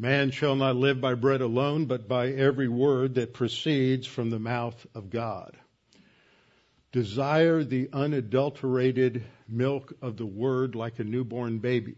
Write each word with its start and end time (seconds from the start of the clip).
Man 0.00 0.30
shall 0.30 0.54
not 0.54 0.76
live 0.76 1.00
by 1.00 1.14
bread 1.14 1.40
alone, 1.40 1.86
but 1.86 2.06
by 2.06 2.28
every 2.28 2.68
word 2.68 3.16
that 3.16 3.34
proceeds 3.34 4.06
from 4.06 4.30
the 4.30 4.38
mouth 4.38 4.86
of 4.94 5.10
God. 5.10 5.56
Desire 6.92 7.64
the 7.64 7.88
unadulterated 7.92 9.24
milk 9.48 9.92
of 10.00 10.16
the 10.16 10.24
word 10.24 10.76
like 10.76 11.00
a 11.00 11.04
newborn 11.04 11.58
baby, 11.58 11.96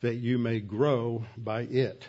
that 0.00 0.14
you 0.14 0.38
may 0.38 0.58
grow 0.58 1.26
by 1.36 1.64
it. 1.64 2.08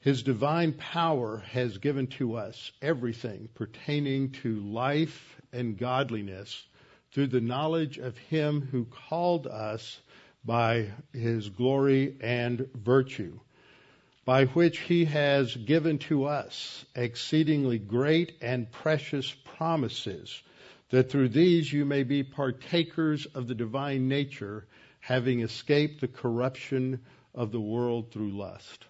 His 0.00 0.22
divine 0.22 0.72
power 0.72 1.44
has 1.50 1.76
given 1.76 2.06
to 2.12 2.36
us 2.36 2.72
everything 2.80 3.50
pertaining 3.52 4.30
to 4.42 4.58
life 4.60 5.38
and 5.52 5.76
godliness 5.76 6.64
through 7.12 7.26
the 7.26 7.42
knowledge 7.42 7.98
of 7.98 8.16
Him 8.16 8.62
who 8.72 8.86
called 8.86 9.46
us 9.46 10.00
by 10.46 10.88
His 11.12 11.50
glory 11.50 12.16
and 12.22 12.66
virtue, 12.74 13.38
by 14.24 14.44
which 14.46 14.78
He 14.80 15.04
has 15.06 15.54
given 15.56 15.98
to 15.98 16.24
us 16.24 16.84
exceedingly 16.94 17.78
great 17.78 18.32
and 18.40 18.70
precious 18.70 19.34
promises, 19.56 20.42
that 20.90 21.10
through 21.10 21.30
these 21.30 21.72
you 21.72 21.84
may 21.84 22.02
be 22.02 22.22
partakers 22.22 23.26
of 23.26 23.48
the 23.48 23.54
divine 23.54 24.08
nature, 24.08 24.66
having 25.00 25.40
escaped 25.40 26.00
the 26.00 26.08
corruption 26.08 27.00
of 27.34 27.50
the 27.50 27.60
world 27.60 28.12
through 28.12 28.30
lust. 28.30 28.84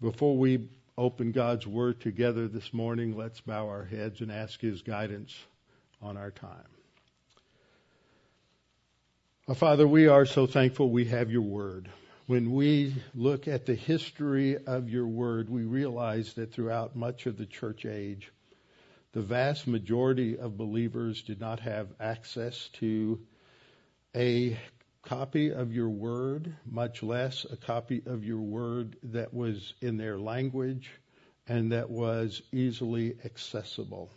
Before 0.00 0.36
we 0.36 0.68
open 0.96 1.32
God's 1.32 1.66
Word 1.66 2.00
together 2.00 2.46
this 2.46 2.72
morning, 2.72 3.16
let's 3.16 3.40
bow 3.40 3.68
our 3.68 3.84
heads 3.84 4.20
and 4.20 4.30
ask 4.30 4.60
His 4.60 4.82
guidance 4.82 5.34
on 6.00 6.16
our 6.16 6.30
time. 6.30 6.66
Father, 9.54 9.88
we 9.88 10.06
are 10.06 10.26
so 10.26 10.46
thankful 10.46 10.90
we 10.90 11.06
have 11.06 11.30
your 11.32 11.42
Word. 11.42 11.88
When 12.30 12.52
we 12.52 12.94
look 13.12 13.48
at 13.48 13.66
the 13.66 13.74
history 13.74 14.56
of 14.56 14.88
your 14.88 15.08
Word, 15.08 15.50
we 15.50 15.64
realize 15.64 16.34
that 16.34 16.52
throughout 16.52 16.94
much 16.94 17.26
of 17.26 17.36
the 17.36 17.44
church 17.44 17.84
age, 17.84 18.30
the 19.10 19.20
vast 19.20 19.66
majority 19.66 20.38
of 20.38 20.56
believers 20.56 21.22
did 21.22 21.40
not 21.40 21.58
have 21.58 21.88
access 21.98 22.68
to 22.74 23.18
a 24.14 24.56
copy 25.02 25.50
of 25.50 25.72
your 25.72 25.88
word, 25.88 26.54
much 26.64 27.02
less 27.02 27.46
a 27.50 27.56
copy 27.56 28.00
of 28.06 28.24
your 28.24 28.42
word 28.42 28.94
that 29.02 29.34
was 29.34 29.74
in 29.80 29.96
their 29.96 30.16
language 30.16 30.88
and 31.48 31.72
that 31.72 31.90
was 31.90 32.42
easily 32.52 33.16
accessible. 33.24 34.08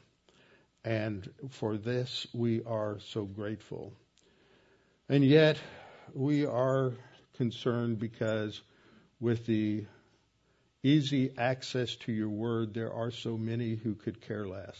And 0.85 1.27
for 1.49 1.77
this, 1.77 2.27
we 2.31 2.61
are 2.63 2.99
so 2.99 3.25
grateful. 3.25 3.91
And 5.09 5.25
yet, 5.25 5.57
we 6.13 6.45
are 6.45 6.93
concerned 7.37 7.99
because 7.99 8.61
with 9.19 9.45
the 9.45 9.85
easy 10.83 11.31
access 11.37 11.95
to 11.95 12.11
your 12.11 12.29
word, 12.29 12.73
there 12.73 12.93
are 12.93 13.11
so 13.11 13.37
many 13.37 13.75
who 13.75 13.95
could 13.95 14.21
care 14.21 14.47
less. 14.47 14.77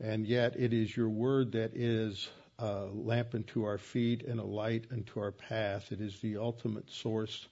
And 0.00 0.26
yet, 0.26 0.56
it 0.56 0.72
is 0.72 0.96
your 0.96 1.08
word 1.08 1.52
that 1.52 1.76
is 1.76 2.28
a 2.58 2.86
lamp 2.92 3.34
unto 3.34 3.64
our 3.64 3.78
feet 3.78 4.24
and 4.24 4.40
a 4.40 4.44
light 4.44 4.86
unto 4.92 5.20
our 5.20 5.32
path. 5.32 5.92
It 5.92 6.00
is 6.00 6.18
the 6.20 6.38
ultimate 6.38 6.90
source 6.90 7.46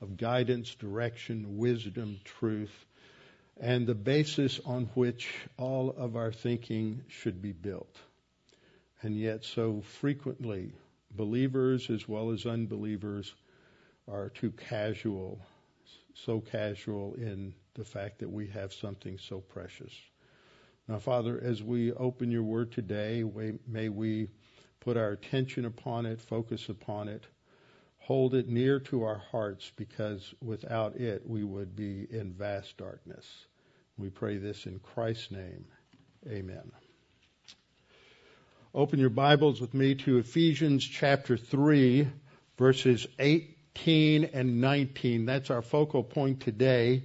of 0.00 0.16
guidance, 0.16 0.74
direction, 0.74 1.58
wisdom, 1.58 2.18
truth, 2.24 2.72
and 3.60 3.86
the 3.86 3.94
basis 3.94 4.60
on 4.64 4.86
which 4.94 5.28
all 5.56 5.94
of 5.96 6.16
our 6.16 6.32
thinking 6.32 7.02
should 7.08 7.42
be 7.42 7.52
built. 7.52 7.94
And 9.02 9.16
yet, 9.16 9.44
so 9.44 9.82
frequently, 10.00 10.72
believers 11.10 11.90
as 11.90 12.08
well 12.08 12.30
as 12.30 12.46
unbelievers 12.46 13.34
are 14.08 14.28
too 14.30 14.50
casual, 14.52 15.40
so 16.14 16.40
casual 16.40 17.14
in 17.14 17.54
the 17.74 17.84
fact 17.84 18.18
that 18.18 18.30
we 18.30 18.48
have 18.48 18.72
something 18.72 19.18
so 19.18 19.40
precious. 19.40 19.92
Now, 20.88 20.98
Father, 20.98 21.40
as 21.42 21.62
we 21.62 21.92
open 21.92 22.30
your 22.30 22.42
word 22.42 22.72
today, 22.72 23.24
may 23.66 23.88
we 23.88 24.28
put 24.80 24.96
our 24.96 25.10
attention 25.10 25.64
upon 25.64 26.06
it, 26.06 26.20
focus 26.20 26.68
upon 26.68 27.08
it, 27.08 27.26
hold 27.98 28.34
it 28.34 28.48
near 28.48 28.80
to 28.80 29.04
our 29.04 29.22
hearts 29.30 29.70
because 29.76 30.34
without 30.42 30.96
it 30.96 31.22
we 31.24 31.44
would 31.44 31.76
be 31.76 32.06
in 32.10 32.32
vast 32.32 32.76
darkness. 32.76 33.46
We 33.96 34.10
pray 34.10 34.38
this 34.38 34.66
in 34.66 34.80
Christ's 34.80 35.30
name. 35.30 35.66
Amen. 36.26 36.72
Open 38.72 39.00
your 39.00 39.10
Bibles 39.10 39.60
with 39.60 39.74
me 39.74 39.96
to 39.96 40.18
Ephesians 40.18 40.86
chapter 40.86 41.36
3, 41.36 42.06
verses 42.56 43.04
18 43.18 44.30
and 44.32 44.60
19. 44.60 45.26
That's 45.26 45.50
our 45.50 45.60
focal 45.60 46.04
point 46.04 46.38
today, 46.38 47.02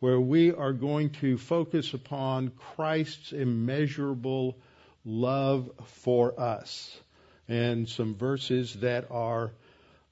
where 0.00 0.18
we 0.18 0.52
are 0.52 0.72
going 0.72 1.10
to 1.10 1.38
focus 1.38 1.94
upon 1.94 2.50
Christ's 2.50 3.32
immeasurable 3.32 4.58
love 5.04 5.70
for 5.84 6.40
us 6.40 6.98
and 7.46 7.88
some 7.88 8.16
verses 8.16 8.74
that 8.80 9.08
are 9.08 9.52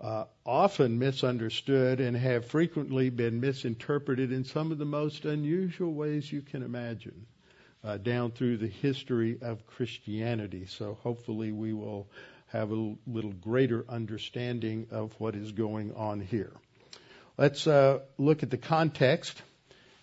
uh, 0.00 0.26
often 0.46 1.00
misunderstood 1.00 1.98
and 1.98 2.16
have 2.16 2.46
frequently 2.46 3.10
been 3.10 3.40
misinterpreted 3.40 4.30
in 4.30 4.44
some 4.44 4.70
of 4.70 4.78
the 4.78 4.84
most 4.84 5.24
unusual 5.24 5.92
ways 5.92 6.30
you 6.30 6.42
can 6.42 6.62
imagine 6.62 7.26
uh, 7.84 7.97
down 7.97 8.31
through 8.31 8.59
the 8.59 8.69
history 8.69 9.38
of 9.41 9.66
Christianity. 9.66 10.66
So 10.66 10.98
hopefully 11.03 11.53
we 11.53 11.72
will 11.72 12.09
have 12.48 12.70
a 12.70 12.94
little 13.06 13.32
greater 13.32 13.84
understanding 13.88 14.87
of 14.91 15.12
what 15.19 15.34
is 15.34 15.53
going 15.53 15.94
on 15.94 16.20
here. 16.20 16.53
Let's 17.38 17.66
uh, 17.66 18.00
look 18.19 18.43
at 18.43 18.50
the 18.50 18.59
context 18.59 19.41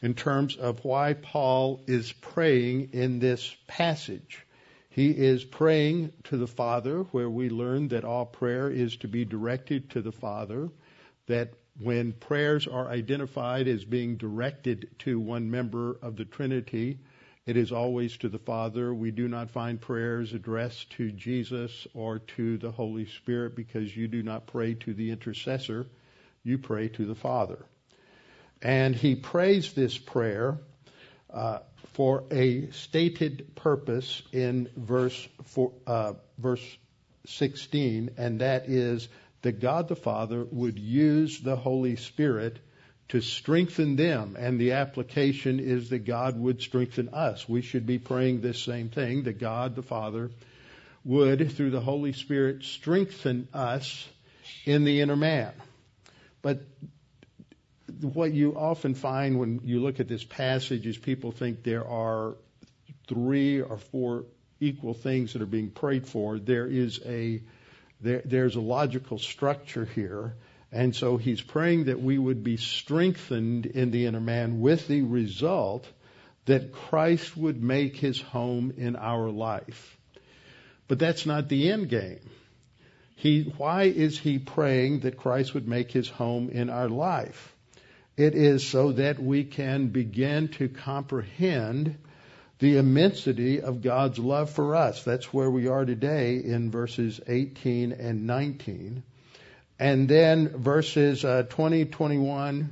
in 0.01 0.13
terms 0.13 0.55
of 0.55 0.83
why 0.83 1.13
Paul 1.13 1.81
is 1.87 2.11
praying 2.11 2.89
in 2.93 3.19
this 3.19 3.55
passage. 3.67 4.45
He 4.89 5.11
is 5.11 5.43
praying 5.43 6.11
to 6.25 6.37
the 6.37 6.47
Father, 6.47 7.03
where 7.11 7.29
we 7.29 7.49
learn 7.49 7.89
that 7.89 8.03
all 8.03 8.25
prayer 8.25 8.69
is 8.69 8.97
to 8.97 9.07
be 9.07 9.25
directed 9.25 9.91
to 9.91 10.01
the 10.01 10.11
Father, 10.11 10.69
that 11.27 11.53
when 11.79 12.11
prayers 12.11 12.67
are 12.67 12.89
identified 12.89 13.67
as 13.67 13.85
being 13.85 14.17
directed 14.17 14.89
to 14.99 15.19
one 15.19 15.51
member 15.51 15.97
of 16.01 16.15
the 16.15 16.25
Trinity, 16.25 16.97
it 17.49 17.57
is 17.57 17.71
always 17.71 18.15
to 18.17 18.29
the 18.29 18.37
Father. 18.37 18.93
We 18.93 19.09
do 19.09 19.27
not 19.27 19.49
find 19.49 19.81
prayers 19.81 20.33
addressed 20.33 20.91
to 20.91 21.11
Jesus 21.11 21.87
or 21.95 22.19
to 22.37 22.59
the 22.59 22.69
Holy 22.69 23.07
Spirit 23.07 23.55
because 23.55 23.97
you 23.97 24.07
do 24.07 24.21
not 24.21 24.45
pray 24.45 24.75
to 24.75 24.93
the 24.93 25.09
intercessor, 25.09 25.87
you 26.43 26.59
pray 26.59 26.89
to 26.89 27.07
the 27.07 27.15
Father. 27.15 27.65
And 28.61 28.95
he 28.95 29.15
prays 29.15 29.73
this 29.73 29.97
prayer 29.97 30.59
uh, 31.33 31.61
for 31.93 32.25
a 32.29 32.69
stated 32.69 33.55
purpose 33.55 34.21
in 34.31 34.69
verse 34.77 35.27
four, 35.45 35.73
uh, 35.87 36.13
verse 36.37 36.77
16, 37.25 38.11
and 38.15 38.41
that 38.41 38.69
is 38.69 39.07
that 39.41 39.59
God 39.59 39.87
the 39.87 39.95
Father 39.95 40.45
would 40.51 40.77
use 40.77 41.39
the 41.39 41.55
Holy 41.55 41.95
Spirit 41.95 42.59
to 43.09 43.21
strengthen 43.21 43.95
them, 43.95 44.35
and 44.39 44.59
the 44.59 44.73
application 44.73 45.59
is 45.59 45.89
that 45.89 46.05
God 46.05 46.39
would 46.39 46.61
strengthen 46.61 47.09
us. 47.09 47.49
We 47.49 47.61
should 47.61 47.85
be 47.85 47.97
praying 47.97 48.41
this 48.41 48.61
same 48.61 48.89
thing 48.89 49.23
that 49.23 49.39
God 49.39 49.75
the 49.75 49.81
Father 49.81 50.29
would, 51.03 51.51
through 51.51 51.71
the 51.71 51.81
Holy 51.81 52.13
Spirit, 52.13 52.63
strengthen 52.63 53.47
us 53.53 54.07
in 54.65 54.83
the 54.83 55.01
inner 55.01 55.15
man. 55.15 55.53
But 56.41 56.61
what 58.01 58.31
you 58.31 58.55
often 58.55 58.93
find 58.93 59.39
when 59.39 59.61
you 59.63 59.79
look 59.81 59.99
at 59.99 60.07
this 60.07 60.23
passage 60.23 60.85
is 60.85 60.97
people 60.97 61.31
think 61.31 61.63
there 61.63 61.85
are 61.87 62.35
three 63.07 63.61
or 63.61 63.77
four 63.77 64.25
equal 64.59 64.93
things 64.93 65.33
that 65.33 65.41
are 65.41 65.47
being 65.47 65.71
prayed 65.71 66.07
for. 66.07 66.37
There 66.37 66.67
is 66.67 66.99
a 67.05 67.41
there, 68.01 68.21
there's 68.23 68.55
a 68.55 68.61
logical 68.61 69.17
structure 69.17 69.85
here. 69.85 70.35
And 70.71 70.95
so 70.95 71.17
he's 71.17 71.41
praying 71.41 71.85
that 71.85 72.01
we 72.01 72.17
would 72.17 72.43
be 72.43 72.57
strengthened 72.57 73.65
in 73.65 73.91
the 73.91 74.05
inner 74.05 74.19
man 74.19 74.59
with 74.59 74.87
the 74.87 75.01
result 75.01 75.87
that 76.45 76.71
Christ 76.71 77.35
would 77.35 77.61
make 77.61 77.95
his 77.95 78.21
home 78.21 78.73
in 78.77 78.95
our 78.95 79.29
life. 79.29 79.97
But 80.87 80.99
that's 80.99 81.25
not 81.25 81.49
the 81.49 81.71
end 81.71 81.89
game. 81.89 82.19
He, 83.15 83.53
why 83.57 83.83
is 83.83 84.17
he 84.17 84.39
praying 84.39 85.01
that 85.01 85.17
Christ 85.17 85.53
would 85.53 85.67
make 85.67 85.91
his 85.91 86.07
home 86.07 86.49
in 86.49 86.69
our 86.69 86.87
life? 86.87 87.53
It 88.15 88.35
is 88.35 88.67
so 88.67 88.93
that 88.93 89.19
we 89.19 89.43
can 89.43 89.87
begin 89.87 90.49
to 90.49 90.69
comprehend 90.69 91.97
the 92.59 92.77
immensity 92.77 93.61
of 93.61 93.81
God's 93.81 94.19
love 94.19 94.49
for 94.49 94.75
us. 94.75 95.03
That's 95.03 95.33
where 95.33 95.49
we 95.49 95.67
are 95.67 95.85
today 95.85 96.37
in 96.37 96.71
verses 96.71 97.19
18 97.27 97.93
and 97.93 98.27
19. 98.27 99.03
And 99.79 100.09
then 100.09 100.49
verses 100.49 101.23
uh, 101.23 101.43
20, 101.43 101.85
21, 101.85 102.69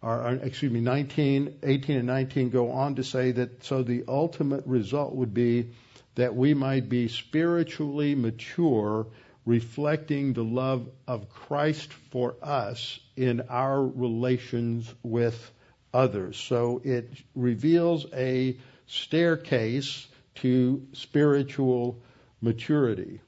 or, 0.00 0.38
excuse 0.42 0.70
me, 0.70 0.80
19, 0.80 1.58
18 1.62 1.96
and 1.96 2.06
19 2.06 2.50
go 2.50 2.70
on 2.70 2.94
to 2.94 3.04
say 3.04 3.32
that 3.32 3.64
so 3.64 3.82
the 3.82 4.04
ultimate 4.06 4.64
result 4.66 5.14
would 5.14 5.34
be 5.34 5.70
that 6.14 6.36
we 6.36 6.54
might 6.54 6.88
be 6.88 7.08
spiritually 7.08 8.14
mature, 8.14 9.08
reflecting 9.44 10.32
the 10.32 10.44
love 10.44 10.88
of 11.08 11.28
Christ 11.28 11.92
for 12.10 12.36
us 12.40 13.00
in 13.16 13.42
our 13.48 13.84
relations 13.84 14.92
with 15.02 15.50
others. 15.92 16.36
So 16.36 16.80
it 16.84 17.10
reveals 17.34 18.06
a 18.12 18.56
staircase 18.86 20.06
to 20.36 20.86
spiritual 20.92 22.00
maturity. 22.40 23.20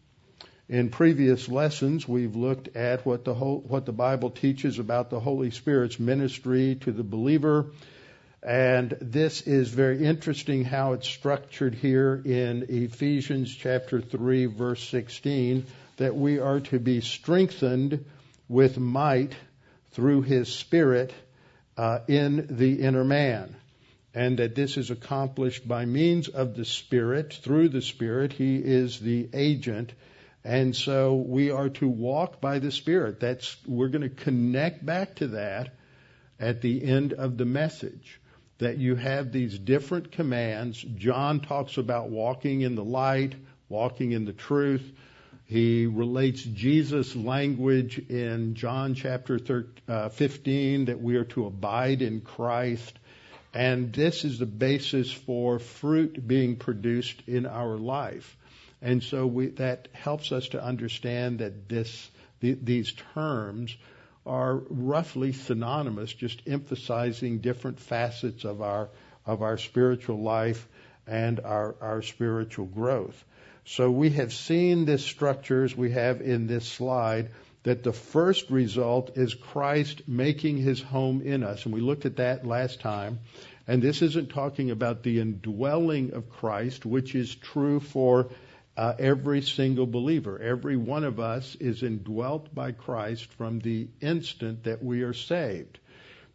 In 0.68 0.88
previous 0.88 1.48
lessons, 1.48 2.08
we've 2.08 2.34
looked 2.34 2.76
at 2.76 3.06
what 3.06 3.24
the, 3.24 3.34
whole, 3.34 3.60
what 3.60 3.86
the 3.86 3.92
Bible 3.92 4.30
teaches 4.30 4.80
about 4.80 5.10
the 5.10 5.20
Holy 5.20 5.50
Spirit's 5.50 6.00
ministry 6.00 6.74
to 6.80 6.90
the 6.90 7.04
believer. 7.04 7.66
And 8.42 8.96
this 9.00 9.42
is 9.42 9.68
very 9.68 10.04
interesting 10.04 10.64
how 10.64 10.94
it's 10.94 11.06
structured 11.06 11.74
here 11.74 12.20
in 12.24 12.66
Ephesians 12.68 13.54
chapter 13.54 14.00
3 14.00 14.46
verse 14.46 14.82
16 14.88 15.66
that 15.98 16.16
we 16.16 16.40
are 16.40 16.60
to 16.60 16.78
be 16.78 17.00
strengthened 17.00 18.04
with 18.48 18.78
might 18.78 19.34
through 19.92 20.22
his 20.22 20.52
spirit 20.52 21.12
uh, 21.76 22.00
in 22.08 22.46
the 22.50 22.82
inner 22.82 23.04
man 23.04 23.54
and 24.16 24.38
that 24.38 24.54
this 24.54 24.78
is 24.78 24.90
accomplished 24.90 25.69
by 25.69 25.84
means 25.84 26.28
of 26.28 26.56
the 26.56 26.64
Spirit, 26.64 27.34
through 27.34 27.69
the 27.69 27.82
Spirit. 27.82 28.32
He 28.32 28.56
is 28.56 28.98
the 28.98 29.28
agent. 29.34 29.92
And 30.46 30.76
so 30.76 31.16
we 31.16 31.50
are 31.50 31.70
to 31.70 31.88
walk 31.88 32.40
by 32.40 32.60
the 32.60 32.70
Spirit. 32.70 33.19
That's, 33.19 33.56
we're 33.66 33.88
going 33.88 34.08
to 34.08 34.08
connect 34.08 34.87
back 34.87 35.16
to 35.16 35.26
that 35.28 35.75
at 36.38 36.60
the 36.60 36.84
end 36.84 37.12
of 37.14 37.37
the 37.37 37.44
message. 37.44 38.20
That 38.58 38.78
you 38.78 38.94
have 38.94 39.32
these 39.32 39.58
different 39.58 40.12
commands. 40.12 40.81
John 40.81 41.40
talks 41.40 41.78
about 41.78 42.10
walking 42.10 42.60
in 42.60 42.76
the 42.76 42.84
light, 42.84 43.34
walking 43.69 44.12
in 44.12 44.25
the 44.25 44.32
truth. 44.32 44.88
He 45.46 45.87
relates 45.87 46.44
Jesus' 46.44 47.16
language 47.16 47.98
in 48.08 48.54
John 48.54 48.94
chapter 48.94 49.40
13, 49.40 49.72
uh, 49.88 50.10
15 50.10 50.84
that 50.84 51.02
we 51.02 51.16
are 51.16 51.25
to 51.25 51.46
abide 51.46 52.02
in 52.02 52.20
Christ. 52.20 52.96
And 53.52 53.93
this 53.93 54.25
is 54.25 54.38
the 54.38 54.46
basis 54.46 55.10
for 55.10 55.58
fruit 55.58 56.25
being 56.25 56.54
produced 56.54 57.20
in 57.26 57.46
our 57.46 57.76
life. 57.76 58.37
And 58.82 59.02
so 59.02 59.26
we, 59.26 59.49
that 59.49 59.88
helps 59.93 60.32
us 60.32 60.49
to 60.49 60.62
understand 60.62 61.38
that 61.38 61.69
this, 61.69 62.11
the, 62.40 62.52
these 62.52 62.93
terms 63.14 63.76
are 64.25 64.56
roughly 64.69 65.32
synonymous, 65.32 66.12
just 66.12 66.43
emphasizing 66.46 67.38
different 67.38 67.81
facets 67.81 68.44
of 68.44 68.61
our, 68.61 68.88
of 69.25 69.43
our 69.43 69.56
spiritual 69.56 70.20
life 70.20 70.69
and 71.06 71.40
our, 71.40 71.76
our 71.81 72.02
spiritual 72.02 72.67
growth. 72.67 73.25
So 73.64 73.90
we 73.90 74.11
have 74.11 74.32
seen 74.32 74.84
this 74.84 75.05
structure 75.05 75.64
as 75.64 75.76
we 75.76 75.93
have 75.93 76.20
in 76.20 76.46
this 76.46 76.67
slide 76.67 77.31
that 77.62 77.82
the 77.82 77.93
first 77.93 78.49
result 78.50 79.17
is 79.17 79.34
Christ 79.34 80.02
making 80.06 80.58
his 80.58 80.81
home 80.81 81.22
in 81.22 81.43
us. 81.43 81.64
And 81.64 81.75
we 81.75 81.81
looked 81.81 82.06
at 82.06 82.17
that 82.17 82.46
last 82.46 82.81
time. 82.81 83.19
And 83.67 83.82
this 83.82 84.02
isn't 84.02 84.31
talking 84.31 84.70
about 84.70 85.02
the 85.02 85.19
indwelling 85.19 86.12
of 86.12 86.31
Christ, 86.31 86.87
which 86.87 87.17
is 87.17 87.34
true 87.34 87.81
for 87.81 88.29
uh, 88.76 88.94
every 88.99 89.43
single 89.43 89.87
believer. 89.87 90.40
Every 90.40 90.76
one 90.76 91.05
of 91.05 91.19
us 91.19 91.56
is 91.61 91.82
indwelt 91.82 92.55
by 92.55 92.73
Christ 92.73 93.26
from 93.32 93.61
the 93.61 93.88
instant 94.00 94.64
that 94.64 94.82
we 94.82 95.02
are 95.02 95.14
saved. 95.14 95.78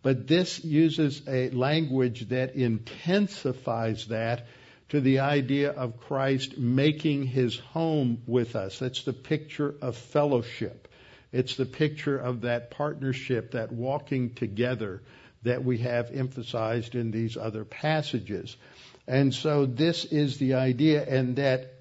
But 0.01 0.27
this 0.27 0.63
uses 0.63 1.21
a 1.27 1.51
language 1.51 2.29
that 2.29 2.55
intensifies 2.55 4.07
that 4.07 4.47
to 4.89 4.99
the 4.99 5.19
idea 5.19 5.71
of 5.71 5.99
Christ 5.99 6.57
making 6.57 7.27
his 7.27 7.57
home 7.57 8.23
with 8.25 8.55
us. 8.55 8.79
That's 8.79 9.03
the 9.03 9.13
picture 9.13 9.73
of 9.81 9.95
fellowship. 9.95 10.87
It's 11.31 11.55
the 11.55 11.65
picture 11.65 12.17
of 12.17 12.41
that 12.41 12.71
partnership, 12.71 13.51
that 13.51 13.71
walking 13.71 14.33
together 14.33 15.01
that 15.43 15.63
we 15.63 15.77
have 15.79 16.11
emphasized 16.11 16.95
in 16.95 17.11
these 17.11 17.37
other 17.37 17.63
passages. 17.63 18.57
And 19.07 19.33
so 19.33 19.65
this 19.65 20.05
is 20.05 20.37
the 20.37 20.53
idea, 20.53 21.03
and 21.03 21.35
that 21.35 21.79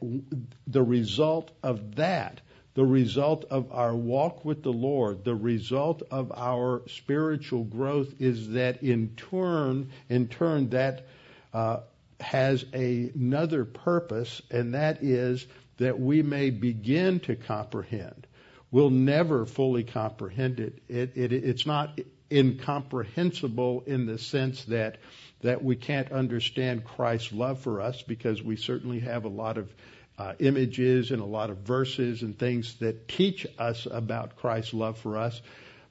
the 0.67 0.83
result 0.83 1.51
of 1.63 1.97
that, 1.97 2.41
the 2.75 2.85
result 2.85 3.45
of 3.51 3.71
our 3.73 3.95
walk 3.95 4.45
with 4.45 4.63
the 4.63 4.73
Lord, 4.73 5.25
the 5.25 5.35
result 5.35 6.03
of 6.11 6.33
our 6.35 6.83
spiritual 6.89 7.65
growth 7.65 8.21
is 8.21 8.51
that 8.51 8.83
in 8.83 9.15
turn, 9.17 9.91
in 10.09 10.29
turn, 10.29 10.71
that 10.71 11.07
uh, 11.53 11.81
has 12.21 12.65
a, 12.73 13.11
another 13.15 13.65
purpose, 13.65 14.41
and 14.51 14.75
that 14.75 15.03
is 15.03 15.47
that 15.79 15.99
we 15.99 16.23
may 16.23 16.51
begin 16.51 17.21
to 17.21 17.37
comprehend 17.37 18.27
We'll 18.71 18.91
never 18.91 19.47
fully 19.47 19.83
comprehend 19.83 20.61
it. 20.61 20.79
it, 20.89 21.17
it 21.17 21.33
it's 21.33 21.67
not 21.67 21.99
incomprehensible 22.31 23.85
in 23.87 24.07
the 24.07 24.19
sense 24.19 24.65
that 24.65 24.99
that 25.43 25.65
we 25.65 25.75
can't 25.75 26.13
understand 26.13 26.85
Christ's 26.85 27.33
love 27.33 27.61
for 27.61 27.81
us 27.81 28.03
because 28.03 28.43
we 28.43 28.57
certainly 28.57 29.01
have 29.01 29.25
a 29.25 29.29
lot 29.29 29.57
of 29.57 29.73
uh, 30.19 30.35
images 30.39 31.13
and 31.13 31.23
a 31.23 31.27
lot 31.27 31.49
of 31.49 31.59
verses 31.59 32.21
and 32.23 32.39
things 32.39 32.75
that 32.81 33.09
teach 33.09 33.47
us 33.59 33.87
about 33.91 34.37
Christ's 34.37 34.75
love 34.75 34.99
for 34.99 35.17
us, 35.17 35.41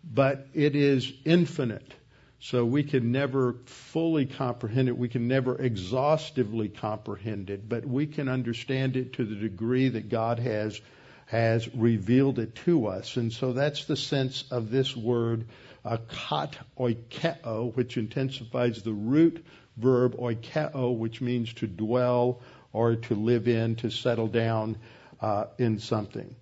but 0.04 0.48
it 0.54 0.76
is 0.76 1.12
infinite. 1.26 1.96
So 2.42 2.64
we 2.64 2.84
can 2.84 3.12
never 3.12 3.56
fully 3.66 4.26
comprehend 4.26 4.88
it. 4.88 4.98
We 4.98 5.10
can 5.10 5.28
never 5.28 5.58
exhaustively 5.60 6.70
comprehend 6.70 7.50
it, 7.50 7.68
but 7.68 7.86
we 7.86 8.06
can 8.06 8.30
understand 8.30 8.96
it 8.96 9.14
to 9.14 9.26
the 9.26 9.36
degree 9.36 9.90
that 9.90 10.10
God 10.10 10.40
has 10.40 10.80
has 11.26 11.68
revealed 11.76 12.40
it 12.40 12.56
to 12.56 12.88
us. 12.88 13.16
And 13.16 13.32
so 13.32 13.54
that's 13.54 13.86
the 13.86 13.96
sense 13.96 14.46
of 14.50 14.72
this 14.72 14.98
word, 14.98 15.46
kat 15.84 16.58
oikeo, 16.78 17.76
which 17.76 17.98
intensifies 17.98 18.82
the 18.84 18.94
root 18.94 19.46
verb 19.78 20.16
oikeo, 20.18 20.96
which 20.98 21.22
means 21.22 21.54
to 21.54 21.68
dwell 21.68 22.42
or 22.74 22.96
to 22.96 23.16
live 23.16 23.48
in, 23.48 23.76
to 23.78 23.90
settle 23.90 24.28
down 24.28 24.78
uh, 25.22 25.46
in 25.58 25.80
something. 25.80 26.36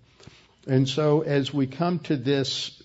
And 0.66 0.88
so 0.88 1.22
as 1.22 1.52
we 1.54 1.66
come 1.66 2.00
to 2.00 2.16
this 2.16 2.82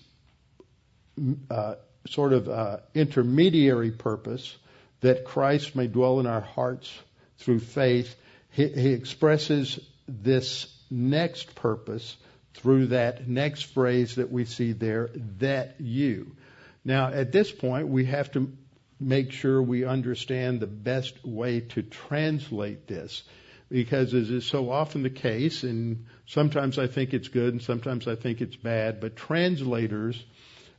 uh, 1.50 1.74
sort 2.08 2.32
of 2.32 2.48
uh, 2.48 2.78
intermediary 2.94 3.90
purpose, 3.90 4.56
that 5.00 5.24
Christ 5.24 5.76
may 5.76 5.86
dwell 5.86 6.20
in 6.20 6.26
our 6.26 6.40
hearts 6.40 6.90
through 7.38 7.60
faith, 7.60 8.14
he, 8.50 8.68
he 8.68 8.92
expresses 8.92 9.78
this 10.08 10.66
next 10.90 11.54
purpose 11.54 12.16
through 12.54 12.86
that 12.86 13.28
next 13.28 13.62
phrase 13.62 14.14
that 14.14 14.30
we 14.30 14.44
see 14.44 14.72
there, 14.72 15.10
that 15.38 15.80
you. 15.80 16.36
Now, 16.84 17.08
at 17.08 17.32
this 17.32 17.50
point, 17.50 17.88
we 17.88 18.04
have 18.06 18.30
to 18.32 18.52
make 19.00 19.32
sure 19.32 19.62
we 19.62 19.84
understand 19.84 20.60
the 20.60 20.66
best 20.66 21.24
way 21.24 21.60
to 21.60 21.82
translate 21.82 22.86
this. 22.86 23.22
Because 23.70 24.12
as 24.14 24.30
is 24.30 24.44
so 24.44 24.70
often 24.70 25.02
the 25.02 25.10
case, 25.10 25.62
and 25.64 26.04
sometimes 26.26 26.78
I 26.78 26.86
think 26.86 27.14
it's 27.14 27.28
good 27.28 27.54
and 27.54 27.62
sometimes 27.62 28.06
I 28.06 28.14
think 28.14 28.40
it's 28.40 28.56
bad, 28.56 29.00
but 29.00 29.16
translators 29.16 30.22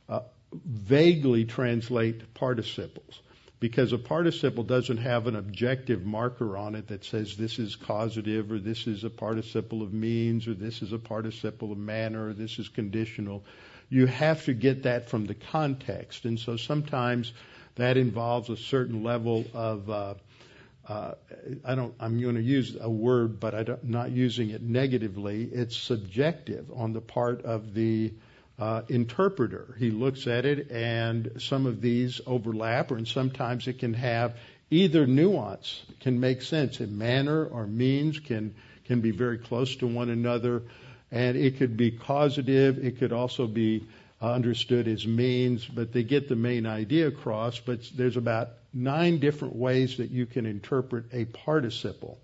uh, 0.08 0.20
vaguely 0.52 1.44
translate 1.44 2.32
participles 2.32 3.20
because 3.58 3.92
a 3.92 3.98
participle 3.98 4.64
doesn't 4.64 4.98
have 4.98 5.26
an 5.26 5.34
objective 5.36 6.04
marker 6.04 6.56
on 6.56 6.74
it 6.74 6.88
that 6.88 7.04
says 7.04 7.36
this 7.36 7.58
is 7.58 7.74
causative 7.74 8.52
or 8.52 8.58
this 8.58 8.86
is 8.86 9.02
a 9.02 9.10
participle 9.10 9.82
of 9.82 9.92
means 9.92 10.46
or 10.46 10.54
this 10.54 10.82
is 10.82 10.92
a 10.92 10.98
participle 10.98 11.72
of 11.72 11.78
manner 11.78 12.28
or 12.28 12.32
this 12.32 12.58
is 12.58 12.68
conditional. 12.68 13.44
You 13.88 14.06
have 14.06 14.44
to 14.46 14.54
get 14.54 14.82
that 14.84 15.08
from 15.08 15.26
the 15.26 15.34
context. 15.34 16.24
And 16.24 16.38
so 16.38 16.56
sometimes 16.56 17.32
that 17.76 17.96
involves 17.96 18.50
a 18.50 18.56
certain 18.56 19.02
level 19.02 19.44
of, 19.54 19.88
uh, 19.90 20.14
uh, 20.88 21.12
I 21.64 21.74
don't, 21.74 21.94
I'm 22.00 22.20
going 22.20 22.36
to 22.36 22.42
use 22.42 22.76
a 22.80 22.90
word, 22.90 23.38
but 23.38 23.54
I'm 23.54 23.78
not 23.82 24.10
using 24.10 24.50
it 24.50 24.62
negatively. 24.62 25.44
It's 25.44 25.76
subjective 25.76 26.70
on 26.74 26.92
the 26.92 27.00
part 27.00 27.44
of 27.44 27.74
the 27.74 28.12
uh, 28.58 28.82
interpreter. 28.88 29.74
He 29.78 29.90
looks 29.90 30.26
at 30.26 30.46
it, 30.46 30.70
and 30.70 31.32
some 31.38 31.66
of 31.66 31.80
these 31.80 32.20
overlap, 32.26 32.90
and 32.90 33.06
sometimes 33.06 33.68
it 33.68 33.78
can 33.78 33.94
have 33.94 34.36
either 34.70 35.06
nuance 35.06 35.82
can 36.00 36.18
make 36.18 36.42
sense. 36.42 36.80
In 36.80 36.96
manner 36.98 37.44
or 37.44 37.66
means 37.66 38.18
can 38.18 38.54
can 38.86 39.00
be 39.00 39.10
very 39.10 39.38
close 39.38 39.76
to 39.76 39.86
one 39.86 40.10
another, 40.10 40.62
and 41.10 41.36
it 41.36 41.58
could 41.58 41.76
be 41.76 41.90
causative. 41.90 42.84
It 42.84 42.98
could 42.98 43.12
also 43.12 43.46
be 43.46 43.86
understood 44.20 44.88
as 44.88 45.06
means, 45.06 45.66
but 45.66 45.92
they 45.92 46.02
get 46.02 46.28
the 46.28 46.36
main 46.36 46.66
idea 46.66 47.08
across. 47.08 47.58
But 47.58 47.80
there's 47.94 48.16
about 48.16 48.48
nine 48.72 49.18
different 49.18 49.56
ways 49.56 49.98
that 49.98 50.10
you 50.10 50.26
can 50.26 50.46
interpret 50.46 51.06
a 51.12 51.24
participle. 51.26 52.18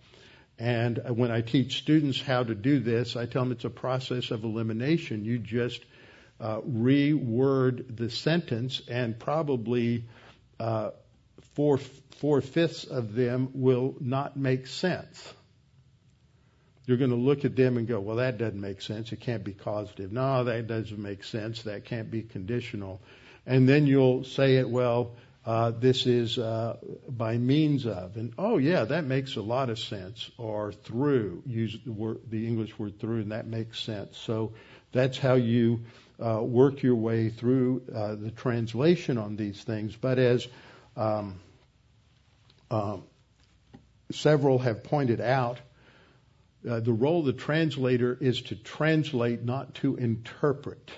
And 0.59 1.01
when 1.09 1.31
I 1.31 1.41
teach 1.41 1.79
students 1.79 2.21
how 2.21 2.45
to 2.45 2.55
do 2.55 2.81
this, 2.81 3.17
I 3.17 3.27
tell 3.27 3.43
them 3.43 3.53
it's 3.53 3.65
a 3.65 3.71
process 3.71 4.31
of 4.31 4.45
elimination. 4.45 5.25
You 5.25 5.39
just 5.39 5.83
uh, 6.41 6.61
reword 6.61 7.97
the 7.97 8.11
sentence, 8.11 8.83
and 8.89 9.19
probably 9.19 10.05
uh, 10.61 10.91
four 11.55 11.79
four 12.19 12.41
fifths 12.41 12.85
of 12.85 13.15
them 13.15 13.51
will 13.55 13.97
not 14.01 14.37
make 14.37 14.67
sense. 14.67 15.35
You're 16.87 16.97
going 16.97 17.11
to 17.11 17.17
look 17.17 17.45
at 17.45 17.55
them 17.55 17.77
and 17.77 17.87
go, 17.87 18.01
well, 18.01 18.17
that 18.17 18.39
doesn't 18.39 18.61
make 18.61 18.83
sense. 18.83 19.13
It 19.13 19.21
can't 19.21 19.45
be 19.45 19.53
causative. 19.53 20.13
No, 20.13 20.45
that 20.45 20.67
doesn't 20.67 20.99
make 20.99 21.23
sense. 21.25 21.63
That 21.63 21.85
can't 21.85 22.11
be 22.11 22.23
conditional. 22.23 23.01
And 23.47 23.69
then 23.69 23.87
you'll 23.87 24.25
say 24.25 24.57
it, 24.57 24.69
well, 24.69 25.13
uh, 25.45 25.73
this 25.73 26.07
is 26.07 26.39
uh, 26.39 26.77
by 27.09 27.37
means 27.37 27.87
of. 27.87 28.17
And 28.17 28.33
oh, 28.39 28.59
yeah, 28.59 28.85
that 28.85 29.05
makes 29.05 29.37
a 29.37 29.43
lot 29.43 29.71
of 29.71 29.79
sense. 29.79 30.31
Or 30.39 30.73
through, 30.73 31.43
use 31.47 31.77
the, 31.85 31.93
word, 31.93 32.21
the 32.29 32.47
English 32.47 32.79
word 32.79 33.01
through, 33.01 33.23
and 33.23 33.33
that 33.33 33.47
makes 33.47 33.81
sense. 33.81 34.17
So 34.17 34.53
that's 34.93 35.19
how 35.19 35.35
you 35.35 35.81
uh, 36.25 36.43
work 36.43 36.83
your 36.83 36.95
way 36.95 37.29
through 37.29 37.83
uh, 37.95 38.15
the 38.17 38.31
translation 38.31 39.19
on 39.19 39.37
these 39.37 39.63
things. 39.63 39.97
But 39.97 40.19
as 40.19 40.47
um, 40.97 41.41
um, 42.71 43.05
several 44.13 44.59
have 44.59 44.85
pointed 44.85 45.21
out, 45.21 45.59
uh, 46.69 46.81
the 46.81 46.93
role 46.93 47.21
of 47.21 47.27
the 47.27 47.33
translator 47.33 48.17
is 48.21 48.43
to 48.43 48.57
translate, 48.57 49.45
not 49.45 49.75
to 49.77 49.97
interpret. 49.97 50.91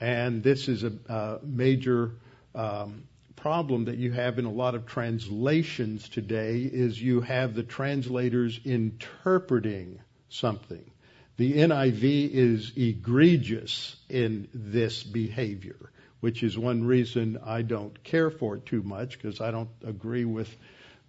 And 0.00 0.42
this 0.42 0.68
is 0.68 0.84
a, 0.84 0.92
a 1.08 1.38
major 1.42 2.12
um, 2.54 3.04
problem 3.36 3.86
that 3.86 3.98
you 3.98 4.12
have 4.12 4.38
in 4.38 4.44
a 4.44 4.50
lot 4.50 4.74
of 4.74 4.86
translations 4.86 6.08
today 6.08 6.60
is 6.60 7.00
you 7.00 7.20
have 7.20 7.54
the 7.54 7.62
translators 7.62 8.58
interpreting 8.64 10.00
something. 10.28 10.90
The 11.36 11.54
NIV 11.54 12.30
is 12.30 12.72
egregious 12.76 13.96
in 14.08 14.48
this 14.54 15.02
behavior, 15.02 15.90
which 16.20 16.42
is 16.42 16.56
one 16.56 16.84
reason 16.84 17.38
I 17.44 17.62
don't 17.62 18.02
care 18.04 18.30
for 18.30 18.56
it 18.56 18.66
too 18.66 18.82
much 18.82 19.18
because 19.18 19.40
I 19.40 19.50
don't 19.50 19.70
agree 19.84 20.24
with 20.24 20.54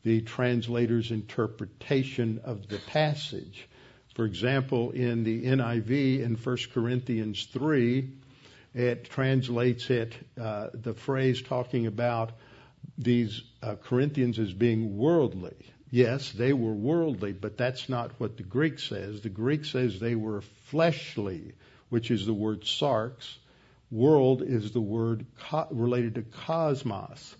the 0.05 0.21
translator's 0.21 1.09
interpretation 1.09 2.39
of 2.43 2.67
the 2.69 2.77
passage. 2.77 3.67
For 4.13 4.23
example, 4.23 4.91
in 4.91 5.23
the 5.23 5.45
NIV 5.45 6.21
in 6.21 6.35
1 6.35 6.57
Corinthians 6.73 7.45
3, 7.45 8.07
it 8.75 9.05
translates 9.05 9.89
it, 9.89 10.13
uh, 10.39 10.67
the 10.75 10.93
phrase 10.93 11.41
talking 11.41 11.87
about 11.87 12.33
these 12.99 13.41
uh, 13.63 13.77
Corinthians 13.83 14.37
as 14.37 14.53
being 14.53 14.95
worldly. 14.95 15.55
Yes, 15.89 16.31
they 16.31 16.53
were 16.53 16.73
worldly, 16.73 17.33
but 17.33 17.57
that's 17.57 17.89
not 17.89 18.11
what 18.19 18.37
the 18.37 18.43
Greek 18.43 18.77
says. 18.77 19.21
The 19.21 19.29
Greek 19.29 19.65
says 19.65 19.99
they 19.99 20.15
were 20.15 20.41
fleshly, 20.65 21.53
which 21.89 22.11
is 22.11 22.27
the 22.27 22.33
word 22.33 22.61
sarx. 22.61 23.37
World 23.89 24.43
is 24.43 24.71
the 24.71 24.81
word 24.81 25.25
co- 25.39 25.67
related 25.71 26.15
to 26.15 26.21
cosmos. 26.21 27.35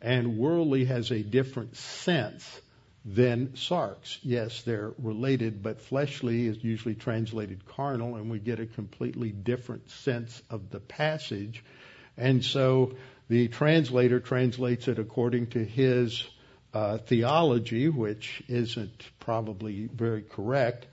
And 0.00 0.38
worldly 0.38 0.84
has 0.84 1.10
a 1.10 1.22
different 1.22 1.76
sense 1.76 2.60
than 3.04 3.48
sarx. 3.48 4.18
Yes, 4.22 4.62
they're 4.62 4.92
related, 4.98 5.62
but 5.62 5.80
fleshly 5.80 6.46
is 6.46 6.62
usually 6.62 6.94
translated 6.94 7.64
carnal, 7.66 8.16
and 8.16 8.30
we 8.30 8.38
get 8.38 8.60
a 8.60 8.66
completely 8.66 9.30
different 9.30 9.90
sense 9.90 10.42
of 10.50 10.70
the 10.70 10.80
passage. 10.80 11.64
And 12.16 12.44
so 12.44 12.96
the 13.28 13.48
translator 13.48 14.20
translates 14.20 14.88
it 14.88 14.98
according 14.98 15.48
to 15.48 15.64
his 15.64 16.24
uh, 16.74 16.98
theology, 16.98 17.88
which 17.88 18.42
isn't 18.48 19.04
probably 19.20 19.88
very 19.92 20.22
correct, 20.22 20.86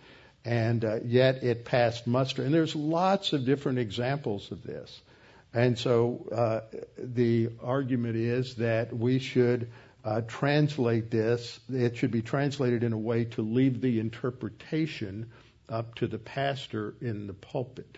and 0.45 0.85
uh, 0.85 0.99
yet 1.03 1.43
it 1.43 1.65
passed 1.65 2.07
muster. 2.07 2.43
And 2.43 2.53
there's 2.53 2.75
lots 2.75 3.33
of 3.33 3.45
different 3.45 3.79
examples 3.79 4.51
of 4.51 4.63
this. 4.63 5.01
And 5.55 5.79
so 5.79 6.27
uh, 6.33 6.77
the 6.97 7.49
argument 7.63 8.17
is 8.17 8.55
that 8.55 8.93
we 8.93 9.19
should 9.19 9.71
uh, 10.03 10.19
translate 10.27 11.09
this. 11.09 11.61
It 11.71 11.95
should 11.95 12.11
be 12.11 12.21
translated 12.21 12.83
in 12.83 12.91
a 12.91 12.97
way 12.97 13.23
to 13.23 13.41
leave 13.41 13.79
the 13.79 14.01
interpretation 14.01 15.31
up 15.69 15.95
to 15.95 16.07
the 16.07 16.17
pastor 16.17 16.93
in 16.99 17.25
the 17.25 17.33
pulpit, 17.33 17.97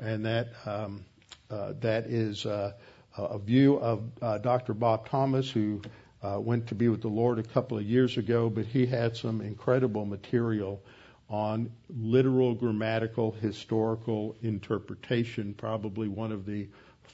and 0.00 0.24
that 0.24 0.48
um, 0.64 1.04
uh, 1.50 1.74
that 1.80 2.06
is 2.06 2.46
uh, 2.46 2.72
a 3.18 3.38
view 3.38 3.76
of 3.76 4.02
uh, 4.22 4.38
Dr. 4.38 4.72
Bob 4.72 5.06
Thomas, 5.06 5.50
who 5.50 5.82
uh, 6.22 6.40
went 6.40 6.68
to 6.68 6.74
be 6.74 6.88
with 6.88 7.02
the 7.02 7.08
Lord 7.08 7.38
a 7.38 7.42
couple 7.42 7.76
of 7.76 7.84
years 7.84 8.16
ago, 8.16 8.48
but 8.48 8.64
he 8.64 8.86
had 8.86 9.14
some 9.14 9.42
incredible 9.42 10.06
material 10.06 10.82
on 11.28 11.70
literal, 11.90 12.54
grammatical, 12.54 13.32
historical 13.32 14.36
interpretation, 14.42 15.52
probably 15.52 16.08
one 16.08 16.32
of 16.32 16.46
the 16.46 16.66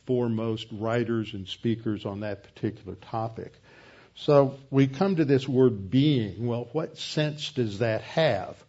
foremost 0.06 0.66
writers 0.72 1.34
and 1.34 1.46
speakers 1.46 2.04
on 2.04 2.20
that 2.20 2.42
particular 2.42 2.96
topic. 2.96 3.52
So 4.14 4.58
we 4.70 4.86
come 4.86 5.16
to 5.16 5.24
this 5.24 5.48
word 5.48 5.90
being. 5.90 6.46
Well, 6.46 6.68
what 6.72 6.98
sense 6.98 7.52
does 7.52 7.78
that 7.78 8.02
have? 8.02 8.62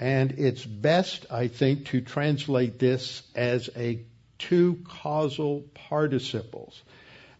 And 0.00 0.32
it's 0.38 0.64
best, 0.64 1.26
I 1.30 1.48
think, 1.48 1.86
to 1.86 2.00
translate 2.00 2.78
this 2.78 3.22
as 3.34 3.68
a 3.76 4.00
two 4.38 4.80
causal 4.84 5.64
participles. 5.74 6.80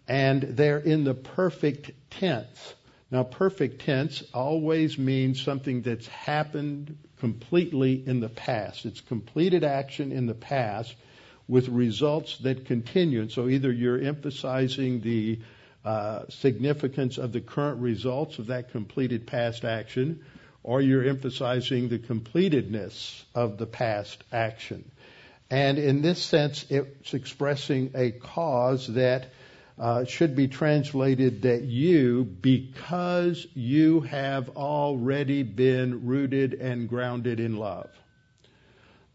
And 0.09 0.43
they're 0.43 0.79
in 0.79 1.05
the 1.05 1.15
perfect 1.15 1.93
tense. 2.11 2.75
Now, 3.11 3.23
perfect 3.23 3.83
tense 3.83 4.23
always 4.35 4.99
means 4.99 5.41
something 5.41 5.83
that's 5.83 6.09
happened 6.09 6.99
completely 7.21 8.07
in 8.07 8.21
the 8.21 8.29
past. 8.29 8.85
It's 8.85 9.01
completed 9.01 9.65
action 9.65 10.13
in 10.13 10.27
the 10.27 10.35
past 10.35 10.95
with 11.49 11.69
results 11.69 12.37
that 12.39 12.67
continue. 12.67 13.29
So 13.31 13.49
either 13.49 13.73
you're 13.73 14.01
emphasizing 14.01 15.01
the 15.01 15.41
uh, 15.85 16.25
significance 16.29 17.17
of 17.17 17.33
the 17.33 17.41
current 17.41 17.81
results 17.81 18.39
of 18.39 18.49
that 18.49 18.71
completed 18.71 19.27
past 19.27 19.65
action, 19.65 20.25
or 20.63 20.83
you're 20.83 21.09
emphasizing 21.09 21.89
the 21.89 21.99
completedness 21.99 23.23
of 23.35 23.57
the 23.57 23.67
past 23.67 24.23
action. 24.31 24.91
And 25.51 25.79
in 25.79 26.03
this 26.03 26.23
sense, 26.23 26.67
it's 26.69 27.15
expressing 27.15 27.93
a 27.95 28.11
cause 28.11 28.87
that 28.89 29.31
uh, 29.79 30.05
should 30.05 30.37
be 30.37 30.49
translated 30.49 31.43
that 31.43 31.63
you, 31.63 32.25
because 32.25 33.47
you 33.55 34.01
have 34.01 34.51
already 34.51 35.43
been 35.45 36.07
rooted 36.07 36.53
and 36.53 36.89
grounded 36.89 37.41
in 37.41 37.57
love. 37.57 37.89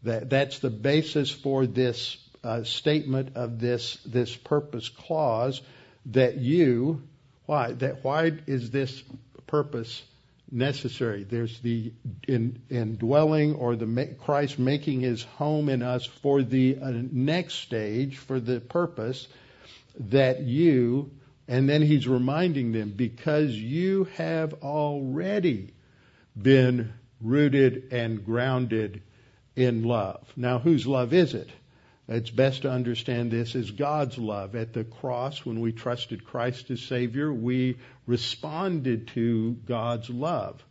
That, 0.02 0.28
that's 0.28 0.58
the 0.58 0.70
basis 0.70 1.30
for 1.30 1.66
this 1.66 2.16
statement 2.64 3.36
of 3.36 3.58
this 3.58 3.98
this 4.06 4.36
purpose 4.36 4.88
clause. 4.88 5.62
That 6.06 6.36
you, 6.36 7.02
why 7.46 7.72
that 7.72 8.04
why 8.04 8.32
is 8.46 8.70
this 8.70 9.02
purpose 9.46 10.02
necessary? 10.50 11.24
There's 11.24 11.58
the 11.60 11.92
in, 12.28 12.60
indwelling 12.70 13.54
or 13.54 13.76
the 13.76 14.14
Christ 14.20 14.58
making 14.58 15.00
His 15.00 15.22
home 15.22 15.68
in 15.68 15.82
us 15.82 16.04
for 16.04 16.42
the 16.42 16.78
uh, 16.80 16.92
next 17.10 17.54
stage 17.54 18.18
for 18.18 18.38
the 18.40 18.60
purpose 18.60 19.26
that 19.98 20.40
you, 20.40 21.10
and 21.48 21.68
then 21.68 21.82
he's 21.82 22.08
reminding 22.08 22.72
them, 22.72 22.90
because 22.90 23.50
you 23.50 24.04
have 24.16 24.54
already 24.62 25.72
been 26.36 26.92
rooted 27.20 27.92
and 27.92 28.24
grounded 28.24 29.02
in 29.56 29.84
love. 29.84 30.26
Now, 30.36 30.58
whose 30.58 30.86
love 30.86 31.12
is 31.12 31.34
it? 31.34 31.48
It's 32.06 32.30
best 32.30 32.62
to 32.62 32.70
understand 32.70 33.30
this 33.30 33.54
as 33.54 33.70
God's 33.70 34.18
love. 34.18 34.54
At 34.54 34.74
the 34.74 34.84
cross, 34.84 35.44
when 35.46 35.60
we 35.60 35.72
trusted 35.72 36.24
Christ 36.24 36.70
as 36.70 36.82
Savior, 36.82 37.32
we 37.32 37.78
responded 38.06 39.08
to 39.08 39.52
God's 39.66 40.10
love. 40.10 40.62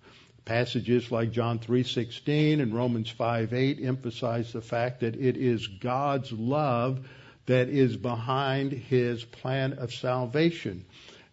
Passages 0.46 1.10
like 1.10 1.32
John 1.32 1.58
3:16 1.58 2.60
and 2.60 2.74
Romans 2.74 3.10
5:8 3.10 3.84
emphasize 3.84 4.52
the 4.52 4.62
fact 4.62 5.00
that 5.00 5.16
it 5.16 5.38
is 5.38 5.66
God's 5.66 6.32
love 6.32 7.08
that 7.46 7.70
is 7.70 7.98
behind 7.98 8.72
his 8.72 9.24
plan 9.24 9.74
of 9.74 9.94
salvation. 9.94 10.86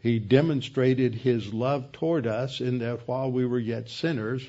He 0.02 0.18
demonstrated 0.18 1.14
his 1.14 1.52
love 1.52 1.92
toward 1.92 2.26
us 2.26 2.60
in 2.60 2.78
that 2.78 3.06
while 3.06 3.30
we 3.30 3.44
were 3.44 3.58
yet 3.58 3.90
sinners, 3.90 4.42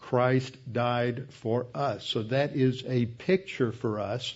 Christ 0.00 0.56
died 0.72 1.26
for 1.30 1.66
us. 1.72 2.04
So 2.04 2.24
that 2.24 2.56
is 2.56 2.82
a 2.86 3.06
picture 3.06 3.70
for 3.70 4.00
us, 4.00 4.34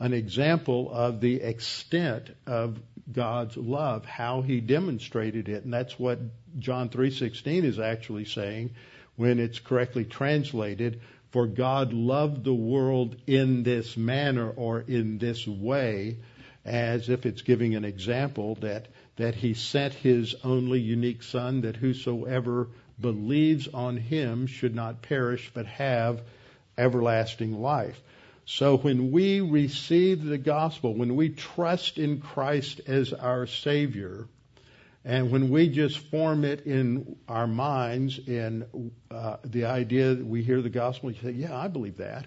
an 0.00 0.14
example 0.14 0.90
of 0.90 1.20
the 1.20 1.36
extent 1.42 2.34
of 2.46 2.80
God's 3.12 3.56
love, 3.56 4.06
how 4.06 4.40
he 4.40 4.60
demonstrated 4.60 5.48
it. 5.48 5.64
And 5.64 5.72
that's 5.72 5.98
what 5.98 6.18
John 6.58 6.88
3:16 6.88 7.64
is 7.64 7.78
actually 7.78 8.24
saying 8.24 8.70
when 9.16 9.38
it's 9.38 9.58
correctly 9.58 10.04
translated, 10.04 11.00
for 11.30 11.46
God 11.46 11.92
loved 11.92 12.44
the 12.44 12.54
world 12.54 13.16
in 13.26 13.62
this 13.62 13.96
manner 13.96 14.48
or 14.48 14.80
in 14.80 15.18
this 15.18 15.46
way, 15.46 16.16
as 16.64 17.08
if 17.08 17.26
it's 17.26 17.42
giving 17.42 17.74
an 17.74 17.84
example 17.84 18.56
that, 18.56 18.88
that 19.16 19.34
He 19.34 19.54
sent 19.54 19.92
His 19.94 20.34
only 20.42 20.80
unique 20.80 21.22
Son, 21.22 21.60
that 21.60 21.76
whosoever 21.76 22.68
believes 22.98 23.68
on 23.68 23.96
Him 23.96 24.46
should 24.46 24.74
not 24.74 25.02
perish 25.02 25.50
but 25.52 25.66
have 25.66 26.22
everlasting 26.78 27.60
life. 27.60 28.00
So 28.52 28.78
when 28.78 29.12
we 29.12 29.40
receive 29.40 30.24
the 30.24 30.36
gospel, 30.36 30.92
when 30.92 31.14
we 31.14 31.28
trust 31.28 31.98
in 31.98 32.20
Christ 32.20 32.80
as 32.88 33.12
our 33.12 33.46
Savior, 33.46 34.26
And 35.04 35.30
when 35.30 35.48
we 35.50 35.68
just 35.68 35.98
form 35.98 36.44
it 36.44 36.66
in 36.66 37.16
our 37.26 37.46
minds 37.46 38.18
in 38.18 38.90
uh, 39.10 39.36
the 39.44 39.64
idea 39.64 40.14
that 40.14 40.26
we 40.26 40.42
hear 40.42 40.60
the 40.60 40.70
gospel, 40.70 41.10
you 41.10 41.20
say, 41.22 41.30
yeah, 41.30 41.56
I 41.56 41.68
believe 41.68 41.98
that. 41.98 42.26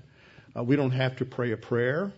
Uh, 0.55 0.63
we 0.63 0.75
don't 0.75 0.91
have 0.91 1.17
to 1.17 1.25
pray 1.25 1.51
a 1.51 1.57
prayer. 1.57 2.11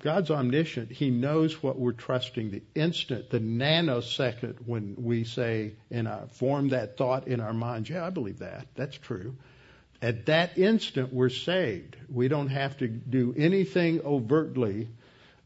God's 0.00 0.30
omniscient. 0.30 0.90
He 0.90 1.10
knows 1.10 1.62
what 1.62 1.78
we're 1.78 1.92
trusting. 1.92 2.50
The 2.50 2.62
instant, 2.74 3.30
the 3.30 3.38
nanosecond 3.38 4.56
when 4.66 4.96
we 4.98 5.24
say 5.24 5.74
and 5.90 6.08
form 6.32 6.70
that 6.70 6.96
thought 6.96 7.28
in 7.28 7.40
our 7.40 7.52
minds, 7.52 7.88
yeah, 7.88 8.04
I 8.04 8.10
believe 8.10 8.38
that. 8.40 8.66
That's 8.74 8.96
true. 8.96 9.36
At 10.02 10.26
that 10.26 10.58
instant, 10.58 11.12
we're 11.12 11.28
saved. 11.28 11.96
We 12.08 12.26
don't 12.26 12.48
have 12.48 12.76
to 12.78 12.88
do 12.88 13.32
anything 13.38 14.00
overtly 14.04 14.88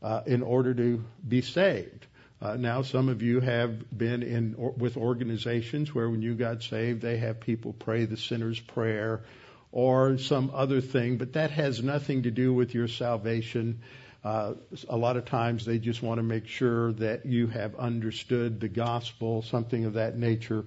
uh, 0.03 0.23
in 0.25 0.43
order 0.43 0.73
to 0.73 1.05
be 1.29 1.43
saved. 1.43 2.07
Uh, 2.41 2.57
now, 2.57 2.81
some 2.81 3.11
of 3.11 3.21
you 3.21 3.41
have 3.41 3.97
been 3.97 4.23
in 4.23 4.55
or, 4.57 4.71
with 4.71 4.97
organizations 4.97 5.95
where, 5.95 6.09
when 6.09 6.23
you 6.23 6.35
got 6.35 6.63
saved, 6.63 7.03
they 7.03 7.19
have 7.19 7.41
people 7.41 7.75
pray 7.75 8.07
the 8.07 8.17
sinner's 8.17 8.59
prayer 8.59 9.25
or 9.73 10.17
some 10.17 10.51
other 10.55 10.81
thing, 10.81 11.19
but 11.19 11.35
that 11.35 11.51
has 11.51 11.83
nothing 11.83 12.23
to 12.23 12.31
do 12.31 12.55
with 12.55 12.73
your 12.73 12.89
salvation. 12.89 13.81
Uh, 14.25 14.55
a 14.89 14.97
lot 14.97 15.19
of 15.19 15.27
times 15.27 15.67
they 15.67 15.79
just 15.79 16.03
want 16.03 16.19
to 16.19 16.23
make 16.23 16.47
sure 16.47 16.93
that 16.95 17.27
you 17.27 17.47
have 17.47 17.75
understood 17.77 18.61
the 18.61 18.69
gospel, 18.69 19.43
something 19.43 19.85
of 19.85 19.95
that 19.95 20.17
nature 20.17 20.65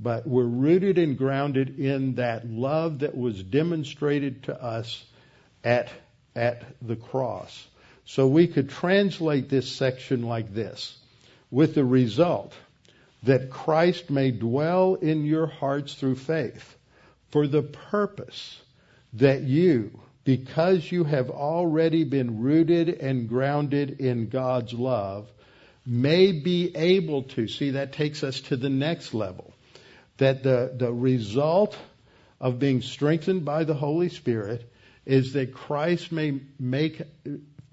but 0.00 0.26
we're 0.26 0.44
rooted 0.44 0.96
and 0.96 1.18
grounded 1.18 1.80
in 1.80 2.14
that 2.14 2.48
love 2.48 3.00
that 3.00 3.16
was 3.16 3.42
demonstrated 3.42 4.44
to 4.44 4.62
us 4.62 5.04
at, 5.64 5.90
at 6.36 6.62
the 6.80 6.96
cross. 6.96 7.66
So 8.04 8.26
we 8.28 8.46
could 8.46 8.70
translate 8.70 9.48
this 9.48 9.70
section 9.70 10.22
like 10.22 10.54
this, 10.54 10.96
with 11.50 11.74
the 11.74 11.84
result 11.84 12.54
that 13.24 13.50
Christ 13.50 14.08
may 14.08 14.30
dwell 14.30 14.94
in 14.94 15.24
your 15.24 15.46
hearts 15.46 15.94
through 15.94 16.14
faith, 16.14 16.76
for 17.30 17.46
the 17.46 17.62
purpose 17.62 18.60
that 19.14 19.42
you, 19.42 19.90
because 20.24 20.90
you 20.90 21.04
have 21.04 21.30
already 21.30 22.04
been 22.04 22.40
rooted 22.40 22.88
and 22.88 23.28
grounded 23.28 24.00
in 24.00 24.28
God's 24.28 24.72
love, 24.72 25.28
may 25.84 26.32
be 26.32 26.76
able 26.76 27.24
to, 27.24 27.48
see 27.48 27.70
that 27.70 27.92
takes 27.94 28.22
us 28.22 28.40
to 28.42 28.56
the 28.56 28.68
next 28.70 29.12
level, 29.12 29.52
that 30.18 30.42
the, 30.42 30.72
the 30.76 30.92
result 30.92 31.76
of 32.40 32.58
being 32.58 32.82
strengthened 32.82 33.44
by 33.44 33.64
the 33.64 33.74
Holy 33.74 34.08
Spirit 34.08 34.70
is 35.06 35.32
that 35.32 35.54
Christ 35.54 36.12
may 36.12 36.40
make 36.58 37.02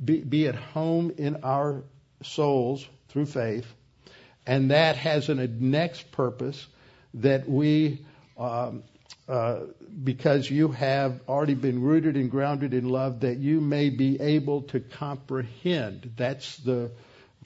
be, 0.04 0.22
be 0.22 0.48
at 0.48 0.56
home 0.56 1.12
in 1.18 1.44
our 1.44 1.84
souls 2.24 2.88
through 3.10 3.26
faith, 3.26 3.68
and 4.48 4.72
that 4.72 4.96
has 4.96 5.30
a 5.30 5.36
next 5.36 6.12
purpose 6.12 6.66
that 7.16 7.48
we, 7.50 8.06
um, 8.38 8.84
uh, 9.28 9.62
because 10.04 10.50
you 10.50 10.70
have 10.70 11.22
already 11.28 11.56
been 11.56 11.82
rooted 11.82 12.16
and 12.16 12.30
grounded 12.30 12.74
in 12.74 12.90
love, 12.90 13.22
that 13.22 13.38
you 13.38 13.62
may 13.62 13.90
be 13.90 14.20
able 14.22 14.64
to 14.64 14.80
comprehend. 14.80 16.14
That's 16.16 16.58
the 16.58 16.92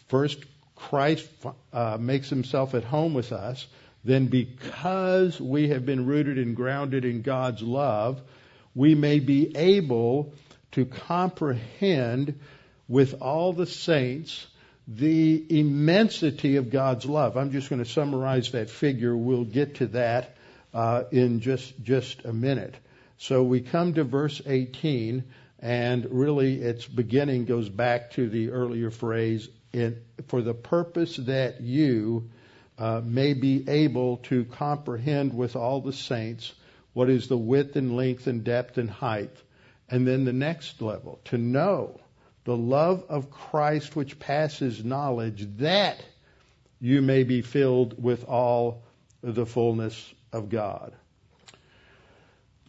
first 0.07 0.43
Christ 0.75 1.27
uh, 1.71 1.97
makes 1.99 2.29
himself 2.29 2.73
at 2.73 2.83
home 2.83 3.13
with 3.13 3.31
us 3.31 3.67
then 4.03 4.27
because 4.27 5.39
we 5.39 5.69
have 5.69 5.85
been 5.85 6.05
rooted 6.05 6.37
and 6.37 6.55
grounded 6.55 7.05
in 7.05 7.21
God's 7.21 7.61
love, 7.61 8.21
we 8.73 8.95
may 8.95 9.19
be 9.19 9.55
able 9.55 10.33
to 10.71 10.85
comprehend 10.85 12.39
with 12.87 13.21
all 13.21 13.53
the 13.53 13.65
saints 13.65 14.47
the 14.87 15.45
immensity 15.59 16.55
of 16.55 16.71
God's 16.71 17.05
love. 17.05 17.37
I'm 17.37 17.51
just 17.51 17.69
going 17.69 17.83
to 17.83 17.89
summarize 17.89 18.51
that 18.51 18.69
figure. 18.69 19.15
We'll 19.15 19.45
get 19.45 19.75
to 19.75 19.87
that 19.87 20.35
uh, 20.73 21.03
in 21.11 21.41
just 21.41 21.81
just 21.83 22.25
a 22.25 22.33
minute. 22.33 22.75
So 23.17 23.43
we 23.43 23.61
come 23.61 23.93
to 23.95 24.03
verse 24.03 24.41
18, 24.45 25.23
and 25.59 26.07
really 26.09 26.61
its 26.61 26.85
beginning 26.85 27.45
goes 27.45 27.69
back 27.69 28.11
to 28.11 28.29
the 28.29 28.51
earlier 28.51 28.89
phrase, 28.89 29.49
"For 30.27 30.41
the 30.41 30.53
purpose 30.53 31.17
that 31.17 31.61
you." 31.61 32.29
Uh, 32.79 33.01
may 33.03 33.33
be 33.33 33.65
able 33.67 34.17
to 34.17 34.45
comprehend 34.45 35.33
with 35.33 35.55
all 35.57 35.81
the 35.81 35.93
saints 35.93 36.53
what 36.93 37.09
is 37.09 37.27
the 37.27 37.37
width 37.37 37.75
and 37.75 37.95
length 37.95 38.25
and 38.25 38.43
depth 38.43 38.77
and 38.77 38.89
height. 38.89 39.35
And 39.89 40.07
then 40.07 40.23
the 40.23 40.33
next 40.33 40.81
level, 40.81 41.19
to 41.25 41.37
know 41.37 41.99
the 42.45 42.55
love 42.55 43.03
of 43.09 43.29
Christ 43.29 43.95
which 43.95 44.17
passes 44.17 44.83
knowledge, 44.83 45.45
that 45.57 46.03
you 46.79 47.01
may 47.01 47.23
be 47.23 47.41
filled 47.41 48.01
with 48.01 48.23
all 48.23 48.83
the 49.21 49.45
fullness 49.45 50.13
of 50.31 50.49
God. 50.49 50.93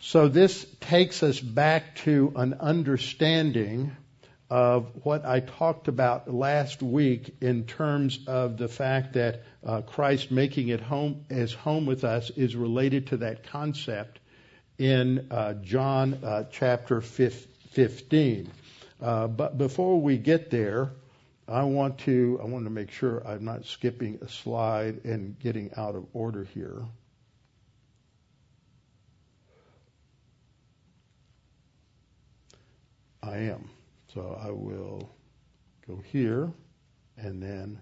So 0.00 0.28
this 0.28 0.66
takes 0.80 1.22
us 1.22 1.38
back 1.38 1.96
to 1.96 2.32
an 2.34 2.54
understanding 2.54 3.96
of 4.50 4.90
what 5.04 5.24
I 5.24 5.40
talked 5.40 5.86
about 5.86 6.32
last 6.32 6.82
week 6.82 7.36
in 7.40 7.64
terms 7.64 8.18
of 8.26 8.58
the 8.58 8.66
fact 8.66 9.12
that 9.12 9.44
uh, 9.64 9.82
Christ 9.82 10.32
making 10.32 10.68
it 10.68 10.80
home 10.80 11.24
as 11.30 11.52
home 11.52 11.86
with 11.86 12.02
us 12.02 12.30
is 12.30 12.56
related 12.56 13.06
to 13.08 13.18
that 13.18 13.44
concept 13.44 14.18
in 14.76 15.28
uh, 15.30 15.54
John 15.54 16.14
uh, 16.24 16.44
chapter 16.50 17.00
15. 17.00 18.50
Uh, 19.00 19.28
but 19.28 19.56
before 19.56 20.00
we 20.00 20.18
get 20.18 20.50
there, 20.50 20.92
I 21.46 21.62
want 21.64 21.98
to 22.00 22.38
I 22.42 22.46
want 22.46 22.64
to 22.64 22.70
make 22.70 22.90
sure 22.90 23.26
I'm 23.26 23.44
not 23.44 23.64
skipping 23.66 24.18
a 24.22 24.28
slide 24.28 25.04
and 25.04 25.38
getting 25.38 25.70
out 25.76 25.94
of 25.94 26.06
order 26.12 26.44
here. 26.44 26.82
I 33.22 33.36
am. 33.38 33.68
So 34.14 34.38
I 34.42 34.50
will 34.50 35.08
go 35.86 36.02
here 36.10 36.52
and 37.16 37.42
then 37.42 37.80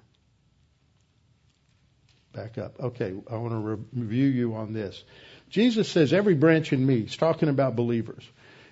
back 2.33 2.59
up. 2.59 2.79
Okay, 2.79 3.15
I 3.31 3.37
want 3.37 3.53
to 3.53 3.59
re- 3.59 3.85
review 3.95 4.27
you 4.27 4.55
on 4.55 4.73
this. 4.73 5.03
Jesus 5.49 5.89
says, 5.89 6.13
every 6.13 6.35
branch 6.35 6.73
in 6.73 6.85
me, 6.85 7.01
he's 7.01 7.17
talking 7.17 7.49
about 7.49 7.77
believers. 7.77 8.29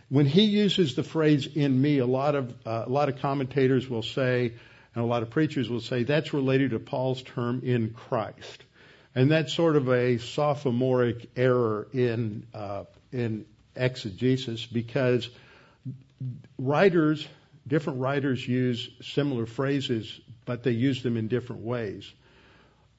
When 0.09 0.27
he 0.27 0.45
uses 0.45 0.95
the 0.95 1.03
phrase 1.03 1.47
in 1.47 1.81
me, 1.81 1.99
a 1.99 2.07
lot 2.07 2.35
of, 2.35 2.55
uh, 2.67 2.85
a 2.87 2.91
lot 2.91 3.09
of 3.09 3.19
commentators 3.21 3.89
will 3.89 4.03
say, 4.03 4.53
and 4.95 5.05
a 5.05 5.07
lot 5.07 5.23
of 5.23 5.31
preachers 5.31 5.69
will 5.69 5.81
say, 5.81 6.05
that's 6.05 6.35
related 6.35 6.71
to 6.71 6.79
Paul's 6.79 7.23
term 7.23 7.63
in 7.65 7.91
Christ. 7.91 8.65
And 9.15 9.31
that's 9.31 9.53
sort 9.55 9.77
of 9.77 9.89
a 9.89 10.19
sophomoric 10.19 11.31
error 11.37 11.89
in, 11.93 12.47
uh, 12.53 12.85
in 13.13 13.47
exegesis 13.75 14.67
because 14.67 15.29
writers 16.59 17.27
different 17.67 18.01
writers 18.01 18.47
use 18.47 18.89
similar 19.03 19.47
phrases, 19.47 20.21
but 20.45 20.63
they 20.63 20.73
use 20.73 21.03
them 21.03 21.17
in 21.17 21.29
different 21.29 21.63
ways. 21.63 22.13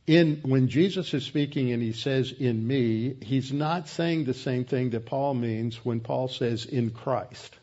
In, 0.05 0.39
when 0.43 0.69
Jesus 0.69 1.13
is 1.13 1.25
speaking 1.25 1.71
and 1.71 1.83
he 1.83 1.91
says 1.91 2.31
in 2.31 2.65
me, 2.65 3.15
he's 3.21 3.51
not 3.51 3.89
saying 3.89 4.23
the 4.23 4.33
same 4.33 4.63
thing 4.63 4.91
that 4.91 5.05
Paul 5.05 5.33
means 5.33 5.83
when 5.83 5.99
Paul 5.99 6.29
says 6.29 6.65
in 6.65 6.91
Christ. 6.91 7.53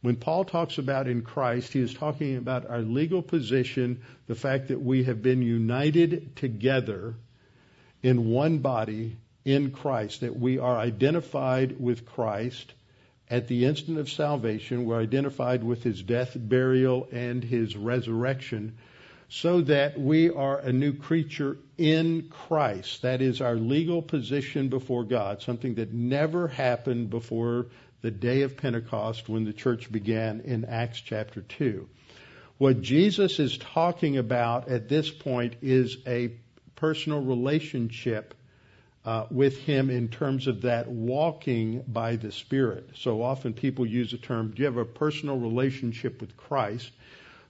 When 0.00 0.16
Paul 0.16 0.44
talks 0.44 0.78
about 0.78 1.08
in 1.08 1.22
Christ, 1.22 1.72
he 1.72 1.80
is 1.80 1.92
talking 1.92 2.36
about 2.36 2.68
our 2.68 2.80
legal 2.80 3.22
position, 3.22 4.02
the 4.26 4.34
fact 4.34 4.68
that 4.68 4.80
we 4.80 5.04
have 5.04 5.22
been 5.22 5.42
united 5.42 6.36
together 6.36 7.14
in 8.02 8.28
one 8.28 8.58
body 8.58 9.16
in 9.44 9.70
Christ, 9.72 10.20
that 10.20 10.38
we 10.38 10.58
are 10.58 10.76
identified 10.76 11.80
with 11.80 12.06
Christ, 12.06 12.74
at 13.30 13.48
the 13.48 13.66
instant 13.66 13.98
of 13.98 14.08
salvation, 14.08 14.86
we're 14.86 15.00
identified 15.00 15.62
with 15.62 15.82
his 15.82 16.02
death, 16.02 16.32
burial, 16.34 17.08
and 17.12 17.44
his 17.44 17.76
resurrection, 17.76 18.78
so 19.28 19.60
that 19.60 20.00
we 20.00 20.30
are 20.30 20.58
a 20.58 20.72
new 20.72 20.94
creature 20.94 21.58
in 21.76 22.30
Christ. 22.30 23.02
That 23.02 23.20
is 23.20 23.42
our 23.42 23.56
legal 23.56 24.00
position 24.00 24.68
before 24.68 25.04
God, 25.04 25.42
something 25.42 25.74
that 25.74 25.92
never 25.92 26.48
happened 26.48 27.10
before 27.10 27.66
the 28.00 28.10
day 28.10 28.42
of 28.42 28.56
Pentecost 28.56 29.28
when 29.28 29.44
the 29.44 29.52
church 29.52 29.92
began 29.92 30.40
in 30.40 30.64
Acts 30.64 31.00
chapter 31.00 31.42
2. 31.42 31.86
What 32.56 32.80
Jesus 32.80 33.38
is 33.38 33.58
talking 33.58 34.16
about 34.16 34.68
at 34.68 34.88
this 34.88 35.10
point 35.10 35.56
is 35.60 35.98
a 36.06 36.32
personal 36.76 37.20
relationship 37.20 38.34
uh, 39.08 39.26
with 39.30 39.56
him 39.56 39.88
in 39.88 40.08
terms 40.08 40.46
of 40.48 40.60
that 40.60 40.86
walking 40.86 41.82
by 41.88 42.16
the 42.16 42.30
Spirit. 42.30 42.90
So 42.96 43.22
often 43.22 43.54
people 43.54 43.86
use 43.86 44.10
the 44.10 44.18
term, 44.18 44.50
do 44.50 44.60
you 44.60 44.66
have 44.66 44.76
a 44.76 44.84
personal 44.84 45.38
relationship 45.38 46.20
with 46.20 46.36
Christ? 46.36 46.90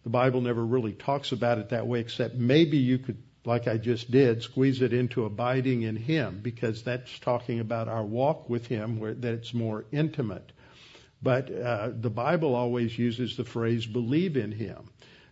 The 0.04 0.10
Bible 0.10 0.40
never 0.40 0.64
really 0.64 0.92
talks 0.92 1.32
about 1.32 1.58
it 1.58 1.70
that 1.70 1.88
way, 1.88 1.98
except 1.98 2.36
maybe 2.36 2.76
you 2.76 2.98
could, 2.98 3.20
like 3.44 3.66
I 3.66 3.76
just 3.76 4.08
did, 4.08 4.44
squeeze 4.44 4.82
it 4.82 4.92
into 4.92 5.24
abiding 5.24 5.82
in 5.82 5.96
Him, 5.96 6.38
because 6.40 6.84
that's 6.84 7.18
talking 7.18 7.58
about 7.58 7.88
our 7.88 8.04
walk 8.04 8.48
with 8.48 8.68
Him, 8.68 9.00
where 9.00 9.14
that 9.14 9.34
it's 9.34 9.52
more 9.52 9.84
intimate. 9.90 10.52
But 11.20 11.50
uh, 11.50 11.90
the 11.92 12.10
Bible 12.10 12.54
always 12.54 12.96
uses 12.96 13.36
the 13.36 13.44
phrase 13.44 13.84
"believe 13.84 14.36
in 14.36 14.52
Him," 14.52 14.90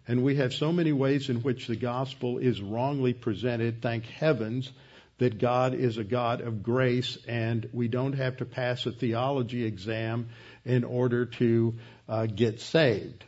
And 0.09 0.25
we 0.25 0.37
have 0.37 0.53
so 0.53 0.73
many 0.73 0.93
ways 0.93 1.31
in 1.31 1.37
which 1.43 1.69
the 1.69 1.77
gospel 1.77 2.39
is 2.39 2.61
wrongly 2.61 3.13
presented. 3.13 3.81
Thank 3.81 4.07
heavens 4.07 4.73
that 5.19 5.39
God 5.39 5.75
is 5.75 5.99
a 5.99 6.05
God 6.05 6.41
of 6.41 6.63
grace 6.63 7.17
and 7.27 7.69
we 7.73 7.89
don't 7.89 8.15
have 8.15 8.39
to 8.39 8.45
pass 8.45 8.85
a 8.87 8.93
theology 8.93 9.65
exam 9.65 10.29
in 10.65 10.85
order 10.85 11.27
to 11.27 11.75
uh, 12.09 12.27
get 12.27 12.61
saved. 12.61 13.25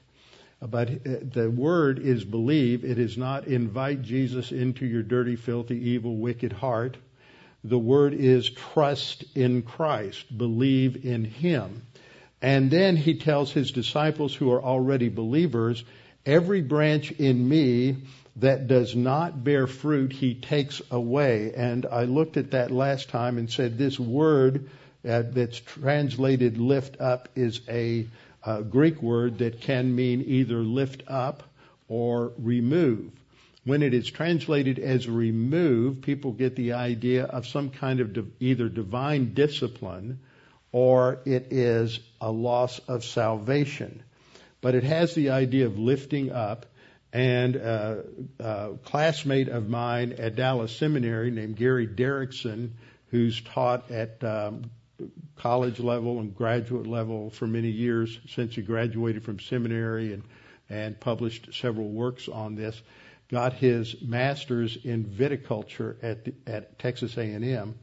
But 0.61 0.90
uh, 0.90 0.94
the 1.22 1.51
word 1.51 1.98
is 1.98 2.24
believe. 2.24 2.85
It 2.85 2.98
is 2.98 3.16
not 3.16 3.46
invite 3.46 4.03
Jesus 4.03 4.53
into 4.53 4.87
your 4.87 5.03
dirty, 5.03 5.37
filthy, 5.37 5.90
evil, 5.90 6.16
wicked 6.16 6.53
heart. 6.53 6.96
The 7.64 7.79
word 7.79 8.14
is 8.14 8.51
trust 8.51 9.24
in 9.35 9.62
Christ. 9.62 10.37
Believe 10.37 11.05
in 11.05 11.24
Him. 11.24 11.83
And 12.40 12.70
then 12.70 12.96
he 12.96 13.18
tells 13.18 13.53
his 13.53 13.72
disciples 13.72 14.35
who 14.35 14.53
are 14.53 14.62
already 14.62 15.09
believers, 15.09 15.83
every 16.24 16.62
branch 16.62 17.11
in 17.11 17.48
me 17.48 17.96
that 18.40 18.68
does 18.68 18.94
not 18.94 19.42
bear 19.42 19.66
fruit, 19.66 20.12
he 20.12 20.35
takes 20.35 20.81
away. 20.90 21.53
And 21.55 21.87
I 21.87 22.05
looked 22.05 22.37
at 22.37 22.53
that 22.53 22.70
last 22.70 23.09
time 23.09 23.38
and 23.38 23.51
said 23.51 23.77
this 23.77 23.98
word 23.98 24.70
uh, 25.09 25.22
that's 25.31 25.59
translated 25.59 26.59
lift 26.59 27.01
up 27.01 27.29
is 27.35 27.61
a 27.68 28.07
uh, 28.44 28.62
Greek 28.62 29.03
word 29.03 29.38
that 29.38 29.61
can 29.61 29.94
mean 29.94 30.24
either 30.27 30.59
lift 30.59 31.03
up 31.09 31.42
or 31.88 32.33
remove. 32.38 33.11
When 33.64 33.83
it 33.83 33.92
is 33.92 34.11
translated 34.11 34.79
as 34.79 35.09
remove, 35.09 36.03
people 36.03 36.33
get 36.33 36.57
the 36.57 36.72
idea 36.72 37.24
of 37.24 37.46
some 37.46 37.70
kind 37.70 38.01
of 38.01 38.16
either 38.40 38.68
divine 38.68 39.35
discipline 39.35 40.20
or 40.72 41.18
it 41.24 41.53
is 41.53 41.98
a 42.20 42.31
loss 42.31 42.79
of 42.88 43.05
salvation. 43.05 44.03
But 44.61 44.74
it 44.74 44.85
has 44.85 45.14
the 45.14 45.31
idea 45.31 45.66
of 45.66 45.79
lifting 45.79 46.31
up. 46.31 46.66
And 47.12 47.57
uh, 47.57 47.97
a 48.38 48.71
classmate 48.85 49.49
of 49.49 49.68
mine 49.68 50.14
at 50.18 50.37
Dallas 50.37 50.77
Seminary 50.77 51.31
named 51.31 51.57
Gary 51.57 51.87
Derickson, 51.87 52.73
who's 53.11 53.40
taught 53.40 53.90
at 53.90 54.23
um, 54.23 54.71
college 55.37 55.81
level 55.81 56.21
and 56.21 56.37
graduate 56.37 56.87
level 56.87 57.31
for 57.31 57.47
many 57.47 57.71
years 57.71 58.18
since 58.29 58.55
he 58.55 58.62
graduated 58.62 59.25
from 59.25 59.40
seminary 59.40 60.12
and, 60.12 60.23
and 60.68 61.01
published 61.01 61.55
several 61.55 61.88
works 61.88 62.29
on 62.29 62.57
this, 62.57 62.81
got 63.31 63.55
his 63.55 63.97
master's 64.03 64.77
in 64.85 65.05
viticulture 65.05 65.97
at, 66.03 66.25
the, 66.25 66.35
at 66.47 66.79
Texas 66.79 67.16
A&M 67.16 67.75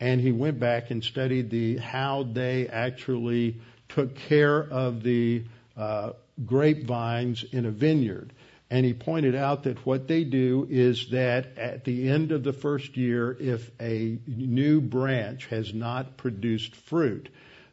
and 0.00 0.20
he 0.20 0.32
went 0.32 0.58
back 0.58 0.90
and 0.90 1.02
studied 1.02 1.50
the 1.50 1.76
how 1.76 2.22
they 2.24 2.68
actually 2.68 3.60
took 3.88 4.14
care 4.14 4.62
of 4.62 5.02
the 5.02 5.44
uh, 5.76 6.12
grapevines 6.44 7.44
in 7.44 7.66
a 7.66 7.70
vineyard. 7.70 8.32
And 8.68 8.84
he 8.84 8.94
pointed 8.94 9.36
out 9.36 9.62
that 9.64 9.86
what 9.86 10.08
they 10.08 10.24
do 10.24 10.66
is 10.68 11.10
that 11.10 11.56
at 11.56 11.84
the 11.84 12.08
end 12.08 12.32
of 12.32 12.42
the 12.42 12.52
first 12.52 12.96
year, 12.96 13.36
if 13.38 13.70
a 13.80 14.18
new 14.26 14.80
branch 14.80 15.46
has 15.46 15.72
not 15.72 16.16
produced 16.16 16.74
fruit, 16.74 17.28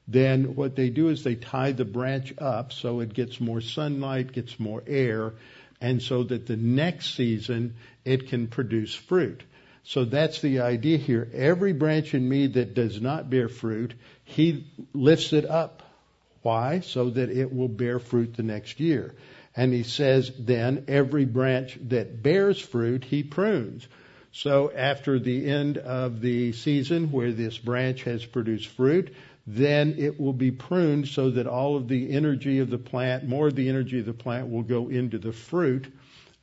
then 0.07 0.55
what 0.55 0.75
they 0.75 0.89
do 0.89 1.09
is 1.09 1.23
they 1.23 1.35
tie 1.35 1.71
the 1.71 1.85
branch 1.85 2.33
up 2.37 2.73
so 2.73 2.99
it 2.99 3.13
gets 3.13 3.39
more 3.39 3.61
sunlight, 3.61 4.33
gets 4.33 4.59
more 4.59 4.83
air, 4.85 5.33
and 5.81 6.01
so 6.01 6.23
that 6.23 6.45
the 6.45 6.57
next 6.57 7.15
season 7.15 7.75
it 8.05 8.27
can 8.27 8.47
produce 8.47 8.93
fruit. 8.93 9.43
So 9.85 10.05
that's 10.05 10.41
the 10.41 10.61
idea 10.61 10.97
here. 10.97 11.27
Every 11.33 11.73
branch 11.73 12.13
in 12.13 12.27
me 12.27 12.47
that 12.47 12.73
does 12.73 13.01
not 13.01 13.29
bear 13.29 13.49
fruit, 13.49 13.93
he 14.23 14.65
lifts 14.93 15.33
it 15.33 15.45
up. 15.45 15.83
Why? 16.41 16.81
So 16.81 17.09
that 17.09 17.29
it 17.29 17.53
will 17.53 17.67
bear 17.67 17.99
fruit 17.99 18.35
the 18.35 18.43
next 18.43 18.79
year. 18.79 19.15
And 19.55 19.73
he 19.73 19.83
says 19.83 20.31
then 20.39 20.85
every 20.87 21.25
branch 21.25 21.77
that 21.89 22.23
bears 22.23 22.59
fruit, 22.59 23.03
he 23.03 23.23
prunes. 23.23 23.87
So 24.31 24.71
after 24.75 25.19
the 25.19 25.47
end 25.47 25.77
of 25.77 26.19
the 26.21 26.53
season 26.53 27.11
where 27.11 27.31
this 27.31 27.57
branch 27.57 28.03
has 28.03 28.25
produced 28.25 28.67
fruit, 28.67 29.13
then 29.45 29.95
it 29.99 30.19
will 30.19 30.33
be 30.33 30.51
pruned 30.51 31.07
so 31.07 31.29
that 31.31 31.45
all 31.45 31.75
of 31.75 31.87
the 31.87 32.11
energy 32.11 32.59
of 32.59 32.69
the 32.69 32.77
plant, 32.77 33.27
more 33.27 33.47
of 33.47 33.55
the 33.55 33.69
energy 33.69 33.99
of 33.99 34.05
the 34.05 34.13
plant 34.13 34.49
will 34.49 34.63
go 34.63 34.89
into 34.89 35.19
the 35.19 35.33
fruit 35.33 35.93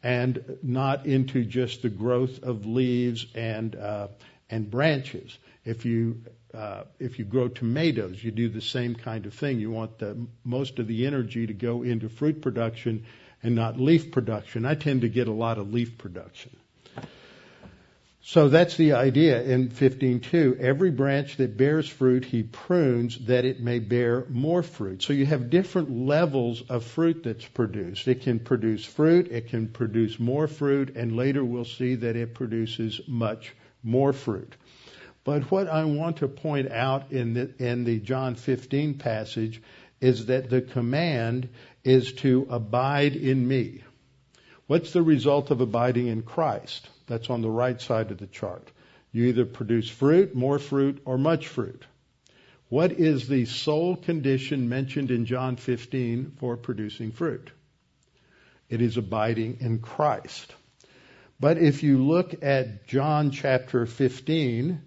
and 0.03 0.59
not 0.63 1.07
into 1.07 1.45
just 1.45 1.83
the 1.83 1.89
growth 1.89 2.43
of 2.43 2.67
leaves 2.67 3.27
and 3.35 3.75
uh, 3.75 4.09
and 4.49 4.71
branches. 4.71 5.37
If 5.65 5.85
you 5.85 6.23
uh, 6.55 6.85
if 6.99 7.19
you 7.19 7.25
grow 7.25 7.49
tomatoes, 7.49 8.23
you 8.23 8.31
do 8.31 8.49
the 8.49 8.61
same 8.61 8.95
kind 8.95 9.27
of 9.27 9.35
thing. 9.35 9.61
You 9.61 9.71
want 9.71 9.99
the 9.99 10.27
most 10.45 10.79
of 10.79 10.87
the 10.87 11.07
energy 11.07 11.47
to 11.47 11.53
go 11.55 11.83
into 11.83 12.09
fruit 12.09 12.43
production 12.43 13.05
and 13.43 13.55
not 13.55 13.79
leaf 13.81 14.11
production. 14.11 14.67
I 14.67 14.75
tend 14.75 15.03
to 15.03 15.09
get 15.09 15.29
a 15.29 15.33
lot 15.33 15.59
of 15.59 15.73
leaf 15.73 15.97
production. 15.97 16.57
So 18.23 18.49
that's 18.49 18.77
the 18.77 18.93
idea 18.93 19.43
in 19.43 19.71
15.2. 19.71 20.61
Every 20.61 20.91
branch 20.91 21.39
that 21.39 21.57
bears 21.57 21.89
fruit, 21.89 22.25
he 22.27 22.43
prunes 22.43 23.19
that 23.27 23.47
it 23.47 23.61
may 23.61 23.79
bear 23.79 24.27
more 24.29 24.63
fruit. 24.63 25.03
So 25.03 25.15
you 25.15 25.25
have 25.25 25.49
different 25.49 25.91
levels 25.91 26.63
of 26.69 26.85
fruit 26.85 27.23
that's 27.25 27.47
produced. 27.47 28.07
It 28.09 28.21
can 28.21 28.39
produce 28.39 28.85
fruit, 28.85 29.29
it 29.33 29.49
can 29.49 29.69
produce 29.69 30.19
more 30.21 30.47
fruit, 30.49 30.97
and 30.97 31.17
later 31.17 31.43
we'll 31.43 31.65
see 31.65 31.95
that 31.95 32.15
it 32.15 32.35
produces 32.35 33.01
much 33.09 33.55
more 33.83 34.13
fruit. 34.13 34.55
But 35.25 35.51
what 35.51 35.69
I 35.69 35.85
want 35.85 36.19
to 36.19 36.29
point 36.29 36.71
out 36.71 37.13
in 37.13 37.35
the, 37.35 37.51
in 37.59 37.85
the 37.85 38.01
John 38.01 38.35
15 38.35 38.95
passage 38.95 39.63
is 40.01 40.27
that 40.27 40.49
the 40.49 40.63
command 40.63 41.49
is 41.85 42.13
to 42.15 42.47
abide 42.51 43.17
in 43.17 43.47
me. 43.47 43.83
What's 44.67 44.93
the 44.93 45.03
result 45.03 45.51
of 45.51 45.61
abiding 45.61 46.07
in 46.07 46.23
Christ? 46.23 46.89
That's 47.07 47.29
on 47.29 47.43
the 47.43 47.51
right 47.51 47.81
side 47.81 48.11
of 48.11 48.19
the 48.19 48.27
chart. 48.27 48.71
You 49.13 49.25
either 49.25 49.45
produce 49.45 49.89
fruit, 49.89 50.35
more 50.35 50.59
fruit, 50.59 51.03
or 51.05 51.19
much 51.19 51.49
fruit. 51.49 51.85
What 52.69 52.93
is 52.93 53.27
the 53.27 53.47
sole 53.47 53.97
condition 53.97 54.69
mentioned 54.69 55.11
in 55.11 55.27
John 55.27 55.57
15 55.57 56.35
for 56.39 56.57
producing 56.57 57.11
fruit? 57.11 57.51
It 58.69 58.81
is 58.81 58.97
abiding 58.97 59.59
in 59.61 59.81
Christ. 59.81 60.55
But 61.41 61.59
if 61.59 61.83
you 61.83 62.05
look 62.05 62.45
at 62.45 62.87
John 62.87 63.33
chapter 63.33 63.87
15, 63.87 64.81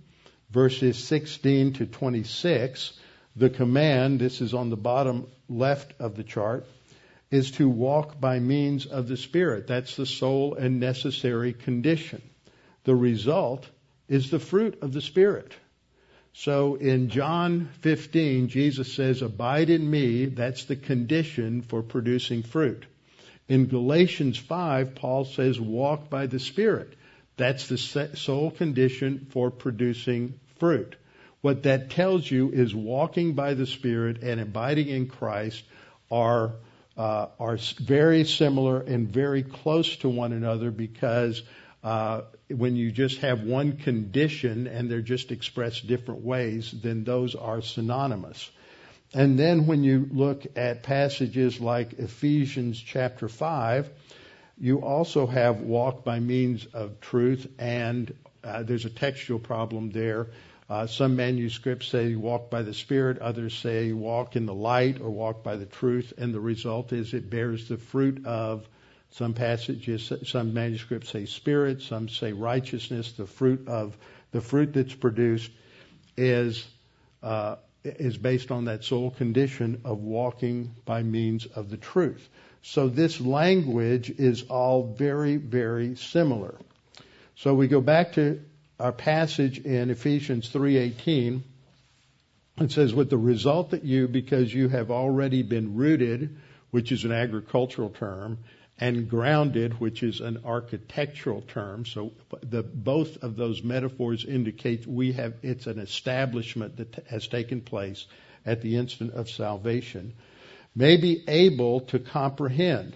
verses 0.53 1.03
16 1.03 1.73
to 1.73 1.85
26, 1.87 2.93
the 3.35 3.49
command, 3.49 4.19
this 4.19 4.39
is 4.39 4.53
on 4.53 4.69
the 4.69 4.77
bottom 4.77 5.27
left 5.49 5.99
of 5.99 6.15
the 6.15 6.23
chart, 6.23 6.67
is 7.31 7.49
to 7.51 7.67
walk 7.67 8.19
by 8.21 8.39
means 8.39 8.85
of 8.85 9.07
the 9.07 9.17
Spirit. 9.17 9.65
That's 9.65 9.95
the 9.95 10.05
sole 10.05 10.53
and 10.53 10.79
necessary 10.79 11.53
condition. 11.53 12.21
The 12.83 12.95
result 12.95 13.67
is 14.07 14.29
the 14.29 14.39
fruit 14.39 14.77
of 14.83 14.93
the 14.93 15.01
Spirit. 15.01 15.51
So 16.33 16.75
in 16.75 17.09
John 17.09 17.69
15, 17.81 18.49
Jesus 18.49 18.93
says, 18.93 19.23
Abide 19.23 19.71
in 19.71 19.89
me. 19.89 20.25
That's 20.25 20.65
the 20.65 20.75
condition 20.75 21.63
for 21.63 21.81
producing 21.81 22.43
fruit. 22.43 22.85
In 23.47 23.65
Galatians 23.65 24.37
5, 24.37 24.93
Paul 24.93 25.25
says, 25.25 25.59
Walk 25.59 26.11
by 26.11 26.27
the 26.27 26.39
Spirit. 26.39 26.93
That's 27.37 27.67
the 27.67 27.77
sole 27.77 28.51
condition 28.51 29.27
for 29.31 29.49
producing 29.49 30.39
fruit. 30.63 30.95
What 31.41 31.63
that 31.63 31.89
tells 31.89 32.31
you 32.31 32.49
is 32.51 32.73
walking 32.73 33.33
by 33.33 33.53
the 33.53 33.67
Spirit 33.67 34.23
and 34.23 34.39
abiding 34.39 34.87
in 34.87 35.09
Christ 35.09 35.61
are 36.09 36.53
uh, 36.95 37.27
are 37.37 37.57
very 37.81 38.23
similar 38.23 38.79
and 38.79 39.09
very 39.09 39.43
close 39.43 39.97
to 39.97 40.07
one 40.07 40.31
another 40.31 40.71
because 40.71 41.43
uh, 41.83 42.21
when 42.47 42.77
you 42.77 42.93
just 42.93 43.17
have 43.17 43.41
one 43.41 43.75
condition 43.75 44.67
and 44.67 44.89
they're 44.89 45.01
just 45.01 45.33
expressed 45.33 45.85
different 45.85 46.21
ways, 46.21 46.71
then 46.71 47.03
those 47.03 47.35
are 47.35 47.61
synonymous. 47.61 48.49
And 49.13 49.37
then 49.37 49.67
when 49.67 49.83
you 49.83 50.07
look 50.13 50.45
at 50.55 50.83
passages 50.83 51.59
like 51.59 51.99
Ephesians 51.99 52.79
chapter 52.79 53.27
5, 53.27 53.89
you 54.57 54.79
also 54.79 55.27
have 55.27 55.59
walk 55.59 56.05
by 56.05 56.21
means 56.21 56.65
of 56.67 57.01
truth, 57.01 57.47
and 57.59 58.15
uh, 58.45 58.63
there's 58.63 58.85
a 58.85 58.89
textual 58.89 59.39
problem 59.39 59.91
there 59.91 60.27
uh, 60.69 60.87
some 60.87 61.15
manuscripts 61.15 61.87
say 61.87 62.15
walk 62.15 62.49
by 62.49 62.61
the 62.61 62.73
Spirit, 62.73 63.19
others 63.19 63.53
say 63.53 63.91
walk 63.91 64.35
in 64.35 64.45
the 64.45 64.53
light 64.53 65.01
or 65.01 65.09
walk 65.09 65.43
by 65.43 65.55
the 65.55 65.65
truth, 65.65 66.13
and 66.17 66.33
the 66.33 66.39
result 66.39 66.93
is 66.93 67.13
it 67.13 67.29
bears 67.29 67.67
the 67.67 67.77
fruit 67.77 68.25
of 68.25 68.67
some 69.13 69.33
passages, 69.33 70.11
some 70.25 70.53
manuscripts 70.53 71.09
say 71.09 71.25
spirit, 71.25 71.81
some 71.83 72.09
say 72.09 72.33
righteousness. 72.33 73.11
The 73.11 73.27
fruit 73.27 73.67
of 73.67 73.95
the 74.31 74.41
fruit 74.41 74.73
that's 74.73 74.95
produced 74.95 75.51
is 76.17 76.65
uh, 77.21 77.57
is 77.83 78.17
based 78.17 78.49
on 78.49 78.65
that 78.65 78.83
sole 78.83 79.11
condition 79.11 79.81
of 79.85 79.99
walking 79.99 80.73
by 80.85 81.03
means 81.03 81.45
of 81.45 81.69
the 81.69 81.77
truth. 81.77 82.27
So 82.63 82.87
this 82.87 83.19
language 83.21 84.09
is 84.09 84.43
all 84.43 84.93
very, 84.93 85.35
very 85.35 85.95
similar. 85.95 86.55
So 87.35 87.53
we 87.53 87.67
go 87.67 87.81
back 87.81 88.13
to 88.13 88.41
our 88.79 88.91
passage 88.91 89.59
in 89.59 89.89
Ephesians 89.89 90.49
3:18 90.49 91.41
it 92.59 92.71
says 92.71 92.93
with 92.93 93.09
the 93.09 93.17
result 93.17 93.71
that 93.71 93.83
you 93.83 94.07
because 94.07 94.53
you 94.53 94.69
have 94.69 94.91
already 94.91 95.41
been 95.41 95.75
rooted 95.75 96.37
which 96.71 96.91
is 96.91 97.05
an 97.05 97.11
agricultural 97.11 97.89
term 97.89 98.39
and 98.79 99.07
grounded, 99.09 99.79
which 99.79 100.01
is 100.03 100.19
an 100.19 100.39
architectural 100.43 101.41
term. 101.41 101.85
So 101.85 102.11
the, 102.41 102.63
both 102.63 103.23
of 103.23 103.35
those 103.35 103.63
metaphors 103.63 104.25
indicate 104.25 104.87
we 104.87 105.11
have, 105.13 105.35
it's 105.43 105.67
an 105.67 105.79
establishment 105.79 106.77
that 106.77 107.05
has 107.07 107.27
taken 107.27 107.61
place 107.61 108.05
at 108.45 108.61
the 108.61 108.75
instant 108.77 109.13
of 109.13 109.29
salvation, 109.29 110.13
may 110.75 110.97
be 110.97 111.23
able 111.27 111.81
to 111.81 111.99
comprehend. 111.99 112.95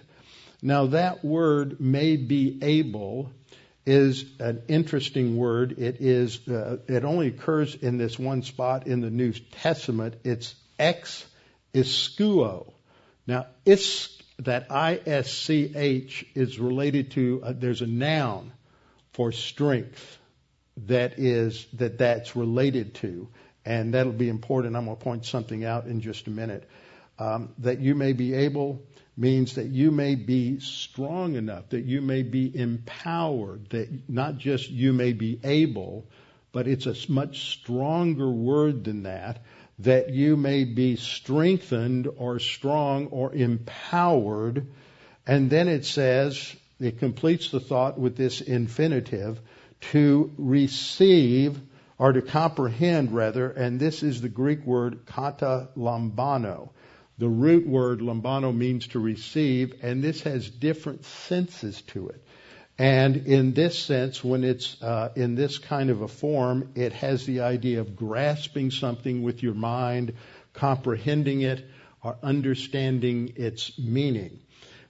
Now 0.60 0.86
that 0.86 1.24
word 1.24 1.80
may 1.80 2.16
be 2.16 2.58
able 2.60 3.30
is 3.88 4.26
an 4.38 4.62
interesting 4.68 5.36
word. 5.36 5.78
It 5.78 5.96
is, 6.00 6.46
uh, 6.46 6.78
it 6.86 7.04
only 7.04 7.28
occurs 7.28 7.74
in 7.74 7.96
this 7.96 8.18
one 8.18 8.42
spot 8.42 8.86
in 8.86 9.00
the 9.00 9.10
New 9.10 9.32
Testament. 9.32 10.16
It's 10.24 10.54
ex 10.78 11.24
iskuo. 11.72 12.70
Now, 13.26 13.46
is, 13.64 14.14
that 14.40 14.68
ISCH 14.70 16.24
is 16.34 16.58
related 16.58 17.12
to, 17.12 17.42
uh, 17.42 17.52
there's 17.56 17.82
a 17.82 17.86
noun 17.86 18.52
for 19.12 19.32
strength 19.32 20.18
that 20.86 21.18
is, 21.18 21.66
that 21.72 21.98
that's 21.98 22.36
related 22.36 22.94
to. 22.96 23.28
And 23.64 23.94
that'll 23.94 24.12
be 24.12 24.28
important. 24.28 24.76
I'm 24.76 24.84
going 24.84 24.96
to 24.96 25.02
point 25.02 25.26
something 25.26 25.64
out 25.64 25.86
in 25.86 26.00
just 26.00 26.26
a 26.26 26.30
minute. 26.30 26.68
Um, 27.18 27.54
that 27.58 27.80
you 27.80 27.96
may 27.96 28.12
be 28.12 28.32
able 28.34 28.82
means 29.18 29.56
that 29.56 29.66
you 29.66 29.90
may 29.90 30.14
be 30.14 30.60
strong 30.60 31.34
enough, 31.34 31.68
that 31.70 31.84
you 31.84 32.00
may 32.00 32.22
be 32.22 32.56
empowered, 32.56 33.68
that 33.70 34.08
not 34.08 34.38
just 34.38 34.70
you 34.70 34.92
may 34.92 35.12
be 35.12 35.40
able, 35.42 36.06
but 36.52 36.68
it's 36.68 36.86
a 36.86 36.94
much 37.10 37.52
stronger 37.52 38.30
word 38.30 38.84
than 38.84 39.02
that, 39.02 39.42
that 39.80 40.10
you 40.10 40.36
may 40.36 40.64
be 40.64 40.96
strengthened 40.96 42.08
or 42.16 42.38
strong 42.38 43.08
or 43.08 43.34
empowered. 43.34 44.68
And 45.26 45.50
then 45.50 45.66
it 45.68 45.84
says, 45.84 46.54
it 46.78 47.00
completes 47.00 47.50
the 47.50 47.60
thought 47.60 47.98
with 47.98 48.16
this 48.16 48.40
infinitive, 48.40 49.40
to 49.80 50.32
receive 50.38 51.60
or 51.98 52.12
to 52.12 52.22
comprehend 52.22 53.12
rather, 53.12 53.50
and 53.50 53.80
this 53.80 54.04
is 54.04 54.20
the 54.20 54.28
Greek 54.28 54.64
word 54.64 55.06
kata 55.06 55.68
lambano. 55.76 56.70
The 57.18 57.28
root 57.28 57.66
word 57.66 58.00
lambano 58.00 58.54
means 58.56 58.86
to 58.88 59.00
receive, 59.00 59.74
and 59.82 60.02
this 60.02 60.22
has 60.22 60.48
different 60.48 61.04
senses 61.04 61.82
to 61.88 62.08
it. 62.08 62.22
And 62.78 63.26
in 63.26 63.54
this 63.54 63.76
sense, 63.76 64.22
when 64.22 64.44
it's 64.44 64.80
uh, 64.80 65.10
in 65.16 65.34
this 65.34 65.58
kind 65.58 65.90
of 65.90 66.02
a 66.02 66.08
form, 66.08 66.70
it 66.76 66.92
has 66.92 67.26
the 67.26 67.40
idea 67.40 67.80
of 67.80 67.96
grasping 67.96 68.70
something 68.70 69.22
with 69.22 69.42
your 69.42 69.54
mind, 69.54 70.14
comprehending 70.52 71.40
it, 71.40 71.64
or 72.04 72.16
understanding 72.22 73.32
its 73.34 73.76
meaning. 73.76 74.38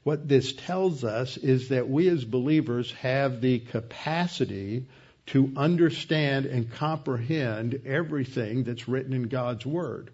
What 0.03 0.29
this 0.29 0.53
tells 0.53 1.05
us 1.05 1.39
is 1.39 1.71
that 1.71 1.89
we 1.89 2.09
as 2.09 2.27
believers 2.27 2.93
have 3.01 3.41
the 3.41 3.59
capacity 3.59 4.87
to 5.29 5.53
understand 5.57 6.45
and 6.45 6.71
comprehend 6.71 7.83
everything 7.87 8.65
that's 8.65 8.87
written 8.87 9.15
in 9.15 9.25
God's 9.25 9.65
Word. 9.65 10.11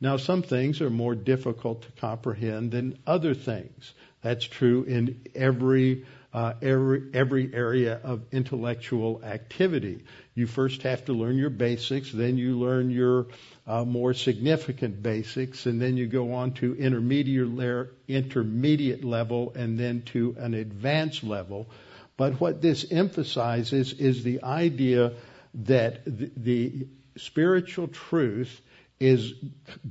Now, 0.00 0.16
some 0.16 0.42
things 0.42 0.80
are 0.80 0.90
more 0.90 1.14
difficult 1.14 1.82
to 1.82 1.92
comprehend 2.00 2.70
than 2.70 2.98
other 3.06 3.34
things. 3.34 3.94
That's 4.22 4.44
true 4.44 4.84
in 4.84 5.22
every 5.34 6.04
uh, 6.32 6.52
every, 6.60 7.08
every 7.14 7.52
area 7.54 8.00
of 8.04 8.22
intellectual 8.32 9.22
activity. 9.24 10.04
You 10.34 10.46
first 10.46 10.82
have 10.82 11.06
to 11.06 11.12
learn 11.12 11.38
your 11.38 11.50
basics, 11.50 12.12
then 12.12 12.36
you 12.36 12.58
learn 12.58 12.90
your 12.90 13.28
uh, 13.66 13.84
more 13.84 14.12
significant 14.12 15.02
basics, 15.02 15.66
and 15.66 15.80
then 15.80 15.96
you 15.96 16.06
go 16.06 16.34
on 16.34 16.52
to 16.54 16.74
intermediate, 16.74 17.88
intermediate 18.08 19.04
level 19.04 19.52
and 19.56 19.78
then 19.78 20.02
to 20.02 20.36
an 20.38 20.54
advanced 20.54 21.24
level. 21.24 21.70
But 22.16 22.34
what 22.40 22.60
this 22.60 22.84
emphasizes 22.90 23.94
is 23.94 24.22
the 24.22 24.42
idea 24.42 25.12
that 25.54 26.04
the, 26.04 26.30
the 26.36 26.86
spiritual 27.16 27.88
truth 27.88 28.60
is 29.00 29.32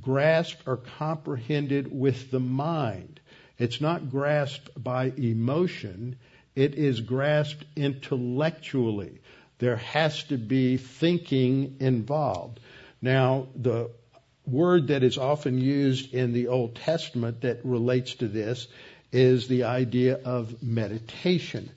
grasped 0.00 0.62
or 0.66 0.76
comprehended 0.76 1.90
with 1.90 2.30
the 2.30 2.40
mind. 2.40 3.20
It's 3.58 3.80
not 3.80 4.10
grasped 4.10 4.70
by 4.82 5.12
emotion. 5.16 6.16
It 6.54 6.74
is 6.74 7.00
grasped 7.00 7.64
intellectually. 7.76 9.20
There 9.58 9.76
has 9.76 10.24
to 10.24 10.38
be 10.38 10.76
thinking 10.76 11.76
involved. 11.80 12.60
Now, 13.00 13.48
the 13.56 13.90
word 14.46 14.88
that 14.88 15.02
is 15.02 15.18
often 15.18 15.58
used 15.58 16.14
in 16.14 16.32
the 16.32 16.48
Old 16.48 16.76
Testament 16.76 17.42
that 17.42 17.64
relates 17.64 18.14
to 18.16 18.28
this 18.28 18.68
is 19.12 19.48
the 19.48 19.64
idea 19.64 20.14
of 20.24 20.62
meditation. 20.62 21.70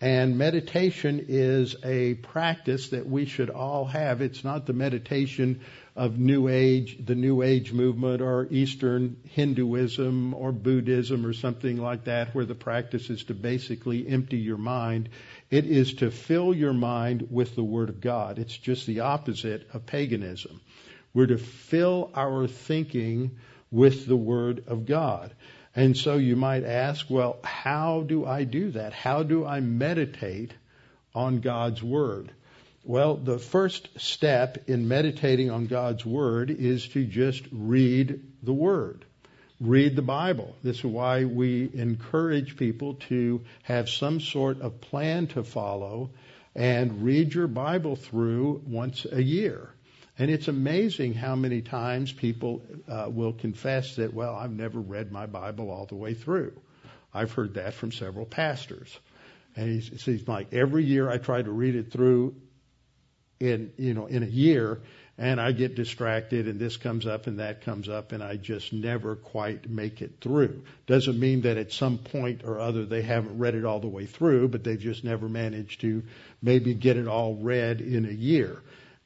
And 0.00 0.36
meditation 0.36 1.24
is 1.28 1.76
a 1.82 2.14
practice 2.14 2.90
that 2.90 3.08
we 3.08 3.24
should 3.24 3.48
all 3.48 3.86
have. 3.86 4.20
It's 4.20 4.44
not 4.44 4.66
the 4.66 4.74
meditation 4.74 5.60
of 5.96 6.18
New 6.18 6.48
Age, 6.48 6.98
the 7.02 7.14
New 7.14 7.42
Age 7.42 7.72
movement 7.72 8.20
or 8.20 8.46
Eastern 8.50 9.16
Hinduism 9.30 10.34
or 10.34 10.52
Buddhism 10.52 11.24
or 11.24 11.32
something 11.32 11.78
like 11.78 12.04
that 12.04 12.34
where 12.34 12.44
the 12.44 12.54
practice 12.54 13.08
is 13.08 13.24
to 13.24 13.34
basically 13.34 14.06
empty 14.06 14.36
your 14.36 14.58
mind. 14.58 15.08
It 15.50 15.64
is 15.64 15.94
to 15.94 16.10
fill 16.10 16.54
your 16.54 16.74
mind 16.74 17.28
with 17.30 17.54
the 17.54 17.64
Word 17.64 17.88
of 17.88 18.02
God. 18.02 18.38
It's 18.38 18.56
just 18.56 18.86
the 18.86 19.00
opposite 19.00 19.66
of 19.72 19.86
paganism. 19.86 20.60
We're 21.14 21.28
to 21.28 21.38
fill 21.38 22.10
our 22.14 22.46
thinking 22.46 23.38
with 23.70 24.06
the 24.06 24.16
Word 24.16 24.64
of 24.66 24.84
God. 24.84 25.34
And 25.74 25.96
so 25.96 26.16
you 26.16 26.36
might 26.36 26.64
ask, 26.64 27.06
well, 27.08 27.38
how 27.42 28.02
do 28.02 28.26
I 28.26 28.44
do 28.44 28.70
that? 28.72 28.92
How 28.92 29.22
do 29.22 29.46
I 29.46 29.60
meditate 29.60 30.52
on 31.14 31.40
God's 31.40 31.82
Word? 31.82 32.32
Well, 32.88 33.16
the 33.16 33.40
first 33.40 33.88
step 33.98 34.68
in 34.68 34.86
meditating 34.86 35.50
on 35.50 35.66
God's 35.66 36.06
Word 36.06 36.52
is 36.52 36.86
to 36.90 37.04
just 37.04 37.42
read 37.50 38.22
the 38.44 38.52
Word. 38.52 39.04
Read 39.60 39.96
the 39.96 40.02
Bible. 40.02 40.54
This 40.62 40.78
is 40.78 40.84
why 40.84 41.24
we 41.24 41.68
encourage 41.74 42.56
people 42.56 42.94
to 43.08 43.40
have 43.64 43.88
some 43.88 44.20
sort 44.20 44.60
of 44.60 44.80
plan 44.80 45.26
to 45.28 45.42
follow 45.42 46.10
and 46.54 47.02
read 47.02 47.34
your 47.34 47.48
Bible 47.48 47.96
through 47.96 48.62
once 48.68 49.04
a 49.10 49.20
year. 49.20 49.68
And 50.16 50.30
it's 50.30 50.46
amazing 50.46 51.14
how 51.14 51.34
many 51.34 51.62
times 51.62 52.12
people 52.12 52.62
uh, 52.88 53.08
will 53.10 53.32
confess 53.32 53.96
that, 53.96 54.14
well, 54.14 54.36
I've 54.36 54.52
never 54.52 54.78
read 54.78 55.10
my 55.10 55.26
Bible 55.26 55.72
all 55.72 55.86
the 55.86 55.96
way 55.96 56.14
through. 56.14 56.52
I've 57.12 57.32
heard 57.32 57.54
that 57.54 57.74
from 57.74 57.90
several 57.90 58.26
pastors. 58.26 58.96
And 59.56 59.68
he's, 59.70 60.04
he's 60.04 60.28
like, 60.28 60.52
every 60.52 60.84
year 60.84 61.10
I 61.10 61.18
try 61.18 61.42
to 61.42 61.50
read 61.50 61.74
it 61.74 61.90
through 61.90 62.36
in, 63.40 63.72
you 63.76 63.94
know, 63.94 64.06
in 64.06 64.22
a 64.22 64.26
year 64.26 64.80
and 65.18 65.40
I 65.40 65.52
get 65.52 65.74
distracted 65.74 66.46
and 66.46 66.60
this 66.60 66.76
comes 66.76 67.06
up 67.06 67.26
and 67.26 67.38
that 67.38 67.62
comes 67.62 67.88
up 67.88 68.12
and 68.12 68.22
I 68.22 68.36
just 68.36 68.72
never 68.72 69.16
quite 69.16 69.68
make 69.68 70.02
it 70.02 70.16
through. 70.20 70.62
Doesn't 70.86 71.18
mean 71.18 71.42
that 71.42 71.56
at 71.56 71.72
some 71.72 71.98
point 71.98 72.42
or 72.44 72.60
other 72.60 72.84
they 72.84 73.02
haven't 73.02 73.38
read 73.38 73.54
it 73.54 73.64
all 73.64 73.80
the 73.80 73.88
way 73.88 74.06
through, 74.06 74.48
but 74.48 74.62
they've 74.62 74.78
just 74.78 75.04
never 75.04 75.28
managed 75.28 75.80
to 75.82 76.02
maybe 76.42 76.74
get 76.74 76.96
it 76.96 77.08
all 77.08 77.34
read 77.34 77.80
in 77.80 78.04
a 78.04 78.12
year. 78.12 78.62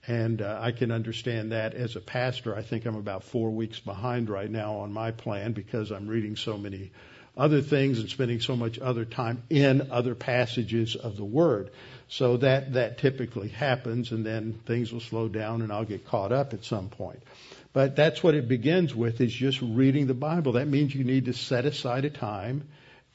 And 0.07 0.43
uh, 0.43 0.59
I 0.61 0.73
can 0.73 0.91
understand 0.91 1.53
that 1.53 1.75
as 1.75 1.95
a 1.95 2.01
pastor. 2.01 2.57
I 2.57 2.63
think 2.63 2.87
I'm 2.87 2.97
about 2.97 3.23
four 3.23 3.51
weeks 3.51 3.79
behind 3.79 4.31
right 4.31 4.51
now 4.51 4.77
on 4.77 4.93
my 4.93 5.13
plan 5.13 5.53
because 5.53 5.93
I'm 5.93 6.09
reading 6.09 6.37
so 6.37 6.57
many 6.57 6.91
other 7.37 7.61
things 7.63 8.01
and 8.01 8.09
spending 8.09 8.41
so 8.41 8.57
much 8.57 8.79
other 8.79 9.05
time 9.05 9.43
in 9.51 9.91
other 9.91 10.15
passages 10.15 10.97
of 10.97 11.17
the 11.17 11.25
Word. 11.25 11.71
So 12.11 12.39
that, 12.39 12.73
that 12.73 12.99
typically 12.99 13.49
happens 13.49 14.11
and 14.11 14.27
then 14.27 14.61
things 14.67 14.93
will 14.93 15.01
slow 15.01 15.29
down 15.29 15.63
and 15.63 15.73
I'll 15.73 15.85
get 15.85 16.05
caught 16.05 16.33
up 16.33 16.53
at 16.53 16.65
some 16.65 16.89
point. 16.89 17.23
But 17.73 17.95
that's 17.95 18.21
what 18.21 18.35
it 18.35 18.49
begins 18.49 18.93
with 18.93 19.21
is 19.21 19.33
just 19.33 19.63
reading 19.63 20.09
the 20.09 20.15
Bible. 20.15 20.53
That 20.53 20.67
means 20.67 20.93
you 20.93 21.05
need 21.05 21.27
to 21.27 21.33
set 21.33 21.67
aside 21.67 22.05
a 22.05 22.11
time 22.11 22.67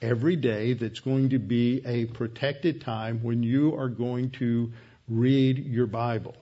every 0.02 0.38
day 0.38 0.74
that's 0.74 1.02
going 1.02 1.32
to 1.32 1.40
be 1.40 1.82
a 1.86 2.06
protected 2.06 2.82
time 2.82 3.20
when 3.22 3.44
you 3.44 3.76
are 3.76 3.90
going 3.90 4.30
to 4.32 4.72
read 5.10 5.58
your 5.58 5.88
Bible 5.88 6.36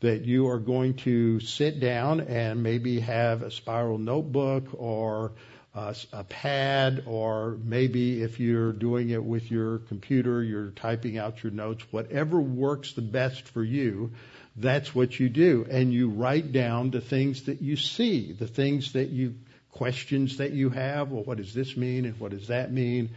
that 0.00 0.24
you 0.24 0.48
are 0.48 0.58
going 0.58 0.94
to 0.94 1.38
sit 1.40 1.78
down 1.78 2.20
and 2.20 2.62
maybe 2.62 3.00
have 3.00 3.42
a 3.42 3.50
spiral 3.50 3.98
notebook 3.98 4.64
or 4.72 5.32
a, 5.74 5.94
a 6.12 6.24
pad, 6.24 7.04
or 7.06 7.56
maybe 7.62 8.22
if 8.22 8.40
you're 8.40 8.72
doing 8.72 9.10
it 9.10 9.22
with 9.22 9.50
your 9.50 9.78
computer, 9.78 10.42
you're 10.42 10.70
typing 10.70 11.18
out 11.18 11.42
your 11.42 11.52
notes, 11.52 11.84
whatever 11.90 12.40
works 12.40 12.92
the 12.92 13.02
best 13.02 13.48
for 13.48 13.62
you, 13.62 14.12
that's 14.56 14.94
what 14.94 15.18
you 15.18 15.28
do. 15.28 15.66
And 15.70 15.92
you 15.92 16.10
write 16.10 16.52
down 16.52 16.90
the 16.90 17.00
things 17.00 17.44
that 17.44 17.62
you 17.62 17.76
see, 17.76 18.32
the 18.32 18.48
things 18.48 18.92
that 18.92 19.10
you, 19.10 19.36
questions 19.70 20.38
that 20.38 20.52
you 20.52 20.70
have. 20.70 21.10
Well, 21.10 21.22
what 21.22 21.38
does 21.38 21.54
this 21.54 21.76
mean 21.76 22.04
and 22.04 22.18
what 22.18 22.32
does 22.32 22.48
that 22.48 22.72
mean? 22.72 23.10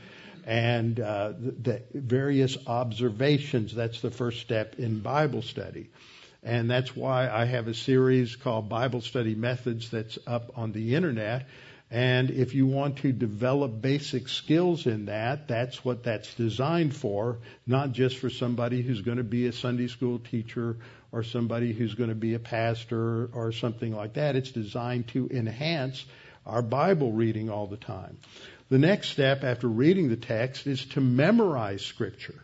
And 0.45 0.99
uh, 0.99 1.33
the, 1.39 1.51
the 1.51 1.81
various 1.93 2.57
observations. 2.67 3.73
That's 3.73 4.01
the 4.01 4.11
first 4.11 4.41
step 4.41 4.75
in 4.77 4.99
Bible 4.99 5.41
study. 5.41 5.89
And 6.43 6.69
that's 6.69 6.95
why 6.95 7.29
I 7.29 7.45
have 7.45 7.67
a 7.67 7.73
series 7.73 8.35
called 8.35 8.67
Bible 8.67 9.01
Study 9.01 9.33
Methods 9.33 9.89
that's 9.89 10.19
up 10.27 10.51
on 10.57 10.73
the 10.73 10.95
internet. 10.95 11.47
And 11.93 12.31
if 12.31 12.55
you 12.55 12.65
want 12.65 12.97
to 12.97 13.11
develop 13.11 13.79
basic 13.79 14.27
skills 14.27 14.87
in 14.87 15.05
that, 15.05 15.47
that's 15.47 15.85
what 15.85 16.05
that's 16.05 16.33
designed 16.33 16.95
for, 16.95 17.37
not 17.67 17.91
just 17.91 18.17
for 18.17 18.31
somebody 18.31 18.81
who's 18.81 19.01
going 19.01 19.19
to 19.19 19.23
be 19.23 19.45
a 19.45 19.53
Sunday 19.53 19.85
school 19.85 20.17
teacher 20.17 20.77
or 21.11 21.21
somebody 21.21 21.71
who's 21.71 21.93
going 21.93 22.09
to 22.09 22.15
be 22.15 22.33
a 22.33 22.39
pastor 22.39 23.29
or 23.31 23.51
something 23.51 23.95
like 23.95 24.13
that. 24.13 24.35
It's 24.35 24.49
designed 24.49 25.09
to 25.09 25.29
enhance 25.29 26.03
our 26.47 26.63
Bible 26.63 27.11
reading 27.11 27.51
all 27.51 27.67
the 27.67 27.77
time. 27.77 28.17
The 28.69 28.79
next 28.79 29.09
step 29.09 29.43
after 29.43 29.67
reading 29.67 30.09
the 30.09 30.15
text 30.15 30.65
is 30.65 30.83
to 30.85 30.99
memorize 30.99 31.85
Scripture. 31.85 32.41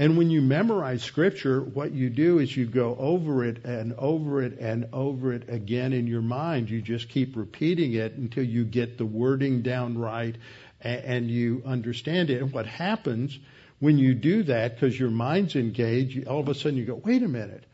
And 0.00 0.16
when 0.16 0.30
you 0.30 0.40
memorize 0.40 1.02
scripture, 1.02 1.60
what 1.60 1.92
you 1.92 2.08
do 2.08 2.38
is 2.38 2.56
you 2.56 2.64
go 2.64 2.96
over 2.98 3.44
it 3.44 3.66
and 3.66 3.92
over 3.98 4.42
it 4.42 4.58
and 4.58 4.88
over 4.94 5.34
it 5.34 5.50
again 5.50 5.92
in 5.92 6.06
your 6.06 6.22
mind. 6.22 6.70
You 6.70 6.80
just 6.80 7.10
keep 7.10 7.36
repeating 7.36 7.92
it 7.92 8.14
until 8.14 8.42
you 8.42 8.64
get 8.64 8.96
the 8.96 9.04
wording 9.04 9.60
down 9.60 9.98
right 9.98 10.34
and 10.80 11.30
you 11.30 11.62
understand 11.66 12.30
it. 12.30 12.40
And 12.40 12.50
what 12.50 12.64
happens 12.64 13.38
when 13.78 13.98
you 13.98 14.14
do 14.14 14.44
that, 14.44 14.74
because 14.74 14.98
your 14.98 15.10
mind's 15.10 15.54
engaged, 15.54 16.26
all 16.26 16.40
of 16.40 16.48
a 16.48 16.54
sudden 16.54 16.78
you 16.78 16.86
go, 16.86 16.94
wait 16.94 17.22
a 17.22 17.28
minute. 17.28 17.66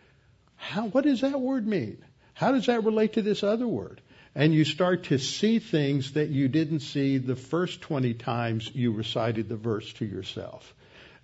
How, 0.57 0.89
what 0.89 1.05
does 1.05 1.21
that 1.21 1.41
word 1.41 1.65
mean? 1.65 2.05
How 2.35 2.51
does 2.51 2.67
that 2.67 2.83
relate 2.83 3.13
to 3.13 3.23
this 3.23 3.45
other 3.45 3.69
word? 3.69 4.01
And 4.35 4.53
you 4.53 4.65
start 4.65 5.05
to 5.05 5.19
see 5.21 5.61
things 5.61 6.15
that 6.15 6.31
you 6.31 6.49
didn't 6.49 6.81
see 6.81 7.19
the 7.19 7.37
first 7.37 7.83
20 7.83 8.15
times 8.15 8.69
you 8.75 8.91
recited 8.91 9.49
the 9.49 9.55
verse 9.55 9.93
to 9.93 10.05
yourself. 10.05 10.75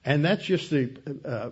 And 0.04 0.24
that's 0.24 0.44
just 0.44 0.70
the 0.70 0.90
uh, 1.24 1.50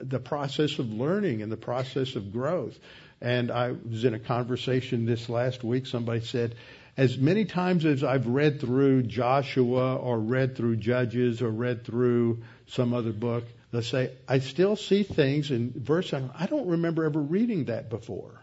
the 0.00 0.20
process 0.20 0.78
of 0.78 0.92
learning 0.92 1.42
and 1.42 1.50
the 1.50 1.56
process 1.56 2.16
of 2.16 2.32
growth. 2.32 2.78
And 3.20 3.50
I 3.50 3.72
was 3.72 4.04
in 4.04 4.14
a 4.14 4.18
conversation 4.18 5.04
this 5.04 5.28
last 5.28 5.62
week. 5.62 5.86
Somebody 5.86 6.20
said, 6.20 6.54
as 6.96 7.18
many 7.18 7.44
times 7.44 7.84
as 7.84 8.02
I've 8.02 8.26
read 8.26 8.60
through 8.60 9.02
Joshua 9.02 9.96
or 9.96 10.18
read 10.18 10.56
through 10.56 10.76
Judges 10.76 11.42
or 11.42 11.50
read 11.50 11.84
through 11.84 12.42
some 12.66 12.94
other 12.94 13.12
book, 13.12 13.44
they 13.72 13.82
say, 13.82 14.10
I 14.28 14.40
still 14.40 14.76
see 14.76 15.02
things 15.02 15.50
in 15.50 15.72
verse, 15.76 16.12
I 16.12 16.46
don't 16.46 16.68
remember 16.68 17.04
ever 17.04 17.20
reading 17.20 17.66
that 17.66 17.88
before. 17.88 18.40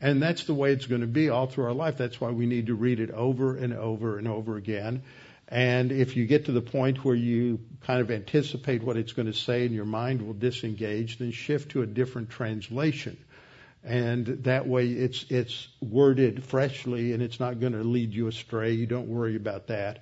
And 0.00 0.22
that's 0.22 0.44
the 0.44 0.54
way 0.54 0.72
it's 0.72 0.86
going 0.86 1.00
to 1.00 1.06
be 1.06 1.30
all 1.30 1.46
through 1.46 1.64
our 1.64 1.72
life. 1.72 1.96
That's 1.96 2.20
why 2.20 2.30
we 2.30 2.46
need 2.46 2.66
to 2.66 2.74
read 2.74 3.00
it 3.00 3.10
over 3.10 3.56
and 3.56 3.72
over 3.72 4.18
and 4.18 4.28
over 4.28 4.56
again. 4.56 5.02
And 5.48 5.92
if 5.92 6.16
you 6.16 6.26
get 6.26 6.46
to 6.46 6.52
the 6.52 6.62
point 6.62 7.04
where 7.04 7.14
you 7.14 7.60
kind 7.82 8.00
of 8.00 8.10
anticipate 8.10 8.82
what 8.82 8.96
it's 8.96 9.12
going 9.12 9.26
to 9.26 9.38
say 9.38 9.66
and 9.66 9.74
your 9.74 9.84
mind 9.84 10.22
will 10.22 10.34
disengage, 10.34 11.18
then 11.18 11.32
shift 11.32 11.72
to 11.72 11.82
a 11.82 11.86
different 11.86 12.30
translation. 12.30 13.16
And 13.84 14.26
that 14.44 14.66
way 14.66 14.88
it's, 14.88 15.26
it's 15.28 15.68
worded 15.82 16.42
freshly 16.44 17.12
and 17.12 17.22
it's 17.22 17.38
not 17.38 17.60
going 17.60 17.74
to 17.74 17.84
lead 17.84 18.14
you 18.14 18.28
astray. 18.28 18.72
You 18.72 18.86
don't 18.86 19.08
worry 19.08 19.36
about 19.36 19.66
that. 19.66 20.00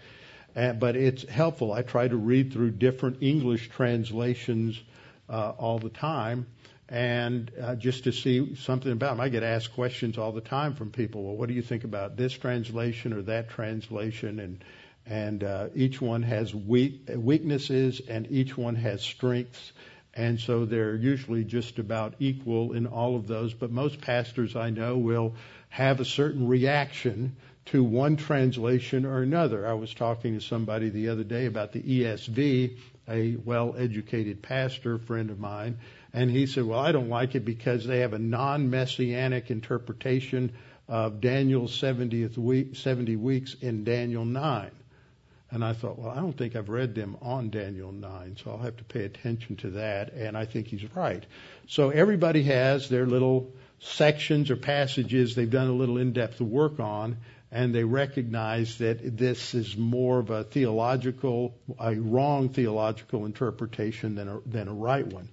Uh, 0.55 0.73
but 0.75 0.97
it's 0.97 1.29
helpful. 1.29 1.73
I 1.73 1.83
try 1.83 2.07
to 2.07 2.17
read 2.17 2.53
through 2.53 2.73
different 2.73 3.19
English 3.23 3.71
translations 3.71 4.81
uh, 5.29 5.53
all 5.59 5.79
the 5.79 5.89
time 5.89 6.47
and 6.89 7.51
uh, 7.61 7.75
just 7.75 8.05
to 8.05 8.13
see 8.13 8.55
something 8.57 8.93
about 8.93 9.13
them. 9.13 9.21
I 9.21 9.31
get 9.31 9.43
asked 9.43 9.73
questions 9.75 10.19
all 10.19 10.31
the 10.31 10.43
time 10.43 10.75
from 10.75 10.91
people. 10.91 11.25
Well, 11.25 11.37
what 11.37 11.49
do 11.49 11.55
you 11.55 11.63
think 11.63 11.85
about 11.85 12.17
this 12.17 12.35
translation 12.35 13.15
or 13.15 13.23
that 13.23 13.49
translation? 13.49 14.39
And 14.41 14.63
and 15.07 15.43
uh, 15.43 15.69
each 15.75 16.01
one 16.01 16.23
has 16.23 16.55
weak, 16.55 17.09
weaknesses 17.15 18.01
and 18.09 18.31
each 18.31 18.57
one 18.57 18.77
has 18.77 19.03
strengths. 19.03 19.73
And 20.15 20.39
so 20.39 20.65
they're 20.67 20.95
usually 20.95 21.45
just 21.45 21.79
about 21.79 22.15
equal 22.19 22.73
in 22.73 22.87
all 22.87 23.17
of 23.17 23.27
those. 23.27 23.55
But 23.55 23.71
most 23.71 24.01
pastors 24.01 24.55
I 24.57 24.71
know 24.71 24.99
will 24.99 25.35
have 25.71 26.01
a 26.01 26.05
certain 26.05 26.47
reaction 26.47 27.37
to 27.67 27.83
one 27.83 28.17
translation 28.17 29.07
or 29.07 29.23
another. 29.23 29.67
I 29.67 29.75
was 29.75 29.95
talking 29.95 30.35
to 30.35 30.45
somebody 30.45 30.91
the 30.91 31.09
other 31.09 31.25
day 31.25 31.47
about 31.47 31.73
the 31.73 31.81
ESV, 31.81 32.77
a 33.09 33.37
well 33.37 33.75
educated 33.77 34.43
pastor 34.43 34.99
friend 34.99 35.31
of 35.31 35.39
mine, 35.39 35.79
and 36.13 36.31
he 36.31 36.47
said, 36.47 36.65
Well, 36.65 36.79
I 36.79 36.93
don't 36.93 37.09
like 37.09 37.35
it 37.35 37.45
because 37.45 37.87
they 37.87 38.01
have 38.01 38.13
a 38.13 38.19
non 38.19 38.69
messianic 38.69 39.51
interpretation 39.51 40.53
of 40.89 41.21
Daniel's 41.21 41.81
70th 41.81 42.37
week, 42.37 42.77
70 42.77 43.17
weeks 43.17 43.55
in 43.61 43.85
Daniel 43.85 44.25
9. 44.25 44.71
And 45.53 45.63
I 45.63 45.75
thought, 45.75 45.99
well, 45.99 46.11
I 46.11 46.17
don't 46.17 46.37
think 46.37 46.57
I've 46.57 46.71
read 46.71 46.95
them 46.95 47.19
on 47.21 47.51
Daniel 47.51 47.93
9, 47.93 48.37
so 48.43 48.53
I'll 48.53 48.59
have 48.59 48.79
to 48.79 48.85
pay 48.85 49.05
attention 49.05 49.57
to 49.57 49.71
that. 49.73 50.15
And 50.15 50.35
I 50.35 50.47
think 50.47 50.69
he's 50.69 50.85
right. 50.97 51.23
So 51.69 51.91
everybody 51.91 52.43
has 52.45 52.89
their 52.89 53.05
little 53.05 53.53
sections 53.79 54.51
or 54.51 54.57
passages 54.57 55.35
they've 55.35 55.51
done 55.51 55.69
a 55.69 55.73
little 55.73 55.99
in-depth 55.99 56.41
work 56.41 56.81
on, 56.81 57.19
and 57.51 57.75
they 57.75 57.85
recognize 57.85 58.79
that 58.79 59.19
this 59.19 59.55
is 59.55 59.77
more 59.77 60.21
of 60.21 60.31
a 60.31 60.43
theological, 60.43 61.55
a 61.79 61.97
wrong 61.97 62.49
theological 62.49 63.27
interpretation 63.27 64.15
than 64.15 64.29
a, 64.29 64.41
than 64.47 64.69
a 64.69 64.73
right 64.73 65.07
one. 65.07 65.29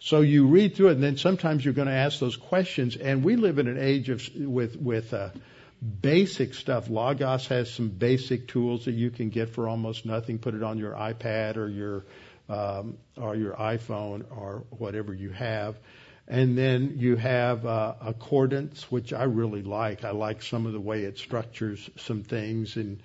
So 0.00 0.22
you 0.22 0.48
read 0.48 0.74
through 0.74 0.88
it, 0.88 0.92
and 0.94 1.02
then 1.04 1.16
sometimes 1.16 1.64
you're 1.64 1.74
going 1.74 1.86
to 1.86 1.94
ask 1.94 2.18
those 2.18 2.36
questions. 2.36 2.96
And 2.96 3.22
we 3.22 3.36
live 3.36 3.60
in 3.60 3.68
an 3.68 3.78
age 3.78 4.08
of 4.08 4.28
with 4.34 4.74
with 4.74 5.14
uh, 5.14 5.28
basic 5.82 6.54
stuff. 6.54 6.88
Logos 6.88 7.46
has 7.48 7.72
some 7.72 7.88
basic 7.88 8.48
tools 8.48 8.84
that 8.84 8.92
you 8.92 9.10
can 9.10 9.30
get 9.30 9.50
for 9.50 9.68
almost 9.68 10.06
nothing. 10.06 10.38
Put 10.38 10.54
it 10.54 10.62
on 10.62 10.78
your 10.78 10.92
iPad 10.92 11.56
or 11.56 11.68
your 11.68 12.04
um, 12.48 12.98
or 13.16 13.34
your 13.34 13.54
iPhone 13.54 14.24
or 14.36 14.64
whatever 14.70 15.12
you 15.14 15.30
have. 15.30 15.76
And 16.28 16.56
then 16.56 16.94
you 16.98 17.16
have 17.16 17.66
uh, 17.66 17.94
accordance, 18.00 18.90
which 18.90 19.12
I 19.12 19.24
really 19.24 19.62
like. 19.62 20.04
I 20.04 20.10
like 20.10 20.42
some 20.42 20.66
of 20.66 20.72
the 20.72 20.80
way 20.80 21.02
it 21.02 21.18
structures 21.18 21.90
some 21.96 22.22
things 22.22 22.76
and 22.76 23.02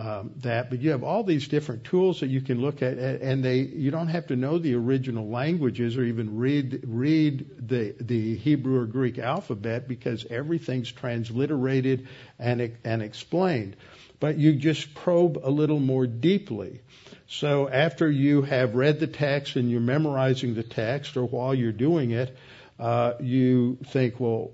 um, 0.00 0.32
that. 0.38 0.70
But 0.70 0.80
you 0.80 0.92
have 0.92 1.04
all 1.04 1.24
these 1.24 1.46
different 1.46 1.84
tools 1.84 2.20
that 2.20 2.28
you 2.28 2.40
can 2.40 2.60
look 2.60 2.80
at, 2.80 2.96
and 2.96 3.44
they 3.44 3.58
you 3.58 3.90
don't 3.90 4.08
have 4.08 4.28
to 4.28 4.36
know 4.36 4.58
the 4.58 4.74
original 4.74 5.28
languages 5.28 5.98
or 5.98 6.04
even 6.04 6.38
read 6.38 6.84
read 6.86 7.68
the 7.68 7.94
the 8.00 8.36
Hebrew 8.36 8.80
or 8.80 8.86
Greek 8.86 9.18
alphabet 9.18 9.86
because 9.86 10.24
everything's 10.30 10.90
transliterated 10.90 12.08
and 12.38 12.78
and 12.82 13.02
explained. 13.02 13.76
But 14.20 14.38
you 14.38 14.54
just 14.54 14.94
probe 14.94 15.38
a 15.42 15.50
little 15.50 15.80
more 15.80 16.06
deeply. 16.06 16.80
So 17.26 17.68
after 17.68 18.10
you 18.10 18.42
have 18.42 18.74
read 18.74 19.00
the 19.00 19.06
text 19.06 19.56
and 19.56 19.70
you're 19.70 19.80
memorizing 19.80 20.54
the 20.54 20.62
text, 20.62 21.18
or 21.18 21.24
while 21.24 21.54
you're 21.54 21.72
doing 21.72 22.10
it, 22.10 22.34
uh, 22.78 23.14
you 23.20 23.78
think, 23.84 24.18
well, 24.18 24.50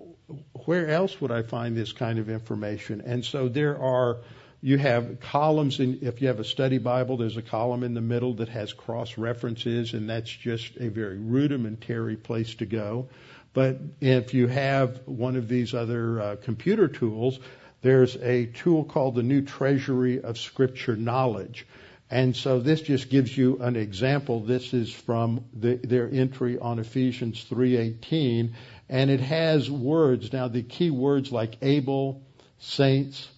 where 0.65 0.89
else 0.89 1.21
would 1.21 1.31
I 1.31 1.43
find 1.43 1.77
this 1.77 1.93
kind 1.93 2.19
of 2.19 2.29
information? 2.29 3.01
And 3.01 3.25
so 3.25 3.49
there 3.49 3.81
are 3.81 4.19
you 4.61 4.79
have 4.79 5.21
columns 5.21 5.81
in, 5.81 5.99
if 6.03 6.21
you 6.23 6.29
have 6.29 6.40
a 6.40 6.45
study 6.45 6.79
Bible, 6.79 7.16
there's 7.16 7.37
a 7.37 7.42
column 7.42 7.83
in 7.83 7.95
the 7.95 8.01
middle 8.01 8.35
that 8.35 8.49
has 8.49 8.73
cross 8.73 9.19
references, 9.19 9.95
and 9.95 10.09
that's 10.09 10.31
just 10.31 10.77
a 10.79 10.88
very 10.88 11.19
rudimentary 11.19 12.16
place 12.16 12.55
to 12.57 12.66
go. 12.66 13.09
But 13.53 13.79
if 14.01 14.35
you 14.35 14.49
have 14.49 15.01
one 15.07 15.37
of 15.37 15.49
these 15.49 15.75
other 15.75 16.21
uh, 16.21 16.37
computer 16.37 16.88
tools, 16.88 17.38
there's 17.83 18.16
a 18.16 18.47
tool 18.47 18.85
called 18.85 19.14
the 19.14 19.23
New 19.23 19.42
Treasury 19.42 20.21
of 20.21 20.38
Scripture 20.38 20.97
Knowledge. 20.97 21.66
And 22.11 22.37
so 22.37 22.61
this 22.61 22.81
just 22.83 23.11
gives 23.11 23.37
you 23.37 23.59
an 23.59 23.77
example. 23.77 24.40
This 24.40 24.73
is 24.73 24.92
from 24.92 25.45
the, 25.53 25.75
their 25.77 26.09
entry 26.09 26.59
on 26.59 26.79
Ephesians 26.79 27.45
3:18, 27.51 28.53
and 28.88 29.11
it 29.11 29.21
has 29.21 29.71
words. 29.71 30.33
Now 30.33 30.49
the 30.49 30.62
key 30.62 30.90
words 30.90 31.33
like 31.33 31.57
able, 31.62 32.23
saints, 32.59 33.29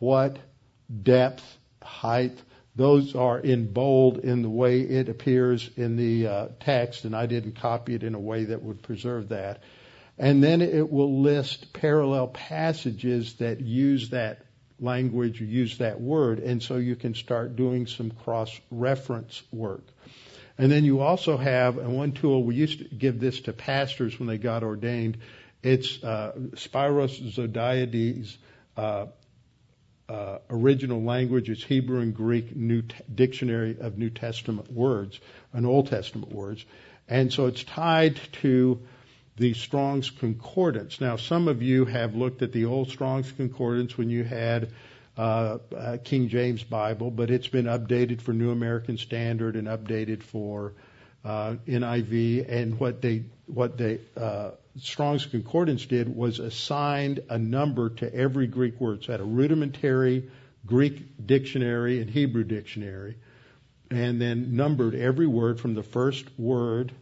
what, 0.00 0.38
depth, 1.02 1.44
height, 1.82 2.38
those 2.76 3.16
are 3.16 3.38
in 3.38 3.72
bold 3.72 4.18
in 4.18 4.42
the 4.42 4.48
way 4.48 4.80
it 4.80 5.08
appears 5.08 5.68
in 5.76 5.96
the 5.96 6.26
uh, 6.26 6.48
text, 6.60 7.04
and 7.04 7.14
I 7.14 7.26
didn't 7.26 7.56
copy 7.56 7.94
it 7.94 8.04
in 8.04 8.14
a 8.14 8.20
way 8.20 8.44
that 8.44 8.62
would 8.62 8.82
preserve 8.82 9.30
that. 9.30 9.62
And 10.16 10.42
then 10.42 10.62
it 10.62 10.90
will 10.90 11.20
list 11.20 11.72
parallel 11.72 12.28
passages 12.28 13.34
that 13.34 13.60
use 13.60 14.10
that 14.10 14.44
language, 14.80 15.40
or 15.40 15.44
use 15.44 15.78
that 15.78 16.00
word, 16.00 16.38
and 16.38 16.62
so 16.62 16.76
you 16.76 16.94
can 16.94 17.14
start 17.14 17.56
doing 17.56 17.86
some 17.86 18.12
cross-reference 18.12 19.42
work. 19.50 19.82
And 20.56 20.70
then 20.70 20.84
you 20.84 21.00
also 21.00 21.36
have, 21.36 21.78
and 21.78 21.96
one 21.96 22.12
tool, 22.12 22.44
we 22.44 22.54
used 22.54 22.78
to 22.78 22.84
give 22.84 23.18
this 23.18 23.40
to 23.42 23.52
pastors 23.52 24.18
when 24.18 24.28
they 24.28 24.38
got 24.38 24.62
ordained, 24.62 25.18
it's 25.62 26.02
uh, 26.04 26.32
Spiros 26.54 27.34
Zodhiates 27.34 28.36
uh, 28.76 29.06
uh, 30.08 30.38
original 30.50 31.02
language 31.02 31.50
is 31.50 31.62
Hebrew 31.62 32.00
and 32.00 32.14
Greek 32.14 32.56
New 32.56 32.82
T- 32.82 32.94
Dictionary 33.14 33.76
of 33.80 33.98
New 33.98 34.10
Testament 34.10 34.72
words, 34.72 35.20
and 35.52 35.66
Old 35.66 35.88
Testament 35.88 36.32
words, 36.32 36.64
and 37.08 37.32
so 37.32 37.46
it's 37.46 37.64
tied 37.64 38.20
to 38.40 38.80
the 39.36 39.54
Strong's 39.54 40.10
Concordance. 40.10 41.00
Now, 41.00 41.16
some 41.16 41.48
of 41.48 41.62
you 41.62 41.84
have 41.84 42.14
looked 42.14 42.42
at 42.42 42.52
the 42.52 42.64
old 42.64 42.90
Strong's 42.90 43.30
Concordance 43.32 43.96
when 43.96 44.10
you 44.10 44.24
had 44.24 44.70
uh, 45.16 45.58
uh, 45.76 45.96
King 46.02 46.28
James 46.28 46.62
Bible, 46.62 47.10
but 47.10 47.30
it's 47.30 47.48
been 47.48 47.66
updated 47.66 48.20
for 48.20 48.32
New 48.32 48.50
American 48.50 48.98
Standard 48.98 49.56
and 49.56 49.68
updated 49.68 50.22
for 50.22 50.74
uh, 51.24 51.56
NIV. 51.66 52.48
And 52.48 52.78
what 52.78 53.00
they 53.00 53.24
what 53.46 53.76
they 53.76 54.00
uh, 54.16 54.50
Strong's 54.80 55.26
Concordance 55.26 55.86
did 55.86 56.14
was 56.14 56.38
assigned 56.38 57.20
a 57.28 57.38
number 57.38 57.90
to 57.90 58.14
every 58.14 58.46
Greek 58.46 58.80
word. 58.80 59.04
So 59.04 59.12
it 59.12 59.14
had 59.14 59.20
a 59.20 59.24
rudimentary 59.24 60.30
Greek 60.66 61.26
dictionary 61.26 62.00
and 62.00 62.10
Hebrew 62.10 62.44
dictionary, 62.44 63.16
and 63.90 64.20
then 64.20 64.56
numbered 64.56 64.94
every 64.94 65.26
word 65.26 65.60
from 65.60 65.74
the 65.74 65.82
first 65.82 66.26
word 66.38 66.92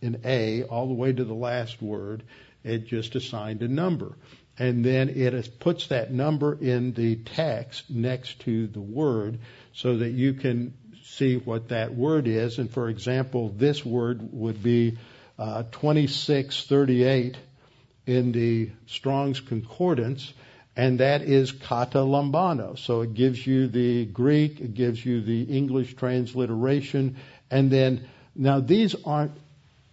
in 0.00 0.20
A 0.24 0.64
all 0.64 0.88
the 0.88 0.94
way 0.94 1.12
to 1.12 1.24
the 1.24 1.34
last 1.34 1.80
word. 1.80 2.22
It 2.62 2.86
just 2.86 3.14
assigned 3.14 3.62
a 3.62 3.68
number. 3.68 4.16
And 4.58 4.84
then 4.84 5.08
it 5.08 5.58
puts 5.58 5.88
that 5.88 6.12
number 6.12 6.54
in 6.54 6.92
the 6.92 7.16
text 7.16 7.90
next 7.90 8.40
to 8.40 8.66
the 8.68 8.80
word 8.80 9.40
so 9.72 9.98
that 9.98 10.10
you 10.10 10.34
can 10.34 10.74
see 11.02 11.36
what 11.36 11.68
that 11.68 11.94
word 11.94 12.28
is. 12.28 12.58
And 12.58 12.70
for 12.70 12.88
example, 12.88 13.48
this 13.48 13.84
word 13.84 14.28
would 14.32 14.62
be 14.62 14.98
uh, 15.38 15.64
2638 15.64 17.36
in 18.06 18.32
the 18.32 18.70
Strong's 18.86 19.40
Concordance, 19.40 20.32
and 20.76 21.00
that 21.00 21.22
is 21.22 21.52
kata 21.52 21.98
lambano. 21.98 22.78
So 22.78 23.02
it 23.02 23.14
gives 23.14 23.46
you 23.46 23.68
the 23.68 24.04
Greek, 24.04 24.60
it 24.60 24.74
gives 24.74 25.04
you 25.04 25.20
the 25.20 25.42
English 25.42 25.94
transliteration, 25.94 27.16
and 27.50 27.70
then 27.70 28.08
now 28.34 28.60
these 28.60 28.94
aren't 29.04 29.32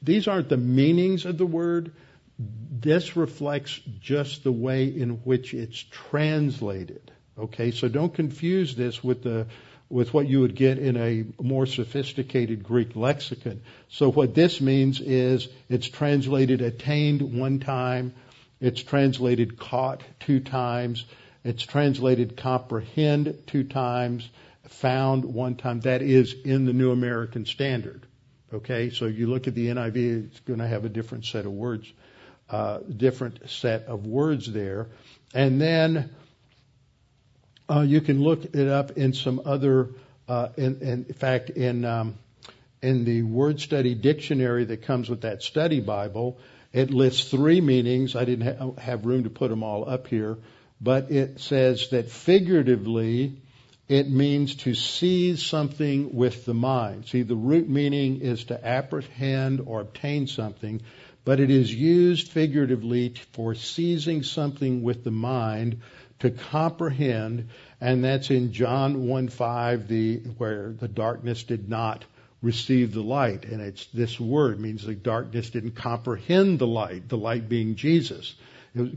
these 0.01 0.27
aren't 0.27 0.49
the 0.49 0.57
meanings 0.57 1.25
of 1.25 1.37
the 1.37 1.45
word. 1.45 1.93
This 2.37 3.15
reflects 3.15 3.79
just 3.99 4.43
the 4.43 4.51
way 4.51 4.85
in 4.85 5.11
which 5.23 5.53
it's 5.53 5.77
translated. 5.91 7.11
Okay, 7.37 7.69
so 7.71 7.87
don't 7.87 8.13
confuse 8.13 8.75
this 8.75 9.03
with 9.03 9.21
the 9.21 9.45
with 9.91 10.13
what 10.13 10.27
you 10.27 10.39
would 10.39 10.55
get 10.55 10.79
in 10.79 10.95
a 10.95 11.25
more 11.41 11.65
sophisticated 11.65 12.63
Greek 12.63 12.95
lexicon. 12.95 13.61
So 13.89 14.09
what 14.09 14.33
this 14.33 14.61
means 14.61 15.01
is 15.01 15.49
it's 15.69 15.87
translated 15.87 16.61
attained 16.61 17.21
one 17.21 17.59
time, 17.59 18.13
it's 18.59 18.81
translated 18.81 19.59
caught 19.59 20.01
two 20.19 20.39
times, 20.39 21.05
it's 21.43 21.63
translated 21.63 22.37
comprehend 22.37 23.37
two 23.47 23.63
times, 23.63 24.29
found 24.67 25.25
one 25.25 25.55
time. 25.55 25.81
That 25.81 26.01
is 26.01 26.33
in 26.33 26.65
the 26.65 26.73
New 26.73 26.91
American 26.91 27.45
Standard. 27.45 28.05
Okay, 28.53 28.89
so 28.89 29.05
you 29.05 29.27
look 29.27 29.47
at 29.47 29.55
the 29.55 29.67
NIV, 29.67 30.25
it's 30.25 30.39
going 30.41 30.59
to 30.59 30.67
have 30.67 30.85
a 30.85 30.89
different 30.89 31.25
set 31.25 31.45
of 31.45 31.51
words, 31.51 31.91
uh, 32.49 32.79
different 32.79 33.49
set 33.49 33.85
of 33.85 34.05
words 34.05 34.51
there. 34.51 34.87
And 35.33 35.59
then 35.59 36.11
uh, 37.71 37.81
you 37.81 38.01
can 38.01 38.21
look 38.21 38.43
it 38.53 38.67
up 38.67 38.91
in 38.97 39.13
some 39.13 39.41
other, 39.45 39.89
uh, 40.27 40.49
in, 40.57 40.81
in, 40.81 41.05
fact, 41.05 41.49
in 41.51 41.85
um, 41.85 42.15
in 42.81 43.05
the 43.05 43.21
word 43.21 43.59
study 43.59 43.93
dictionary 43.93 44.65
that 44.65 44.83
comes 44.83 45.09
with 45.09 45.21
that 45.21 45.43
study 45.43 45.79
Bible, 45.79 46.39
it 46.73 46.89
lists 46.89 47.29
three 47.29 47.61
meanings. 47.61 48.15
I 48.15 48.25
didn't 48.25 48.57
ha- 48.57 48.81
have 48.81 49.05
room 49.05 49.23
to 49.23 49.29
put 49.29 49.49
them 49.49 49.63
all 49.63 49.87
up 49.87 50.07
here, 50.07 50.37
but 50.79 51.11
it 51.11 51.39
says 51.39 51.89
that 51.89 52.09
figuratively 52.09 53.37
it 53.87 54.09
means 54.09 54.55
to 54.55 54.73
seize 54.73 55.45
something 55.45 56.15
with 56.15 56.45
the 56.45 56.53
mind. 56.53 57.07
See, 57.07 57.23
the 57.23 57.35
root 57.35 57.69
meaning 57.69 58.21
is 58.21 58.45
to 58.45 58.65
apprehend 58.65 59.61
or 59.65 59.81
obtain 59.81 60.27
something, 60.27 60.81
but 61.23 61.39
it 61.39 61.51
is 61.51 61.73
used 61.73 62.31
figuratively 62.31 63.13
for 63.33 63.53
seizing 63.53 64.23
something 64.23 64.81
with 64.81 65.03
the 65.03 65.11
mind 65.11 65.81
to 66.21 66.31
comprehend, 66.31 67.49
and 67.79 68.03
that's 68.03 68.31
in 68.31 68.53
John 68.53 69.05
1:5, 69.07 69.87
the 69.87 70.17
where 70.37 70.71
the 70.71 70.87
darkness 70.87 71.43
did 71.43 71.69
not 71.69 72.05
receive 72.41 72.93
the 72.93 73.03
light, 73.03 73.45
and 73.45 73.61
it's 73.61 73.85
this 73.93 74.19
word 74.19 74.59
means 74.59 74.83
the 74.83 74.95
darkness 74.95 75.51
didn't 75.51 75.75
comprehend 75.75 76.57
the 76.57 76.67
light, 76.67 77.07
the 77.07 77.17
light 77.17 77.47
being 77.47 77.75
Jesus. 77.75 78.33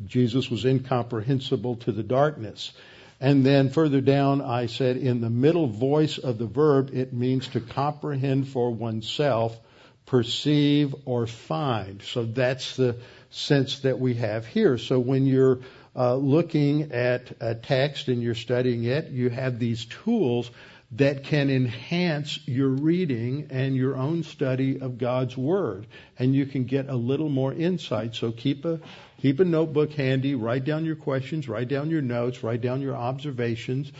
Jesus 0.06 0.50
was 0.50 0.64
incomprehensible 0.64 1.76
to 1.76 1.92
the 1.92 2.02
darkness. 2.02 2.72
And 3.20 3.44
then 3.44 3.70
further 3.70 4.00
down, 4.00 4.40
I 4.40 4.66
said 4.66 4.96
in 4.96 5.20
the 5.20 5.30
middle 5.30 5.66
voice 5.66 6.18
of 6.18 6.38
the 6.38 6.46
verb, 6.46 6.90
it 6.92 7.12
means 7.12 7.48
to 7.48 7.60
comprehend 7.60 8.48
for 8.48 8.70
oneself, 8.70 9.58
perceive, 10.06 10.94
or 11.04 11.26
find. 11.26 12.02
So 12.02 12.24
that's 12.24 12.76
the 12.76 12.96
sense 13.30 13.80
that 13.80 13.98
we 13.98 14.14
have 14.14 14.46
here. 14.46 14.78
So 14.78 14.98
when 14.98 15.26
you're 15.26 15.60
uh, 15.96 16.16
looking 16.16 16.92
at 16.92 17.32
a 17.40 17.54
text 17.54 18.08
and 18.08 18.22
you're 18.22 18.34
studying 18.34 18.84
it, 18.84 19.10
you 19.10 19.30
have 19.30 19.58
these 19.58 19.84
tools 19.84 20.50
that 20.92 21.24
can 21.24 21.50
enhance 21.50 22.38
your 22.46 22.68
reading 22.68 23.48
and 23.50 23.74
your 23.74 23.96
own 23.96 24.22
study 24.22 24.80
of 24.80 24.98
God's 24.98 25.36
Word. 25.36 25.86
And 26.18 26.34
you 26.34 26.46
can 26.46 26.64
get 26.64 26.88
a 26.88 26.94
little 26.94 27.28
more 27.28 27.52
insight. 27.52 28.14
So 28.14 28.30
keep 28.30 28.64
a, 28.64 28.80
keep 29.20 29.40
a 29.40 29.44
notebook 29.44 29.92
handy, 29.92 30.34
write 30.34 30.64
down 30.64 30.84
your 30.84 30.96
questions, 30.96 31.48
write 31.48 31.68
down 31.68 31.90
your 31.90 32.02
notes, 32.02 32.44
write 32.44 32.60
down 32.60 32.80
your 32.80 32.94
observations. 32.94 33.90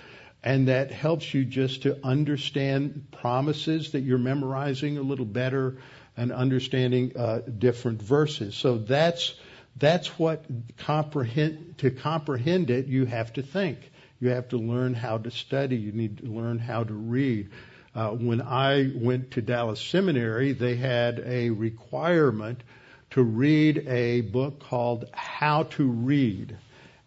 And 0.42 0.68
that 0.68 0.92
helps 0.92 1.32
you 1.32 1.44
just 1.44 1.82
to 1.82 1.98
understand 2.04 3.06
promises 3.10 3.92
that 3.92 4.00
you're 4.00 4.18
memorizing 4.18 4.98
a 4.98 5.02
little 5.02 5.24
better 5.24 5.78
and 6.16 6.30
understanding 6.30 7.12
uh, 7.16 7.40
different 7.40 8.02
verses. 8.02 8.54
So 8.54 8.78
that's 8.78 9.34
that's 9.76 10.18
what 10.18 10.44
comprehend, 10.78 11.78
to 11.78 11.90
comprehend 11.90 12.70
it, 12.70 12.86
you 12.86 13.06
have 13.06 13.32
to 13.34 13.42
think. 13.42 13.78
You 14.20 14.30
have 14.30 14.48
to 14.50 14.56
learn 14.56 14.94
how 14.94 15.18
to 15.18 15.30
study. 15.30 15.76
You 15.76 15.92
need 15.92 16.18
to 16.18 16.26
learn 16.26 16.58
how 16.58 16.84
to 16.84 16.94
read. 16.94 17.50
Uh, 17.94 18.10
when 18.10 18.40
I 18.40 18.90
went 18.94 19.32
to 19.32 19.42
Dallas 19.42 19.80
Seminary, 19.80 20.52
they 20.52 20.76
had 20.76 21.22
a 21.24 21.50
requirement 21.50 22.62
to 23.10 23.22
read 23.22 23.86
a 23.86 24.22
book 24.22 24.60
called 24.60 25.08
How 25.12 25.64
to 25.64 25.84
Read. 25.84 26.56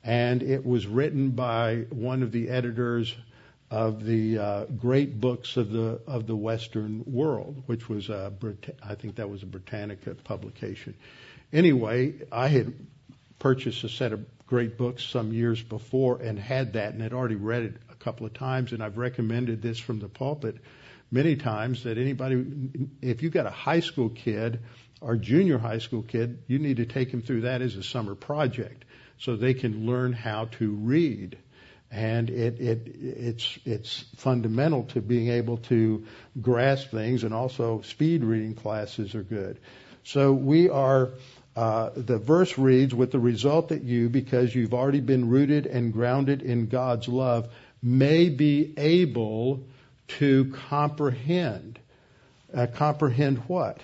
And 0.03 0.41
it 0.41 0.65
was 0.65 0.87
written 0.87 1.31
by 1.31 1.85
one 1.89 2.23
of 2.23 2.31
the 2.31 2.49
editors 2.49 3.13
of 3.69 4.05
the 4.05 4.37
uh, 4.37 4.65
great 4.65 5.19
books 5.19 5.57
of 5.57 5.71
the 5.71 5.99
of 6.07 6.25
the 6.25 6.35
Western 6.35 7.03
world, 7.05 7.63
which 7.65 7.89
was 7.89 8.07
a 8.07 8.31
Brit- 8.39 8.77
I 8.81 8.95
think 8.95 9.15
that 9.15 9.29
was 9.29 9.43
a 9.43 9.45
Britannica 9.45 10.15
publication. 10.15 10.93
Anyway, 11.53 12.13
I 12.31 12.47
had 12.47 12.73
purchased 13.39 13.83
a 13.83 13.89
set 13.89 14.13
of 14.13 14.25
great 14.47 14.77
books 14.77 15.03
some 15.03 15.33
years 15.33 15.61
before 15.61 16.21
and 16.21 16.39
had 16.39 16.73
that 16.73 16.93
and 16.93 17.01
had 17.01 17.13
already 17.13 17.35
read 17.35 17.63
it 17.63 17.75
a 17.89 17.95
couple 17.95 18.25
of 18.25 18.33
times 18.33 18.71
and 18.71 18.81
I've 18.81 18.97
recommended 18.97 19.61
this 19.61 19.77
from 19.77 19.99
the 19.99 20.07
pulpit 20.07 20.57
many 21.11 21.35
times 21.35 21.83
that 21.83 21.97
anybody 21.97 22.45
if 23.01 23.23
you've 23.23 23.33
got 23.33 23.45
a 23.45 23.51
high 23.51 23.79
school 23.79 24.09
kid 24.09 24.59
or 25.01 25.15
junior 25.15 25.57
high 25.57 25.77
school 25.77 26.01
kid, 26.01 26.39
you 26.47 26.59
need 26.59 26.77
to 26.77 26.85
take 26.85 27.11
him 27.11 27.21
through 27.21 27.41
that 27.41 27.61
as 27.61 27.75
a 27.75 27.83
summer 27.83 28.15
project 28.15 28.85
so 29.19 29.35
they 29.35 29.53
can 29.53 29.85
learn 29.85 30.13
how 30.13 30.45
to 30.45 30.71
read. 30.71 31.37
And 31.89 32.29
it, 32.29 32.59
it, 32.59 32.87
it's, 32.95 33.59
it's 33.65 34.05
fundamental 34.17 34.83
to 34.85 35.01
being 35.01 35.29
able 35.29 35.57
to 35.57 36.05
grasp 36.41 36.89
things 36.89 37.23
and 37.23 37.33
also 37.33 37.81
speed 37.81 38.23
reading 38.23 38.55
classes 38.55 39.15
are 39.15 39.23
good. 39.23 39.59
So 40.03 40.33
we 40.33 40.69
are 40.69 41.11
uh, 41.57 41.89
the 41.95 42.19
verse 42.19 42.55
reads, 42.55 42.93
with 42.93 43.11
the 43.11 43.19
result 43.19 43.69
that 43.69 43.81
you, 43.81 44.09
because 44.09 44.53
you've 44.53 44.75
already 44.75 44.99
been 44.99 45.27
rooted 45.27 45.65
and 45.65 45.91
grounded 45.91 46.43
in 46.43 46.67
God's 46.67 47.07
love, 47.07 47.49
may 47.81 48.29
be 48.29 48.75
able 48.77 49.63
to 50.19 50.53
comprehend. 50.69 51.79
Uh, 52.55 52.67
comprehend 52.67 53.39
what? 53.47 53.81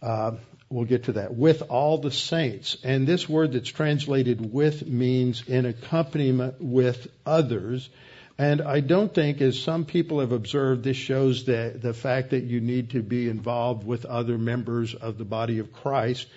Uh, 0.00 0.36
we'll 0.68 0.84
get 0.84 1.04
to 1.04 1.12
that. 1.14 1.34
With 1.34 1.62
all 1.62 1.98
the 1.98 2.12
saints. 2.12 2.76
And 2.84 3.08
this 3.08 3.28
word 3.28 3.54
that's 3.54 3.68
translated 3.68 4.52
with 4.52 4.86
means 4.86 5.42
in 5.48 5.66
accompaniment 5.66 6.60
with 6.60 7.08
others. 7.26 7.90
And 8.38 8.62
I 8.62 8.78
don't 8.78 9.12
think, 9.12 9.40
as 9.40 9.60
some 9.60 9.84
people 9.84 10.20
have 10.20 10.30
observed, 10.30 10.84
this 10.84 10.96
shows 10.96 11.44
the, 11.44 11.74
the 11.74 11.92
fact 11.92 12.30
that 12.30 12.44
you 12.44 12.60
need 12.60 12.90
to 12.90 13.02
be 13.02 13.28
involved 13.28 13.84
with 13.84 14.04
other 14.04 14.38
members 14.38 14.94
of 14.94 15.18
the 15.18 15.24
body 15.24 15.58
of 15.58 15.72
Christ. 15.72 16.28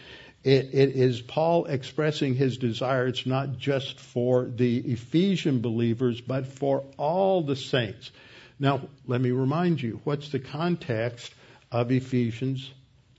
It, 0.44 0.74
it 0.74 0.96
is 0.96 1.22
Paul 1.22 1.66
expressing 1.66 2.36
his 2.36 2.58
desire. 2.58 3.08
It's 3.08 3.26
not 3.26 3.58
just 3.58 4.00
for 4.00 4.46
the 4.46 4.78
Ephesian 4.78 5.62
believers, 5.62 6.20
but 6.20 6.48
for 6.48 6.84
all 6.98 7.44
the 7.44 7.56
saints. 7.56 8.12
Now, 8.60 8.82
let 9.08 9.22
me 9.22 9.32
remind 9.32 9.82
you, 9.82 10.02
what's 10.04 10.30
the 10.30 10.40
context 10.40 11.34
of 11.72 11.92
Ephesians 11.92 12.72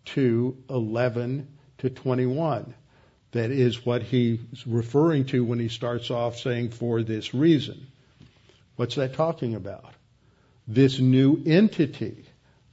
2, 0.07 0.57
11 0.68 1.49
to 1.79 1.91
21? 1.91 2.75
That 3.33 3.51
is 3.51 3.85
what 3.85 4.03
he's 4.03 4.39
referring 4.66 5.25
to 5.27 5.45
when 5.45 5.59
he 5.59 5.68
starts 5.68 6.11
off 6.11 6.39
saying, 6.39 6.70
for 6.70 7.03
this 7.03 7.35
reason. 7.35 7.87
What's 8.77 8.97
that 8.97 9.14
talking 9.14 9.55
about? 9.55 9.93
This 10.68 10.99
new 10.99 11.43
entity 11.47 12.27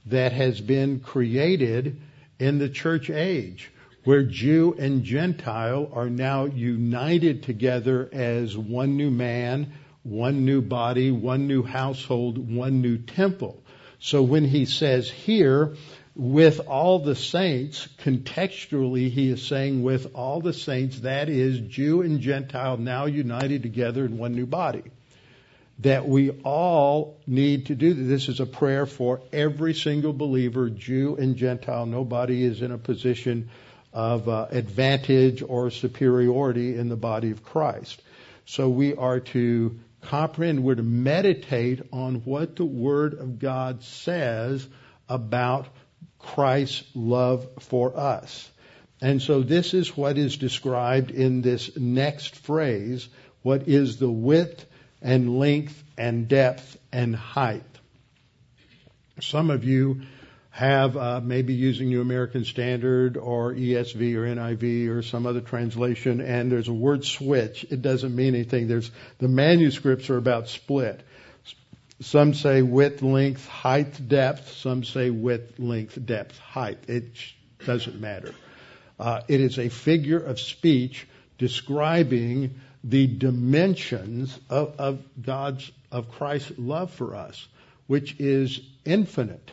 that 0.06 0.32
has 0.32 0.60
been 0.60 1.00
created 1.00 2.00
in 2.38 2.58
the 2.58 2.68
church 2.68 3.08
age 3.08 3.71
where 4.04 4.22
Jew 4.22 4.74
and 4.78 5.04
Gentile 5.04 5.90
are 5.92 6.10
now 6.10 6.46
united 6.46 7.42
together 7.44 8.08
as 8.12 8.56
one 8.56 8.96
new 8.96 9.10
man, 9.10 9.72
one 10.02 10.44
new 10.44 10.60
body, 10.60 11.10
one 11.12 11.46
new 11.46 11.62
household, 11.62 12.52
one 12.52 12.80
new 12.82 12.98
temple. 12.98 13.62
So 14.00 14.22
when 14.22 14.44
he 14.44 14.64
says 14.64 15.08
here, 15.08 15.76
with 16.16 16.60
all 16.66 16.98
the 16.98 17.14
saints, 17.14 17.88
contextually 17.98 19.08
he 19.10 19.30
is 19.30 19.46
saying 19.46 19.82
with 19.82 20.14
all 20.14 20.40
the 20.40 20.52
saints, 20.52 21.00
that 21.00 21.28
is 21.28 21.60
Jew 21.60 22.02
and 22.02 22.20
Gentile 22.20 22.76
now 22.76 23.06
united 23.06 23.62
together 23.62 24.04
in 24.04 24.18
one 24.18 24.32
new 24.32 24.46
body. 24.46 24.82
that 25.82 26.08
we 26.08 26.30
all 26.44 27.18
need 27.26 27.66
to 27.66 27.74
do. 27.74 27.92
This 27.94 28.28
is 28.28 28.40
a 28.40 28.46
prayer 28.46 28.86
for 28.86 29.20
every 29.32 29.74
single 29.74 30.12
believer, 30.12 30.70
Jew 30.70 31.16
and 31.16 31.36
Gentile. 31.36 31.86
Nobody 31.86 32.44
is 32.44 32.62
in 32.62 32.70
a 32.70 32.78
position 32.78 33.50
of 33.92 34.28
uh, 34.28 34.46
advantage 34.50 35.42
or 35.42 35.70
superiority 35.70 36.76
in 36.76 36.88
the 36.88 36.96
body 36.96 37.30
of 37.30 37.44
Christ. 37.44 38.00
So 38.46 38.68
we 38.68 38.94
are 38.94 39.20
to 39.20 39.78
comprehend, 40.02 40.64
we're 40.64 40.74
to 40.74 40.82
meditate 40.82 41.82
on 41.92 42.16
what 42.24 42.56
the 42.56 42.64
Word 42.64 43.14
of 43.14 43.38
God 43.38 43.82
says 43.82 44.66
about 45.08 45.68
Christ's 46.18 46.84
love 46.94 47.46
for 47.60 47.96
us. 47.96 48.50
And 49.00 49.20
so 49.20 49.42
this 49.42 49.74
is 49.74 49.96
what 49.96 50.16
is 50.16 50.36
described 50.36 51.10
in 51.10 51.42
this 51.42 51.76
next 51.76 52.36
phrase. 52.36 53.08
What 53.42 53.68
is 53.68 53.98
the 53.98 54.10
width 54.10 54.64
and 55.00 55.38
length 55.38 55.82
and 55.98 56.28
depth 56.28 56.78
and 56.92 57.14
height? 57.14 57.64
Some 59.20 59.50
of 59.50 59.64
you 59.64 60.02
have 60.52 60.98
uh, 60.98 61.18
maybe 61.24 61.54
using 61.54 61.88
New 61.88 62.02
American 62.02 62.44
Standard 62.44 63.16
or 63.16 63.54
ESV 63.54 64.14
or 64.16 64.26
NIV 64.26 64.90
or 64.90 65.02
some 65.02 65.26
other 65.26 65.40
translation, 65.40 66.20
and 66.20 66.52
there's 66.52 66.68
a 66.68 66.74
word 66.74 67.06
switch. 67.06 67.64
It 67.70 67.80
doesn't 67.80 68.14
mean 68.14 68.34
anything. 68.34 68.68
There's 68.68 68.90
the 69.16 69.28
manuscripts 69.28 70.10
are 70.10 70.18
about 70.18 70.48
split. 70.48 71.00
Some 72.00 72.34
say 72.34 72.60
width, 72.60 73.00
length, 73.00 73.48
height, 73.48 74.06
depth. 74.06 74.52
Some 74.52 74.84
say 74.84 75.08
width, 75.08 75.58
length, 75.58 75.98
depth, 76.04 76.38
height. 76.38 76.80
It 76.86 77.16
doesn't 77.64 77.98
matter. 77.98 78.34
Uh, 79.00 79.22
it 79.28 79.40
is 79.40 79.58
a 79.58 79.70
figure 79.70 80.20
of 80.20 80.38
speech 80.38 81.08
describing 81.38 82.60
the 82.84 83.06
dimensions 83.06 84.38
of, 84.50 84.74
of 84.78 85.02
God's 85.22 85.72
of 85.90 86.10
Christ's 86.10 86.52
love 86.58 86.90
for 86.90 87.16
us, 87.16 87.48
which 87.86 88.20
is 88.20 88.60
infinite 88.84 89.50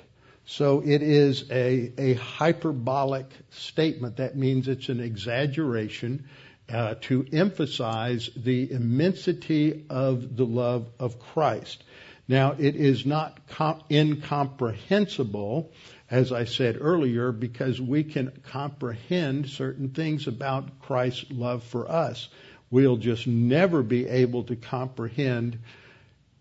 so 0.50 0.82
it 0.84 1.04
is 1.04 1.46
a, 1.52 1.94
a 2.00 2.16
hyperbolic 2.16 3.28
statement. 3.52 4.18
That 4.18 4.36
means 4.36 4.68
it's 4.68 4.90
an 4.90 5.00
exaggeration 5.00 6.28
uh, 6.68 6.96
to 7.02 7.24
emphasize 7.32 8.32
the 8.36 8.72
immensity 8.72 9.86
of 9.92 10.36
the 10.36 10.48
love 10.48 10.88
of 11.00 11.20
Christ. 11.20 11.84
Now, 12.28 12.56
it 12.58 12.76
is 12.76 13.06
not 13.06 13.48
com- 13.50 13.84
incomprehensible, 13.92 15.72
as 16.10 16.32
I 16.32 16.46
said 16.46 16.80
earlier, 16.82 17.32
because 17.32 17.80
we 17.80 18.04
can 18.04 18.32
comprehend 18.50 19.50
certain 19.50 19.90
things 19.90 20.26
about 20.26 20.80
Christ's 20.80 21.30
love 21.30 21.62
for 21.62 21.92
us. 21.92 22.28
We'll 22.72 22.98
just 22.98 23.28
never 23.28 23.84
be 23.84 24.08
able 24.08 24.46
to 24.46 24.56
comprehend 24.56 25.60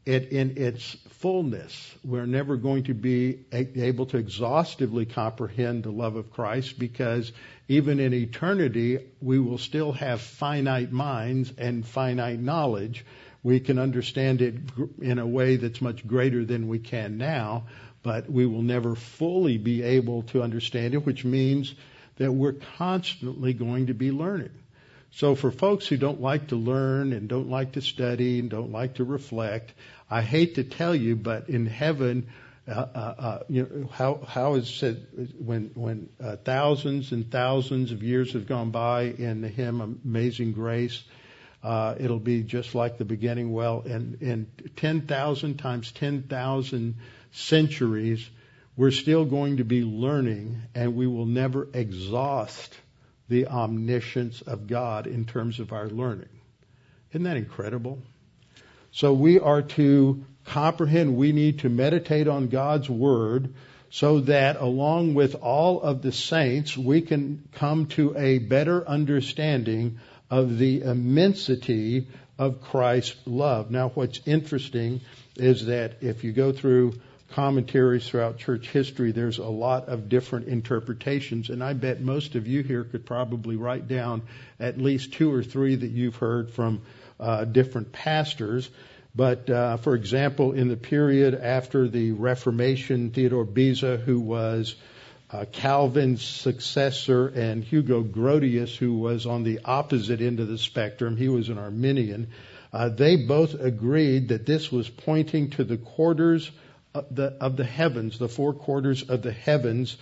it 0.08 0.32
in 0.32 0.56
its 0.56 0.96
fullness. 1.10 1.94
We're 2.02 2.24
never 2.26 2.56
going 2.56 2.84
to 2.84 2.94
be 2.94 3.44
able 3.52 4.06
to 4.06 4.16
exhaustively 4.16 5.04
comprehend 5.04 5.82
the 5.82 5.90
love 5.90 6.16
of 6.16 6.30
Christ 6.30 6.78
because 6.78 7.30
even 7.68 8.00
in 8.00 8.14
eternity, 8.14 9.00
we 9.20 9.38
will 9.38 9.58
still 9.58 9.92
have 9.92 10.22
finite 10.22 10.90
minds 10.90 11.52
and 11.58 11.86
finite 11.86 12.40
knowledge. 12.40 13.04
We 13.42 13.60
can 13.60 13.78
understand 13.78 14.40
it 14.40 14.54
in 15.02 15.18
a 15.18 15.26
way 15.26 15.56
that's 15.56 15.82
much 15.82 16.06
greater 16.06 16.42
than 16.42 16.68
we 16.68 16.78
can 16.78 17.18
now, 17.18 17.64
but 18.02 18.30
we 18.30 18.46
will 18.46 18.62
never 18.62 18.94
fully 18.94 19.58
be 19.58 19.82
able 19.82 20.22
to 20.22 20.42
understand 20.42 20.94
it, 20.94 21.04
which 21.04 21.22
means 21.22 21.74
that 22.16 22.32
we're 22.32 22.56
constantly 22.78 23.52
going 23.52 23.88
to 23.88 23.94
be 23.94 24.10
learning. 24.10 24.52
So 25.10 25.34
for 25.34 25.50
folks 25.50 25.86
who 25.86 25.96
don't 25.96 26.20
like 26.20 26.48
to 26.48 26.56
learn 26.56 27.12
and 27.12 27.28
don't 27.28 27.48
like 27.48 27.72
to 27.72 27.80
study 27.80 28.38
and 28.38 28.50
don't 28.50 28.72
like 28.72 28.94
to 28.94 29.04
reflect, 29.04 29.72
I 30.10 30.22
hate 30.22 30.56
to 30.56 30.64
tell 30.64 30.94
you, 30.94 31.16
but 31.16 31.48
in 31.48 31.66
heaven, 31.66 32.28
uh, 32.68 32.72
uh, 32.72 33.14
uh, 33.18 33.38
you 33.48 33.62
know, 33.62 33.88
how 33.90 34.20
how 34.26 34.54
is 34.54 34.68
said 34.68 35.06
when 35.38 35.70
when 35.74 36.10
uh, 36.22 36.36
thousands 36.36 37.12
and 37.12 37.30
thousands 37.30 37.92
of 37.92 38.02
years 38.02 38.34
have 38.34 38.46
gone 38.46 38.70
by 38.70 39.04
in 39.04 39.40
the 39.40 39.48
hymn 39.48 39.80
Amazing 39.80 40.52
Grace, 40.52 41.02
uh, 41.62 41.94
it'll 41.98 42.18
be 42.18 42.42
just 42.42 42.74
like 42.74 42.98
the 42.98 43.06
beginning. 43.06 43.52
Well, 43.52 43.80
in 43.86 44.18
in 44.20 44.46
ten 44.76 45.02
thousand 45.02 45.56
times 45.56 45.90
ten 45.92 46.24
thousand 46.24 46.96
centuries, 47.32 48.28
we're 48.76 48.90
still 48.90 49.24
going 49.24 49.56
to 49.56 49.64
be 49.64 49.82
learning, 49.82 50.60
and 50.74 50.94
we 50.94 51.06
will 51.06 51.26
never 51.26 51.68
exhaust 51.72 52.76
the 53.28 53.46
omniscience 53.46 54.40
of 54.42 54.66
God 54.66 55.06
in 55.06 55.24
terms 55.24 55.60
of 55.60 55.72
our 55.72 55.88
learning. 55.88 56.28
Isn't 57.10 57.24
that 57.24 57.36
incredible? 57.36 57.98
So 58.90 59.12
we 59.12 59.38
are 59.38 59.62
to 59.62 60.24
comprehend, 60.46 61.16
we 61.16 61.32
need 61.32 61.60
to 61.60 61.68
meditate 61.68 62.26
on 62.26 62.48
God's 62.48 62.88
Word 62.88 63.54
so 63.90 64.20
that 64.20 64.56
along 64.56 65.14
with 65.14 65.34
all 65.36 65.80
of 65.80 66.02
the 66.02 66.12
saints, 66.12 66.76
we 66.76 67.00
can 67.00 67.48
come 67.52 67.86
to 67.86 68.16
a 68.16 68.38
better 68.38 68.86
understanding 68.86 70.00
of 70.30 70.58
the 70.58 70.82
immensity 70.82 72.08
of 72.38 72.60
Christ's 72.62 73.16
love. 73.26 73.70
Now, 73.70 73.88
what's 73.88 74.20
interesting 74.26 75.00
is 75.36 75.66
that 75.66 76.02
if 76.02 76.24
you 76.24 76.32
go 76.32 76.52
through 76.52 76.94
commentaries 77.30 78.08
throughout 78.08 78.38
church 78.38 78.68
history, 78.68 79.12
there's 79.12 79.38
a 79.38 79.44
lot 79.44 79.88
of 79.88 80.08
different 80.08 80.48
interpretations, 80.48 81.50
and 81.50 81.62
I 81.62 81.74
bet 81.74 82.00
most 82.00 82.34
of 82.34 82.46
you 82.46 82.62
here 82.62 82.84
could 82.84 83.04
probably 83.04 83.56
write 83.56 83.88
down 83.88 84.22
at 84.58 84.78
least 84.78 85.12
two 85.12 85.32
or 85.32 85.42
three 85.42 85.76
that 85.76 85.90
you've 85.90 86.16
heard 86.16 86.50
from 86.50 86.82
uh, 87.20 87.44
different 87.44 87.92
pastors. 87.92 88.68
But 89.14 89.50
uh, 89.50 89.76
for 89.78 89.94
example, 89.94 90.52
in 90.52 90.68
the 90.68 90.76
period 90.76 91.34
after 91.34 91.88
the 91.88 92.12
Reformation, 92.12 93.10
Theodore 93.10 93.44
Beza, 93.44 93.96
who 93.96 94.20
was 94.20 94.76
uh, 95.30 95.44
Calvin's 95.50 96.22
successor, 96.22 97.28
and 97.28 97.62
Hugo 97.62 98.02
Grotius, 98.02 98.74
who 98.76 98.94
was 98.94 99.26
on 99.26 99.42
the 99.42 99.60
opposite 99.64 100.20
end 100.20 100.40
of 100.40 100.48
the 100.48 100.58
spectrum, 100.58 101.16
he 101.16 101.28
was 101.28 101.48
an 101.48 101.58
Arminian. 101.58 102.28
Uh, 102.72 102.88
they 102.88 103.16
both 103.16 103.54
agreed 103.54 104.28
that 104.28 104.46
this 104.46 104.70
was 104.70 104.88
pointing 104.88 105.50
to 105.50 105.64
the 105.64 105.76
quarters 105.76 106.50
the, 107.10 107.34
of 107.40 107.56
the 107.56 107.64
heavens, 107.64 108.18
the 108.18 108.28
four 108.28 108.52
quarters 108.52 109.02
of 109.02 109.22
the 109.22 109.32
heavens, 109.32 109.96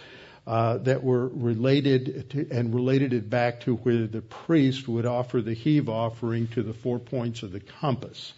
uh, 0.47 0.78
that 0.78 1.03
were 1.03 1.26
related 1.28 2.30
to, 2.30 2.49
and 2.53 2.72
related 2.74 3.12
it 3.12 3.28
back 3.28 3.61
to 3.62 3.74
where 3.76 4.07
the 4.07 4.22
priest 4.22 4.86
would 4.86 5.05
offer 5.05 5.40
the 5.42 5.55
heave 5.55 5.88
offering 5.88 6.47
to 6.49 6.62
the 6.62 6.72
four 6.72 6.99
points 6.99 7.42
of 7.42 7.51
the 7.51 7.61
compass. 7.61 8.32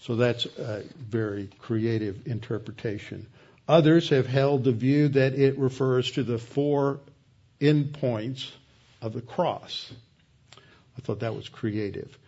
So 0.00 0.16
that's 0.16 0.46
a 0.46 0.82
very 0.98 1.48
creative 1.60 2.26
interpretation. 2.26 3.26
Others 3.68 4.10
have 4.10 4.26
held 4.26 4.64
the 4.64 4.72
view 4.72 5.08
that 5.08 5.34
it 5.34 5.56
refers 5.58 6.10
to 6.12 6.22
the 6.22 6.38
four 6.38 7.00
endpoints 7.60 8.50
of 9.00 9.12
the 9.12 9.22
cross. 9.22 9.90
I 10.98 11.00
thought 11.00 11.20
that 11.20 11.34
was 11.34 11.48
creative. 11.48 12.18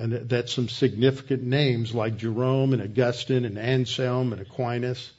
And 0.00 0.12
that's 0.28 0.52
some 0.52 0.68
significant 0.68 1.44
names 1.44 1.94
like 1.94 2.16
Jerome 2.16 2.72
and 2.72 2.82
Augustine 2.82 3.44
and 3.44 3.58
Anselm 3.58 4.32
and 4.32 4.42
Aquinas. 4.42 5.12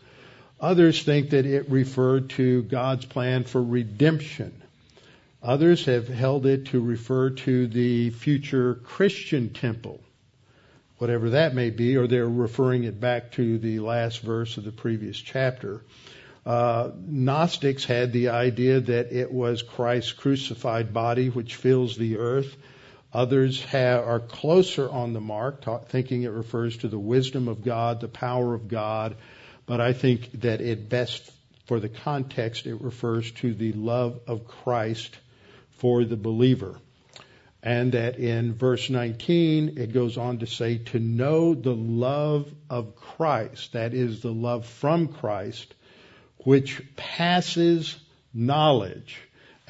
Others 0.59 1.03
think 1.03 1.29
that 1.29 1.45
it 1.45 1.69
referred 1.69 2.31
to 2.31 2.63
God's 2.63 3.05
plan 3.05 3.45
for 3.45 3.63
redemption. 3.63 4.61
Others 5.41 5.85
have 5.85 6.09
held 6.09 6.45
it 6.45 6.65
to 6.67 6.81
refer 6.81 7.29
to 7.29 7.67
the 7.67 8.09
future 8.09 8.75
Christian 8.75 9.53
temple 9.53 10.01
whatever 11.01 11.31
that 11.31 11.55
may 11.55 11.71
be, 11.71 11.97
or 11.97 12.05
they're 12.05 12.29
referring 12.29 12.83
it 12.83 12.99
back 12.99 13.31
to 13.31 13.57
the 13.57 13.79
last 13.79 14.19
verse 14.19 14.57
of 14.57 14.63
the 14.63 14.71
previous 14.71 15.17
chapter. 15.17 15.81
Uh, 16.45 16.91
Gnostics 16.95 17.85
had 17.85 18.13
the 18.13 18.29
idea 18.29 18.79
that 18.81 19.11
it 19.11 19.31
was 19.31 19.63
Christ's 19.63 20.11
crucified 20.11 20.93
body 20.93 21.29
which 21.29 21.55
fills 21.55 21.97
the 21.97 22.17
earth. 22.19 22.55
Others 23.13 23.63
have, 23.65 24.07
are 24.07 24.19
closer 24.19 24.89
on 24.89 25.13
the 25.13 25.19
mark, 25.19 25.65
thinking 25.89 26.23
it 26.23 26.29
refers 26.29 26.77
to 26.77 26.87
the 26.87 26.99
wisdom 26.99 27.47
of 27.47 27.63
God, 27.63 27.99
the 27.99 28.07
power 28.07 28.53
of 28.53 28.69
God, 28.69 29.17
but 29.65 29.81
I 29.81 29.93
think 29.93 30.41
that 30.41 30.61
it 30.61 30.89
best, 30.89 31.29
for 31.65 31.79
the 31.79 31.89
context, 31.89 32.67
it 32.67 32.81
refers 32.81 33.31
to 33.33 33.53
the 33.53 33.73
love 33.73 34.21
of 34.27 34.47
Christ 34.47 35.17
for 35.77 36.05
the 36.05 36.15
believer. 36.15 36.77
And 37.63 37.91
that 37.91 38.17
in 38.17 38.53
verse 38.53 38.89
19, 38.89 39.77
it 39.77 39.93
goes 39.93 40.17
on 40.17 40.39
to 40.39 40.47
say, 40.47 40.79
to 40.79 40.99
know 40.99 41.53
the 41.53 41.75
love 41.75 42.51
of 42.69 42.95
Christ, 42.95 43.73
that 43.73 43.93
is 43.93 44.21
the 44.21 44.31
love 44.31 44.65
from 44.65 45.09
Christ, 45.09 45.73
which 46.37 46.81
passes 46.95 47.95
knowledge. 48.33 49.17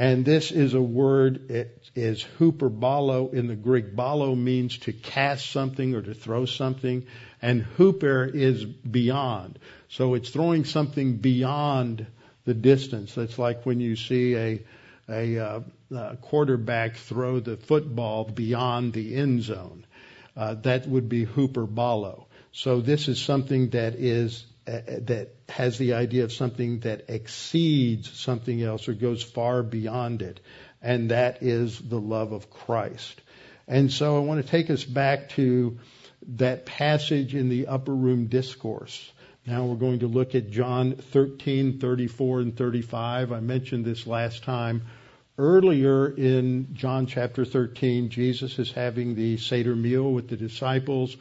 And 0.02 0.26
this 0.26 0.52
is 0.52 0.74
a 0.74 0.82
word, 0.82 1.52
it 1.52 1.88
is 1.94 2.26
huperbalo 2.40 3.32
in 3.36 3.46
the 3.46 3.56
Greek. 3.56 3.96
Balo 3.96 4.36
means 4.36 4.80
to 4.80 4.94
cast 4.94 5.52
something 5.52 5.94
or 5.94 6.02
to 6.02 6.16
throw 6.16 6.48
something, 6.48 7.06
and 7.40 7.64
huper 7.78 8.34
is 8.34 8.66
beyond. 8.66 9.60
So 9.90 10.16
it's 10.16 10.32
throwing 10.32 10.66
something 10.66 11.18
beyond 11.18 12.08
the 12.46 12.56
distance. 12.56 13.14
That's 13.14 13.38
like 13.38 13.64
when 13.68 13.80
you 13.80 13.96
see 13.96 14.36
a, 14.36 14.62
a, 15.08 15.40
uh, 15.96 16.16
quarterback 16.16 16.96
throw 16.96 17.40
the 17.40 17.58
football 17.58 18.24
beyond 18.24 18.94
the 18.94 19.14
end 19.14 19.44
zone. 19.44 19.86
Uh, 20.36 20.56
that 20.64 20.88
would 20.88 21.10
be 21.10 21.28
huperbalo. 21.28 22.26
So 22.54 22.82
this 22.82 23.08
is 23.08 23.22
something 23.22 23.70
that 23.70 23.94
is 23.94 24.48
Uh, 24.72 24.76
uh, 24.76 25.00
that 25.02 25.36
has 25.50 25.78
the 25.78 25.96
idea 25.96 26.24
of 26.24 26.32
something 26.32 26.80
that 26.80 27.10
exceeds 27.10 28.10
something 28.10 28.64
else 28.64 28.88
or 28.88 28.94
goes 28.94 29.22
far 29.22 29.64
beyond 29.64 30.22
it, 30.22 30.40
and 30.82 31.12
that 31.12 31.44
is 31.44 31.78
the 31.78 32.00
love 32.00 32.32
of 32.32 32.50
Christ. 32.50 33.20
And 33.68 33.92
so 33.92 34.16
I 34.16 34.20
want 34.20 34.46
to 34.46 34.50
take 34.50 34.70
us 34.70 34.86
back 34.86 35.30
to 35.30 35.78
that 36.38 36.66
passage 36.66 37.36
in 37.36 37.50
the 37.50 37.68
upper 37.68 37.94
room 37.94 38.28
discourse. 38.28 39.12
Now 39.46 39.66
we're 39.66 39.76
going 39.76 40.00
to 40.00 40.08
look 40.08 40.36
at 40.36 40.52
John 40.52 40.96
13, 40.96 41.80
34, 41.80 42.40
and 42.40 42.56
35. 42.56 43.34
I 43.34 43.40
mentioned 43.42 43.84
this 43.84 44.08
last 44.08 44.44
time. 44.44 44.84
Earlier 45.38 46.08
in 46.08 46.76
John 46.76 47.08
chapter 47.08 47.44
13, 47.44 48.10
Jesus 48.10 48.58
is 48.58 48.72
having 48.72 49.16
the 49.16 49.36
Seder 49.36 49.76
meal 49.76 50.14
with 50.14 50.30
the 50.30 50.38
disciples. 50.38 51.18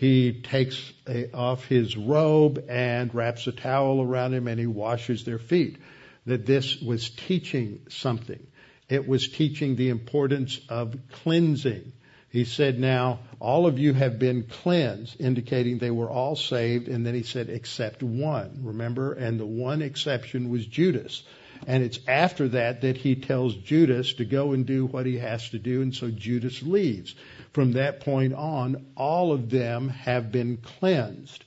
He 0.00 0.32
takes 0.32 0.94
a, 1.06 1.30
off 1.34 1.66
his 1.66 1.94
robe 1.94 2.64
and 2.70 3.14
wraps 3.14 3.46
a 3.46 3.52
towel 3.52 4.00
around 4.00 4.32
him 4.32 4.48
and 4.48 4.58
he 4.58 4.66
washes 4.66 5.26
their 5.26 5.38
feet. 5.38 5.76
That 6.24 6.46
this 6.46 6.80
was 6.80 7.10
teaching 7.10 7.82
something. 7.90 8.46
It 8.88 9.06
was 9.06 9.28
teaching 9.28 9.76
the 9.76 9.90
importance 9.90 10.58
of 10.70 10.96
cleansing. 11.12 11.92
He 12.30 12.44
said, 12.44 12.78
now, 12.78 13.18
all 13.40 13.66
of 13.66 13.78
you 13.78 13.92
have 13.92 14.18
been 14.18 14.44
cleansed, 14.44 15.20
indicating 15.20 15.76
they 15.76 15.90
were 15.90 16.08
all 16.08 16.34
saved. 16.34 16.88
And 16.88 17.04
then 17.04 17.14
he 17.14 17.22
said, 17.22 17.50
except 17.50 18.02
one. 18.02 18.60
Remember? 18.62 19.12
And 19.12 19.38
the 19.38 19.44
one 19.44 19.82
exception 19.82 20.48
was 20.48 20.64
Judas. 20.64 21.24
And 21.66 21.82
it's 21.82 21.98
after 22.08 22.48
that 22.48 22.80
that 22.82 22.96
he 22.96 23.16
tells 23.16 23.54
Judas 23.54 24.14
to 24.14 24.24
go 24.24 24.52
and 24.52 24.64
do 24.64 24.86
what 24.86 25.06
he 25.06 25.18
has 25.18 25.50
to 25.50 25.58
do. 25.58 25.82
And 25.82 25.94
so 25.94 26.10
Judas 26.10 26.62
leaves. 26.62 27.14
From 27.52 27.72
that 27.72 28.00
point 28.00 28.32
on, 28.34 28.86
all 28.96 29.32
of 29.32 29.50
them 29.50 29.88
have 29.88 30.32
been 30.32 30.56
cleansed. 30.56 31.44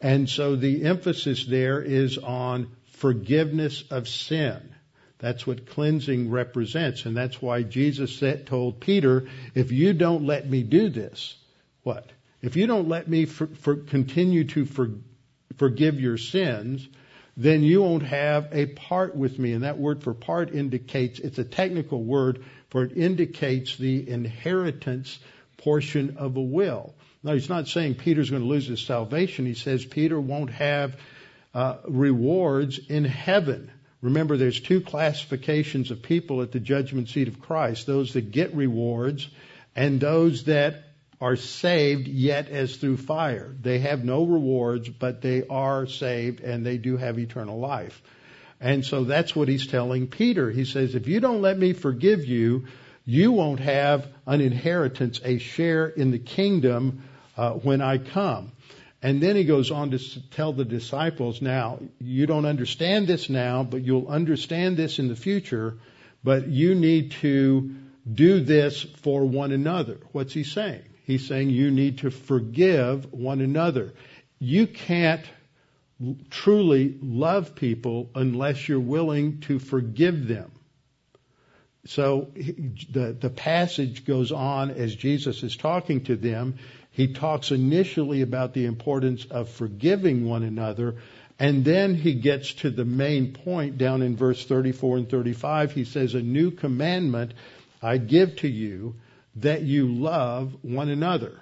And 0.00 0.28
so 0.28 0.56
the 0.56 0.84
emphasis 0.84 1.46
there 1.46 1.80
is 1.80 2.18
on 2.18 2.68
forgiveness 2.92 3.84
of 3.90 4.08
sin. 4.08 4.74
That's 5.18 5.46
what 5.46 5.66
cleansing 5.66 6.30
represents. 6.30 7.06
And 7.06 7.16
that's 7.16 7.40
why 7.40 7.62
Jesus 7.62 8.14
said, 8.14 8.46
told 8.46 8.80
Peter, 8.80 9.28
if 9.54 9.72
you 9.72 9.94
don't 9.94 10.26
let 10.26 10.48
me 10.48 10.62
do 10.62 10.90
this, 10.90 11.36
what? 11.82 12.10
If 12.42 12.56
you 12.56 12.66
don't 12.66 12.88
let 12.88 13.08
me 13.08 13.24
for, 13.24 13.46
for 13.46 13.76
continue 13.76 14.44
to 14.44 14.66
for, 14.66 14.90
forgive 15.56 15.98
your 15.98 16.18
sins, 16.18 16.86
then 17.36 17.62
you 17.62 17.82
won't 17.82 18.02
have 18.02 18.48
a 18.52 18.66
part 18.66 19.14
with 19.14 19.38
me. 19.38 19.52
And 19.52 19.64
that 19.64 19.78
word 19.78 20.02
for 20.02 20.14
part 20.14 20.54
indicates, 20.54 21.18
it's 21.18 21.38
a 21.38 21.44
technical 21.44 22.02
word, 22.02 22.44
for 22.70 22.84
it 22.84 22.96
indicates 22.96 23.76
the 23.76 24.08
inheritance 24.08 25.18
portion 25.58 26.16
of 26.18 26.36
a 26.36 26.42
will. 26.42 26.94
Now, 27.22 27.34
he's 27.34 27.48
not 27.48 27.68
saying 27.68 27.96
Peter's 27.96 28.30
going 28.30 28.42
to 28.42 28.48
lose 28.48 28.66
his 28.66 28.80
salvation. 28.80 29.46
He 29.46 29.54
says 29.54 29.84
Peter 29.84 30.18
won't 30.20 30.50
have 30.50 30.96
uh, 31.54 31.78
rewards 31.88 32.78
in 32.78 33.04
heaven. 33.04 33.70
Remember, 34.00 34.36
there's 34.36 34.60
two 34.60 34.80
classifications 34.80 35.90
of 35.90 36.02
people 36.02 36.42
at 36.42 36.52
the 36.52 36.60
judgment 36.60 37.08
seat 37.08 37.28
of 37.28 37.40
Christ 37.40 37.86
those 37.86 38.12
that 38.12 38.30
get 38.30 38.54
rewards 38.54 39.28
and 39.74 39.98
those 40.00 40.44
that 40.44 40.85
are 41.20 41.36
saved 41.36 42.08
yet 42.08 42.48
as 42.48 42.76
through 42.76 42.98
fire. 42.98 43.54
They 43.60 43.78
have 43.80 44.04
no 44.04 44.24
rewards, 44.24 44.88
but 44.88 45.22
they 45.22 45.46
are 45.48 45.86
saved 45.86 46.40
and 46.40 46.64
they 46.64 46.78
do 46.78 46.96
have 46.96 47.18
eternal 47.18 47.58
life. 47.58 48.02
And 48.60 48.84
so 48.84 49.04
that's 49.04 49.34
what 49.34 49.48
he's 49.48 49.66
telling 49.66 50.06
Peter. 50.06 50.50
He 50.50 50.64
says, 50.64 50.94
if 50.94 51.08
you 51.08 51.20
don't 51.20 51.42
let 51.42 51.58
me 51.58 51.72
forgive 51.72 52.24
you, 52.24 52.66
you 53.04 53.32
won't 53.32 53.60
have 53.60 54.08
an 54.26 54.40
inheritance, 54.40 55.20
a 55.24 55.38
share 55.38 55.86
in 55.86 56.10
the 56.10 56.18
kingdom 56.18 57.04
uh, 57.36 57.52
when 57.52 57.80
I 57.80 57.98
come. 57.98 58.52
And 59.02 59.22
then 59.22 59.36
he 59.36 59.44
goes 59.44 59.70
on 59.70 59.90
to 59.92 60.30
tell 60.30 60.52
the 60.52 60.64
disciples, 60.64 61.40
now, 61.40 61.80
you 62.00 62.26
don't 62.26 62.46
understand 62.46 63.06
this 63.06 63.30
now, 63.30 63.62
but 63.62 63.82
you'll 63.82 64.08
understand 64.08 64.76
this 64.76 64.98
in 64.98 65.08
the 65.08 65.16
future, 65.16 65.78
but 66.24 66.48
you 66.48 66.74
need 66.74 67.12
to 67.22 67.74
do 68.10 68.40
this 68.40 68.82
for 68.82 69.24
one 69.24 69.52
another. 69.52 69.98
What's 70.12 70.32
he 70.32 70.44
saying? 70.44 70.82
He's 71.06 71.26
saying 71.26 71.50
you 71.50 71.70
need 71.70 71.98
to 71.98 72.10
forgive 72.10 73.12
one 73.12 73.40
another. 73.40 73.94
You 74.38 74.66
can't 74.66 75.24
truly 76.30 76.98
love 77.00 77.54
people 77.54 78.10
unless 78.14 78.68
you're 78.68 78.80
willing 78.80 79.40
to 79.42 79.58
forgive 79.58 80.28
them. 80.28 80.50
So 81.86 82.32
the, 82.34 83.16
the 83.18 83.30
passage 83.30 84.04
goes 84.04 84.32
on 84.32 84.72
as 84.72 84.94
Jesus 84.94 85.42
is 85.42 85.56
talking 85.56 86.04
to 86.04 86.16
them 86.16 86.58
he 86.96 87.08
talks 87.08 87.50
initially 87.50 88.22
about 88.22 88.54
the 88.54 88.64
importance 88.64 89.26
of 89.26 89.50
forgiving 89.50 90.24
one 90.24 90.42
another, 90.42 90.94
and 91.38 91.62
then 91.62 91.94
he 91.94 92.14
gets 92.14 92.54
to 92.54 92.70
the 92.70 92.86
main 92.86 93.34
point 93.34 93.76
down 93.76 94.00
in 94.00 94.16
verse 94.16 94.46
34 94.46 94.96
and 94.96 95.10
35. 95.10 95.72
He 95.72 95.84
says, 95.84 96.14
A 96.14 96.22
new 96.22 96.50
commandment 96.50 97.34
I 97.82 97.98
give 97.98 98.36
to 98.36 98.48
you 98.48 98.94
that 99.36 99.62
you 99.62 99.88
love 99.88 100.56
one 100.62 100.88
another. 100.88 101.40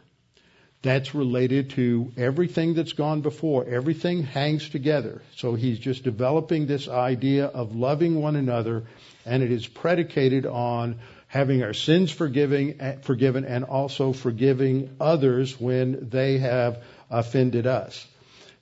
That's 0.82 1.14
related 1.14 1.70
to 1.70 2.12
everything 2.16 2.74
that's 2.74 2.92
gone 2.92 3.22
before. 3.22 3.64
Everything 3.64 4.22
hangs 4.22 4.68
together. 4.68 5.22
So 5.36 5.55
he's 5.55 5.78
just 5.78 6.05
developing 6.05 6.66
this 6.66 6.88
idea 6.88 7.47
of 7.47 7.74
loving 7.74 8.20
one 8.20 8.36
another, 8.36 8.84
and 9.24 9.42
it 9.42 9.51
is 9.51 9.66
predicated 9.66 10.45
on 10.45 10.97
having 11.26 11.62
our 11.62 11.72
sins 11.72 12.11
forgiving, 12.11 12.80
eh, 12.80 12.97
forgiven 13.01 13.45
and 13.45 13.64
also 13.64 14.12
forgiving 14.12 14.95
others 15.01 15.59
when 15.59 16.11
they 16.11 16.38
have 16.38 16.82
offended 17.11 17.66
us. 17.66 18.07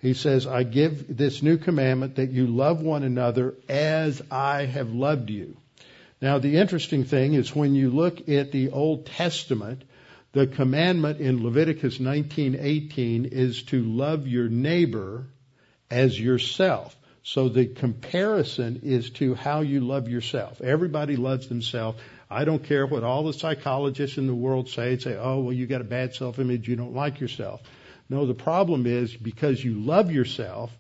He 0.01 0.15
says, 0.15 0.47
I 0.47 0.63
give 0.63 1.17
this 1.17 1.43
new 1.43 1.59
commandment 1.59 2.17
that 2.17 2.31
you 2.31 2.47
love 2.47 2.81
one 2.81 3.03
another 3.03 3.55
as 3.69 4.23
I 4.31 4.67
have 4.67 4.93
loved 4.93 5.29
you. 5.29 5.57
Now 6.23 6.39
the 6.39 6.57
interesting 6.57 7.03
thing 7.03 7.35
is 7.35 7.55
when 7.55 7.75
you 7.75 7.91
look 7.91 8.29
at 8.29 8.53
the 8.53 8.71
Old 8.71 9.07
Testament, 9.07 9.83
the 10.31 10.47
commandment 10.47 11.21
in 11.21 11.43
Leviticus 11.43 11.99
19:18 11.99 13.27
is 13.27 13.65
to 13.65 13.83
love 13.83 14.29
your 14.29 14.49
neighbor 14.49 15.27
as 15.91 16.19
yourself. 16.19 16.97
So 17.25 17.49
the 17.49 17.67
comparison 17.67 18.81
is 18.85 19.11
to 19.11 19.35
how 19.35 19.63
you 19.63 19.81
love 19.81 20.09
yourself. 20.09 20.61
Everybody 20.61 21.17
loves 21.17 21.49
themselves. 21.49 22.01
I 22.31 22.45
don't 22.45 22.63
care 22.63 22.87
what 22.87 23.03
all 23.03 23.25
the 23.25 23.33
psychologists 23.33 24.17
in 24.17 24.29
the 24.29 24.35
world 24.35 24.69
say 24.69 24.93
and 24.93 25.03
say, 25.03 25.17
oh, 25.17 25.41
well, 25.41 25.53
you 25.53 25.67
got 25.67 25.81
a 25.81 25.85
bad 25.85 26.15
self 26.15 26.39
image, 26.39 26.69
you 26.69 26.77
don't 26.77 26.95
like 26.95 27.21
yourself. 27.21 27.63
No, 28.09 28.27
the 28.27 28.35
problem 28.35 28.87
is 28.87 29.15
because 29.15 29.63
you 29.63 29.75
love 29.75 30.13
yourself 30.13 30.71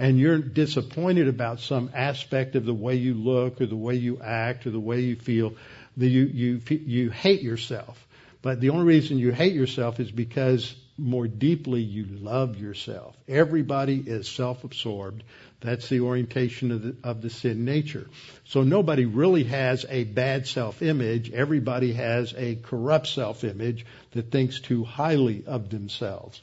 and 0.00 0.18
you're 0.18 0.38
disappointed 0.38 1.28
about 1.28 1.60
some 1.60 1.90
aspect 1.94 2.56
of 2.56 2.64
the 2.64 2.72
way 2.72 2.94
you 2.94 3.12
look 3.12 3.60
or 3.60 3.66
the 3.66 3.76
way 3.76 3.96
you 3.96 4.18
act 4.18 4.66
or 4.66 4.70
the 4.70 4.80
way 4.80 5.00
you 5.00 5.14
feel, 5.14 5.52
that 5.98 6.08
you, 6.08 6.22
you, 6.24 6.60
you 6.70 7.10
hate 7.10 7.42
yourself. 7.42 8.08
But 8.40 8.60
the 8.60 8.70
only 8.70 8.86
reason 8.86 9.18
you 9.18 9.30
hate 9.30 9.52
yourself 9.52 10.00
is 10.00 10.10
because 10.10 10.74
more 10.96 11.28
deeply 11.28 11.82
you 11.82 12.06
love 12.06 12.56
yourself. 12.56 13.14
Everybody 13.28 14.02
is 14.06 14.26
self-absorbed. 14.26 15.22
That's 15.60 15.90
the 15.90 16.00
orientation 16.00 16.70
of 16.70 16.82
the, 16.82 16.96
of 17.04 17.20
the 17.20 17.28
sin 17.28 17.66
nature. 17.66 18.08
So 18.46 18.62
nobody 18.62 19.04
really 19.04 19.44
has 19.44 19.84
a 19.86 20.04
bad 20.04 20.46
self-image. 20.46 21.30
Everybody 21.30 21.92
has 21.92 22.32
a 22.38 22.54
corrupt 22.54 23.08
self-image 23.08 23.84
that 24.12 24.30
thinks 24.30 24.60
too 24.60 24.82
highly 24.82 25.44
of 25.46 25.68
themselves. 25.68 26.40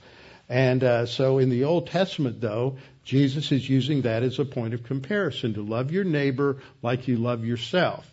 And 0.50 0.84
uh, 0.84 1.06
so 1.06 1.40
in 1.40 1.50
the 1.50 1.66
Old 1.66 1.88
Testament, 1.88 2.40
though, 2.40 2.78
Jesus 3.04 3.52
is 3.52 3.68
using 3.70 4.04
that 4.04 4.24
as 4.24 4.40
a 4.40 4.46
point 4.46 4.74
of 4.74 4.84
comparison 4.84 5.54
to 5.56 5.62
love 5.62 5.92
your 5.92 6.04
neighbor 6.04 6.58
like 6.82 7.08
you 7.08 7.18
love 7.18 7.46
yourself. 7.46 8.10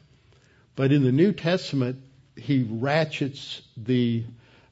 But 0.76 0.92
in 0.92 1.04
the 1.04 1.12
New 1.12 1.32
Testament, 1.32 2.02
he 2.36 2.66
ratchets 2.68 3.62
the 3.76 4.24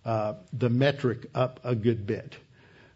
uh, 0.04 0.34
the 0.52 0.68
metric 0.68 1.26
up 1.32 1.60
a 1.62 1.76
good 1.76 2.06
bit. 2.06 2.34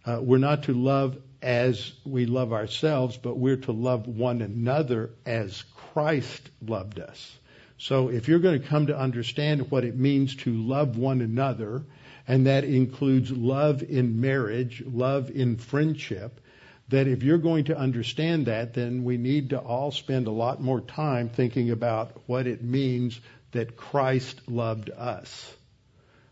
Uh, 0.04 0.18
we're 0.20 0.38
not 0.38 0.64
to 0.64 0.72
love 0.72 1.16
as 1.40 1.92
we 2.04 2.26
love 2.26 2.52
ourselves, 2.52 3.16
but 3.16 3.36
we're 3.36 3.58
to 3.58 3.72
love 3.72 4.08
one 4.08 4.42
another 4.42 5.10
as 5.24 5.62
Christ 5.92 6.50
loved 6.60 6.98
us. 6.98 7.38
So 7.78 8.08
if 8.08 8.26
you're 8.26 8.40
going 8.40 8.60
to 8.60 8.66
come 8.66 8.88
to 8.88 8.98
understand 8.98 9.70
what 9.70 9.84
it 9.84 9.96
means 9.96 10.34
to 10.36 10.52
love 10.52 10.96
one 10.96 11.20
another, 11.20 11.84
and 12.28 12.46
that 12.46 12.64
includes 12.64 13.30
love 13.30 13.82
in 13.82 14.20
marriage, 14.20 14.82
love 14.86 15.30
in 15.30 15.56
friendship, 15.56 16.40
that 16.88 17.08
if 17.08 17.22
you're 17.22 17.38
going 17.38 17.64
to 17.64 17.76
understand 17.76 18.46
that, 18.46 18.74
then 18.74 19.04
we 19.04 19.16
need 19.16 19.50
to 19.50 19.58
all 19.58 19.90
spend 19.90 20.26
a 20.26 20.32
lot 20.32 20.60
more 20.60 20.80
time 20.80 21.28
thinking 21.28 21.70
about 21.70 22.12
what 22.26 22.46
it 22.46 22.62
means 22.62 23.20
that 23.52 23.76
Christ 23.76 24.48
loved 24.48 24.90
us 24.90 25.54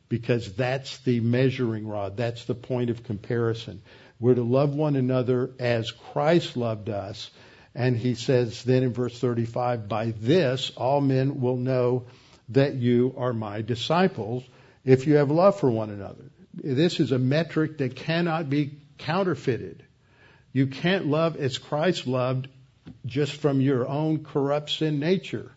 because 0.09 0.53
that's 0.55 0.99
the 0.99 1.21
measuring 1.21 1.89
rod. 1.89 2.17
That's 2.17 2.45
the 2.45 2.55
point 2.55 2.91
of 2.91 3.03
comparison. 3.03 3.83
We're 4.21 4.35
to 4.35 4.43
love 4.43 4.75
one 4.75 4.97
another 4.97 5.51
as 5.59 5.91
Christ 5.91 6.57
loved 6.57 6.89
us. 6.89 7.31
And 7.75 7.97
he 7.97 8.15
says 8.15 8.63
then 8.63 8.85
in 8.85 8.93
verse 8.93 9.19
35, 9.19 9.89
by 9.89 10.13
this 10.13 10.71
all 10.77 11.01
men 11.01 11.41
will 11.41 11.57
know 11.57 12.05
that 12.51 12.75
you 12.75 13.15
are 13.17 13.33
my 13.33 13.63
disciples 13.63 14.45
if 14.85 15.07
you 15.07 15.17
have 15.17 15.31
love 15.31 15.59
for 15.59 15.71
one 15.71 15.91
another. 15.91 16.25
This 16.55 17.01
is 17.01 17.13
a 17.13 17.19
metric 17.19 17.79
that 17.79 17.97
cannot 17.97 18.49
be 18.49 18.79
counterfeited. 18.99 19.83
You 20.53 20.69
can't 20.69 21.07
love 21.07 21.37
as 21.37 21.59
Christ 21.59 22.07
loved 22.07 22.49
just 23.07 23.33
from 23.33 23.61
your 23.61 23.89
own 23.89 24.25
corrupt 24.25 24.71
sin 24.71 25.01
nature. 25.01 25.51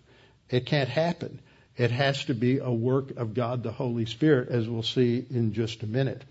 It 0.50 0.66
can't 0.66 0.90
happen. 0.90 1.40
It 1.76 1.92
has 1.92 2.26
to 2.26 2.34
be 2.34 2.58
a 2.58 2.72
work 2.72 3.18
of 3.18 3.36
God 3.36 3.62
the 3.62 3.72
Holy 3.72 4.06
Spirit, 4.06 4.50
as 4.50 4.68
we'll 4.68 4.82
see 4.82 5.24
in 5.30 5.54
just 5.54 5.84
a 5.84 5.88
minute. 5.88 6.24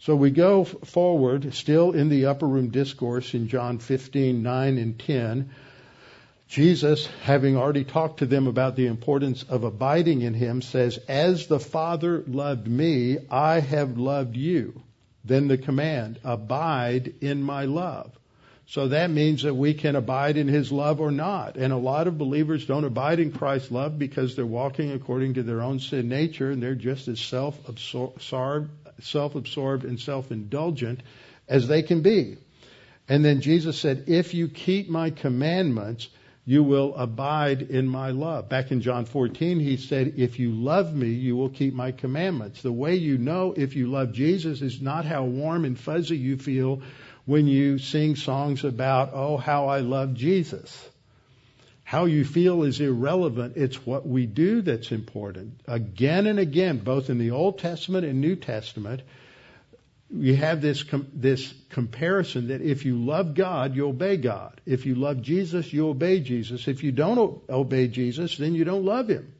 So 0.00 0.14
we 0.14 0.30
go 0.30 0.64
forward, 0.64 1.54
still 1.54 1.92
in 1.92 2.10
the 2.10 2.26
upper 2.26 2.46
room 2.46 2.68
discourse 2.68 3.32
in 3.32 3.48
John 3.48 3.78
15, 3.78 4.42
9 4.42 4.78
and 4.78 4.98
10. 4.98 5.50
Jesus, 6.48 7.06
having 7.22 7.56
already 7.56 7.84
talked 7.84 8.18
to 8.18 8.26
them 8.26 8.46
about 8.46 8.76
the 8.76 8.86
importance 8.86 9.42
of 9.44 9.64
abiding 9.64 10.22
in 10.22 10.34
Him, 10.34 10.62
says, 10.62 10.98
As 11.08 11.46
the 11.46 11.58
Father 11.58 12.22
loved 12.26 12.68
me, 12.68 13.18
I 13.30 13.60
have 13.60 13.98
loved 13.98 14.36
you. 14.36 14.80
Then 15.24 15.48
the 15.48 15.58
command, 15.58 16.20
abide 16.22 17.14
in 17.22 17.42
my 17.42 17.64
love. 17.64 18.12
So 18.66 18.88
that 18.88 19.10
means 19.10 19.42
that 19.42 19.54
we 19.54 19.74
can 19.74 19.96
abide 19.96 20.36
in 20.36 20.48
His 20.48 20.70
love 20.70 21.00
or 21.00 21.10
not. 21.10 21.56
And 21.56 21.72
a 21.72 21.78
lot 21.78 22.06
of 22.06 22.18
believers 22.18 22.66
don't 22.66 22.84
abide 22.84 23.20
in 23.20 23.32
Christ's 23.32 23.70
love 23.70 23.98
because 23.98 24.36
they're 24.36 24.46
walking 24.46 24.92
according 24.92 25.34
to 25.34 25.42
their 25.42 25.60
own 25.60 25.80
sin 25.80 26.08
nature 26.08 26.50
and 26.50 26.62
they're 26.62 26.74
just 26.74 27.08
as 27.08 27.20
self-absorbed, 27.20 28.70
self-absorbed 29.00 29.84
and 29.84 30.00
self-indulgent 30.00 31.00
as 31.48 31.68
they 31.68 31.82
can 31.82 32.00
be. 32.02 32.36
And 33.08 33.22
then 33.24 33.42
Jesus 33.42 33.78
said, 33.78 34.04
if 34.06 34.32
you 34.32 34.48
keep 34.48 34.88
my 34.88 35.10
commandments, 35.10 36.08
you 36.46 36.62
will 36.62 36.94
abide 36.94 37.62
in 37.62 37.88
my 37.88 38.10
love. 38.10 38.48
Back 38.48 38.70
in 38.70 38.82
John 38.82 39.06
14, 39.06 39.60
he 39.60 39.78
said, 39.78 40.14
if 40.16 40.38
you 40.38 40.50
love 40.52 40.94
me, 40.94 41.08
you 41.08 41.36
will 41.36 41.48
keep 41.48 41.72
my 41.72 41.92
commandments. 41.92 42.60
The 42.60 42.72
way 42.72 42.96
you 42.96 43.16
know 43.16 43.54
if 43.56 43.76
you 43.76 43.86
love 43.86 44.12
Jesus 44.12 44.60
is 44.60 44.82
not 44.82 45.06
how 45.06 45.24
warm 45.24 45.64
and 45.64 45.78
fuzzy 45.78 46.18
you 46.18 46.36
feel 46.36 46.82
when 47.24 47.46
you 47.46 47.78
sing 47.78 48.16
songs 48.16 48.64
about, 48.64 49.10
oh, 49.14 49.38
how 49.38 49.68
I 49.68 49.80
love 49.80 50.12
Jesus. 50.12 50.88
How 51.82 52.04
you 52.04 52.24
feel 52.24 52.62
is 52.64 52.80
irrelevant. 52.80 53.56
It's 53.56 53.86
what 53.86 54.06
we 54.06 54.26
do 54.26 54.60
that's 54.60 54.92
important. 54.92 55.60
Again 55.66 56.26
and 56.26 56.38
again, 56.38 56.78
both 56.78 57.08
in 57.08 57.18
the 57.18 57.30
Old 57.30 57.58
Testament 57.58 58.04
and 58.04 58.20
New 58.20 58.36
Testament, 58.36 59.00
we 60.10 60.36
have 60.36 60.60
this 60.60 60.82
com- 60.82 61.08
this 61.14 61.52
comparison 61.70 62.48
that 62.48 62.60
if 62.60 62.84
you 62.84 62.96
love 62.96 63.34
God, 63.34 63.74
you 63.74 63.88
obey 63.88 64.16
God. 64.16 64.60
If 64.66 64.86
you 64.86 64.94
love 64.94 65.22
Jesus, 65.22 65.72
you 65.72 65.88
obey 65.88 66.20
Jesus. 66.20 66.68
If 66.68 66.84
you 66.84 66.92
don't 66.92 67.18
o- 67.18 67.42
obey 67.48 67.88
Jesus, 67.88 68.36
then 68.36 68.54
you 68.54 68.64
don't 68.64 68.84
love 68.84 69.08
Him. 69.08 69.32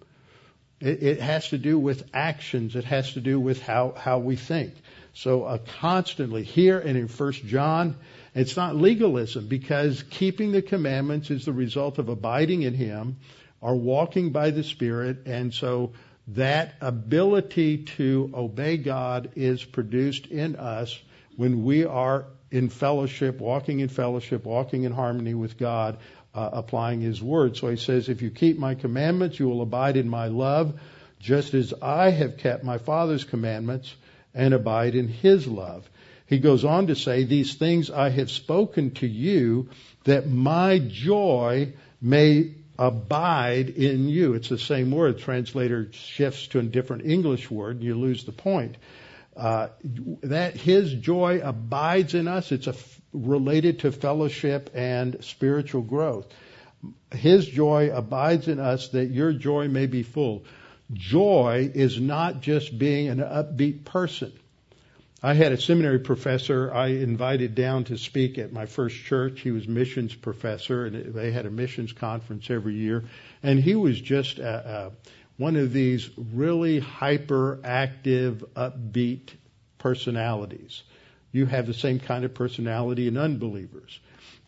It, 0.81 1.03
it, 1.03 1.21
has 1.21 1.51
to 1.51 1.59
do 1.59 1.79
with 1.79 2.11
actions. 2.13 2.77
It 2.77 2.85
has 2.85 3.13
to 3.13 3.21
do 3.21 3.39
with 3.39 3.63
how 3.63 3.95
how 3.97 4.19
we 4.19 4.37
think. 4.37 4.75
So 5.13 5.45
uh, 5.45 5.59
constantly 5.81 6.43
here 6.43 6.79
and 6.79 6.99
in 6.99 7.09
First 7.09 7.45
John, 7.45 7.97
it's 8.35 8.57
not 8.57 8.75
legalism 8.75 9.47
because 9.47 10.03
keeping 10.11 10.51
the 10.51 10.63
commandments 10.63 11.31
is 11.31 11.45
the 11.45 11.53
result 11.53 11.99
of 11.99 12.09
abiding 12.09 12.63
in 12.63 12.75
Him, 12.75 13.19
or 13.61 13.77
walking 13.77 14.31
by 14.31 14.51
the 14.51 14.65
Spirit, 14.65 15.27
and 15.27 15.55
so 15.55 15.93
that 16.29 16.75
ability 16.81 17.85
to 17.85 18.31
obey 18.35 18.77
God 18.77 19.31
is 19.37 19.63
produced 19.63 20.27
in 20.27 20.57
us 20.57 20.99
when 21.37 21.65
we 21.65 21.85
are 21.85 22.27
in 22.51 22.69
fellowship, 22.69 23.41
walking 23.41 23.81
in 23.81 23.89
fellowship, 23.89 24.45
walking 24.45 24.85
in 24.85 24.93
harmony 24.93 25.35
with 25.35 25.59
God, 25.59 25.99
uh, 26.35 26.51
applying 26.53 27.01
His 27.01 27.23
Word. 27.23 27.57
So 27.57 27.69
He 27.69 27.77
says, 27.77 28.09
if 28.09 28.23
you 28.23 28.31
keep 28.31 28.59
my 28.59 28.75
commandments, 28.75 29.39
you 29.39 29.49
will 29.49 29.63
abide 29.63 29.97
in 29.97 30.09
my 30.09 30.29
love, 30.29 30.79
just 31.19 31.55
as 31.55 31.75
I 31.83 32.11
have 32.11 32.39
kept 32.39 32.65
my 32.65 32.79
Father's 32.79 33.25
commandments 33.25 33.95
and 34.35 34.53
abide 34.53 34.95
in 34.95 35.09
his 35.09 35.47
love. 35.47 35.89
He 36.27 36.39
goes 36.39 36.65
on 36.65 36.89
to 36.89 36.97
say, 36.97 37.25
These 37.25 37.55
things 37.55 37.91
I 37.91 38.11
have 38.11 38.31
spoken 38.31 38.93
to 38.93 39.07
you 39.07 39.69
that 40.05 40.29
my 40.29 40.79
joy 40.79 41.73
may 42.01 42.55
abide 42.79 43.71
in 43.71 44.09
you. 44.09 44.35
It's 44.35 44.49
the 44.49 44.59
same 44.59 44.91
word. 44.91 45.19
Translator 45.19 45.91
shifts 45.93 46.49
to 46.49 46.59
a 46.59 46.63
different 46.63 47.07
English 47.07 47.51
word, 47.51 47.77
and 47.77 47.85
you 47.85 47.95
lose 47.95 48.25
the 48.25 48.33
point. 48.33 48.77
Uh, 49.37 49.69
that 50.23 50.57
his 50.57 50.93
joy 50.93 51.41
abides 51.43 52.15
in 52.15 52.29
us. 52.29 52.53
It's 52.53 52.69
related 53.13 53.81
to 53.81 53.93
fellowship 53.93 54.71
and 54.75 55.25
spiritual 55.25 55.83
growth. 55.83 56.27
His 57.13 57.47
joy 57.47 57.91
abides 57.93 58.49
in 58.49 58.61
us 58.61 58.89
that 58.89 59.07
your 59.07 59.33
joy 59.33 59.69
may 59.69 59.87
be 59.87 60.03
full. 60.03 60.45
Joy 60.93 61.71
is 61.75 62.01
not 62.01 62.43
just 62.43 62.79
being 62.79 63.09
an 63.09 63.19
upbeat 63.19 63.85
person. 63.85 64.33
I 65.25 65.33
had 65.33 65.53
a 65.53 65.57
seminary 65.59 66.01
professor 66.01 66.71
I 66.71 66.89
invited 66.89 67.55
down 67.55 67.85
to 67.85 67.97
speak 67.97 68.37
at 68.37 68.53
my 68.53 68.67
first 68.67 68.95
church. 68.95 69.41
He 69.41 69.53
was 69.53 69.67
missions 69.67 70.15
professor, 70.15 70.85
and 70.85 71.15
they 71.15 71.33
had 71.33 71.47
a 71.47 71.51
missions 71.51 71.95
conference 71.95 72.51
every 72.51 72.75
year. 72.75 73.05
And 73.43 73.59
he 73.59 73.75
was 73.75 73.99
just 73.99 74.39
a, 74.39 74.93
a, 74.93 74.93
one 75.39 75.57
of 75.57 75.73
these 75.73 76.11
really 76.19 76.79
hyperactive, 76.79 78.45
upbeat 78.55 79.31
personalities. 79.79 80.83
You 81.33 81.47
have 81.47 81.67
the 81.67 81.73
same 81.73 82.01
kind 82.01 82.27
of 82.27 82.35
personality 82.35 83.09
in 83.09 83.17
unbelievers. 83.17 83.99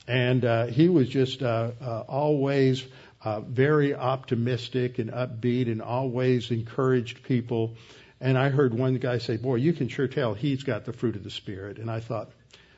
And 0.06 0.44
uh, 0.44 0.66
he 0.66 0.90
was 0.90 1.08
just 1.08 1.42
uh, 1.42 1.70
uh, 1.80 2.04
always 2.06 2.84
uh, 3.24 3.40
very 3.40 3.94
optimistic 3.94 4.98
and 4.98 5.10
upbeat 5.10 5.72
and 5.72 5.80
always 5.80 6.50
encouraged 6.50 7.22
people. 7.22 7.76
And 8.20 8.38
I 8.38 8.48
heard 8.48 8.72
one 8.72 8.94
guy 8.94 9.18
say, 9.18 9.36
Boy, 9.36 9.56
you 9.56 9.72
can 9.72 9.88
sure 9.88 10.08
tell 10.08 10.34
he's 10.34 10.62
got 10.62 10.84
the 10.84 10.92
fruit 10.92 11.16
of 11.16 11.24
the 11.24 11.30
Spirit. 11.30 11.78
And 11.78 11.90
I 11.90 12.00
thought, 12.00 12.30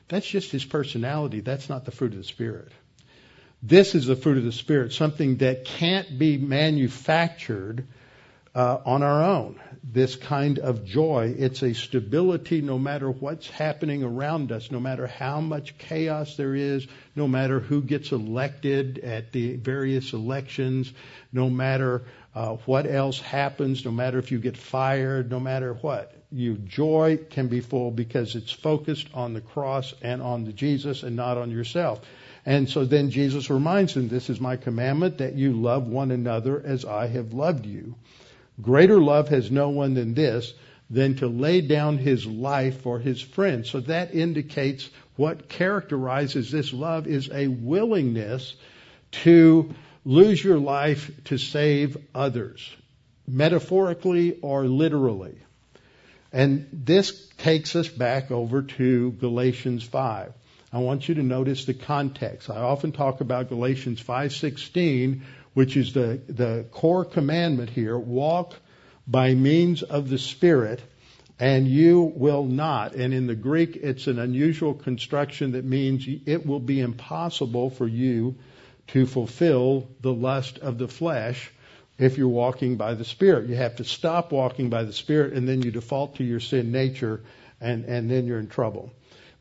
That's 0.08 0.26
just 0.26 0.50
his 0.50 0.64
personality. 0.64 1.40
That's 1.40 1.68
not 1.68 1.84
the 1.84 1.90
fruit 1.90 2.12
of 2.12 2.18
the 2.18 2.24
Spirit. 2.24 2.72
This 3.62 3.94
is 3.94 4.06
the 4.06 4.16
fruit 4.16 4.38
of 4.38 4.44
the 4.44 4.52
Spirit, 4.52 4.92
something 4.92 5.38
that 5.38 5.64
can't 5.64 6.18
be 6.18 6.38
manufactured 6.38 7.86
uh, 8.58 8.80
on 8.84 9.04
our 9.04 9.22
own. 9.22 9.60
This 9.84 10.16
kind 10.16 10.58
of 10.58 10.84
joy, 10.84 11.32
it's 11.38 11.62
a 11.62 11.74
stability 11.74 12.60
no 12.60 12.76
matter 12.76 13.08
what's 13.08 13.48
happening 13.48 14.02
around 14.02 14.50
us, 14.50 14.72
no 14.72 14.80
matter 14.80 15.06
how 15.06 15.40
much 15.40 15.78
chaos 15.78 16.36
there 16.36 16.56
is, 16.56 16.84
no 17.14 17.28
matter 17.28 17.60
who 17.60 17.80
gets 17.80 18.10
elected 18.10 18.98
at 18.98 19.30
the 19.30 19.54
various 19.54 20.12
elections, 20.12 20.92
no 21.32 21.48
matter 21.48 22.02
uh, 22.34 22.56
what 22.66 22.90
else 22.90 23.20
happens, 23.20 23.84
no 23.84 23.92
matter 23.92 24.18
if 24.18 24.32
you 24.32 24.40
get 24.40 24.56
fired, 24.56 25.30
no 25.30 25.38
matter 25.38 25.74
what. 25.74 26.12
You 26.32 26.54
joy 26.56 27.16
can 27.30 27.46
be 27.46 27.60
full 27.60 27.92
because 27.92 28.34
it's 28.34 28.50
focused 28.50 29.06
on 29.14 29.34
the 29.34 29.40
cross 29.40 29.94
and 30.02 30.20
on 30.20 30.44
the 30.44 30.52
Jesus 30.52 31.04
and 31.04 31.14
not 31.14 31.38
on 31.38 31.52
yourself. 31.52 32.00
And 32.44 32.68
so 32.68 32.84
then 32.84 33.10
Jesus 33.10 33.50
reminds 33.50 33.94
them, 33.94 34.08
this 34.08 34.28
is 34.28 34.40
my 34.40 34.56
commandment 34.56 35.18
that 35.18 35.34
you 35.34 35.52
love 35.52 35.86
one 35.86 36.10
another 36.10 36.60
as 36.60 36.84
I 36.84 37.06
have 37.06 37.32
loved 37.32 37.64
you. 37.64 37.94
Greater 38.60 39.00
love 39.00 39.28
has 39.28 39.50
no 39.50 39.70
one 39.70 39.94
than 39.94 40.14
this, 40.14 40.52
than 40.90 41.16
to 41.16 41.28
lay 41.28 41.60
down 41.60 41.98
his 41.98 42.26
life 42.26 42.80
for 42.80 42.98
his 42.98 43.20
friends. 43.20 43.70
So 43.70 43.80
that 43.80 44.14
indicates 44.14 44.88
what 45.16 45.48
characterizes 45.48 46.50
this 46.50 46.72
love 46.72 47.06
is 47.06 47.30
a 47.30 47.48
willingness 47.48 48.54
to 49.10 49.74
lose 50.04 50.42
your 50.42 50.58
life 50.58 51.10
to 51.24 51.38
save 51.38 51.96
others, 52.14 52.68
metaphorically 53.26 54.38
or 54.40 54.64
literally. 54.64 55.36
And 56.32 56.68
this 56.72 57.28
takes 57.38 57.76
us 57.76 57.88
back 57.88 58.30
over 58.30 58.62
to 58.62 59.12
Galatians 59.12 59.84
5. 59.84 60.32
I 60.70 60.78
want 60.78 61.08
you 61.08 61.14
to 61.14 61.22
notice 61.22 61.64
the 61.64 61.74
context. 61.74 62.50
I 62.50 62.56
often 62.56 62.92
talk 62.92 63.20
about 63.22 63.48
Galatians 63.48 64.02
5:16 64.02 65.22
which 65.58 65.76
is 65.76 65.92
the, 65.92 66.20
the 66.28 66.64
core 66.70 67.04
commandment 67.04 67.68
here, 67.68 67.98
walk 67.98 68.54
by 69.08 69.34
means 69.34 69.82
of 69.82 70.08
the 70.08 70.16
Spirit, 70.16 70.80
and 71.40 71.66
you 71.66 72.12
will 72.14 72.44
not. 72.44 72.94
And 72.94 73.12
in 73.12 73.26
the 73.26 73.34
Greek, 73.34 73.74
it's 73.74 74.06
an 74.06 74.20
unusual 74.20 74.72
construction 74.72 75.50
that 75.52 75.64
means 75.64 76.06
it 76.26 76.46
will 76.46 76.60
be 76.60 76.78
impossible 76.78 77.70
for 77.70 77.88
you 77.88 78.36
to 78.86 79.04
fulfill 79.04 79.88
the 80.00 80.14
lust 80.14 80.60
of 80.60 80.78
the 80.78 80.86
flesh 80.86 81.50
if 81.98 82.18
you're 82.18 82.28
walking 82.28 82.76
by 82.76 82.94
the 82.94 83.04
Spirit. 83.04 83.48
You 83.48 83.56
have 83.56 83.74
to 83.78 83.84
stop 83.84 84.30
walking 84.30 84.70
by 84.70 84.84
the 84.84 84.92
Spirit 84.92 85.32
and 85.32 85.48
then 85.48 85.62
you 85.62 85.72
default 85.72 86.14
to 86.18 86.24
your 86.24 86.38
sin 86.38 86.70
nature 86.70 87.24
and, 87.60 87.84
and 87.84 88.08
then 88.08 88.28
you're 88.28 88.38
in 88.38 88.46
trouble. 88.46 88.92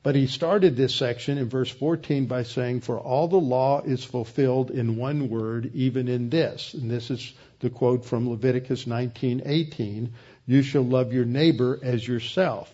But 0.04 0.16
he 0.16 0.28
started 0.28 0.76
this 0.76 0.96
section 0.96 1.38
in 1.38 1.50
verse 1.50 1.70
14 1.70 2.28
by 2.28 2.44
saying, 2.44 2.82
For 2.82 3.00
all 3.00 3.28
the 3.28 3.38
law 3.38 3.82
is 3.82 4.04
fulfilled 4.04 4.72
in 4.72 4.96
one 4.96 5.30
word, 5.30 5.72
even 5.74 6.08
in 6.08 6.30
this. 6.30 6.74
And 6.74 6.90
this 6.90 7.10
is 7.12 7.34
the 7.60 7.70
quote 7.70 8.06
from 8.06 8.30
Leviticus 8.30 8.86
19:18, 8.86 10.12
"You 10.46 10.62
shall 10.62 10.84
love 10.84 11.14
your 11.14 11.26
neighbor 11.26 11.80
as 11.82 12.08
yourself." 12.08 12.74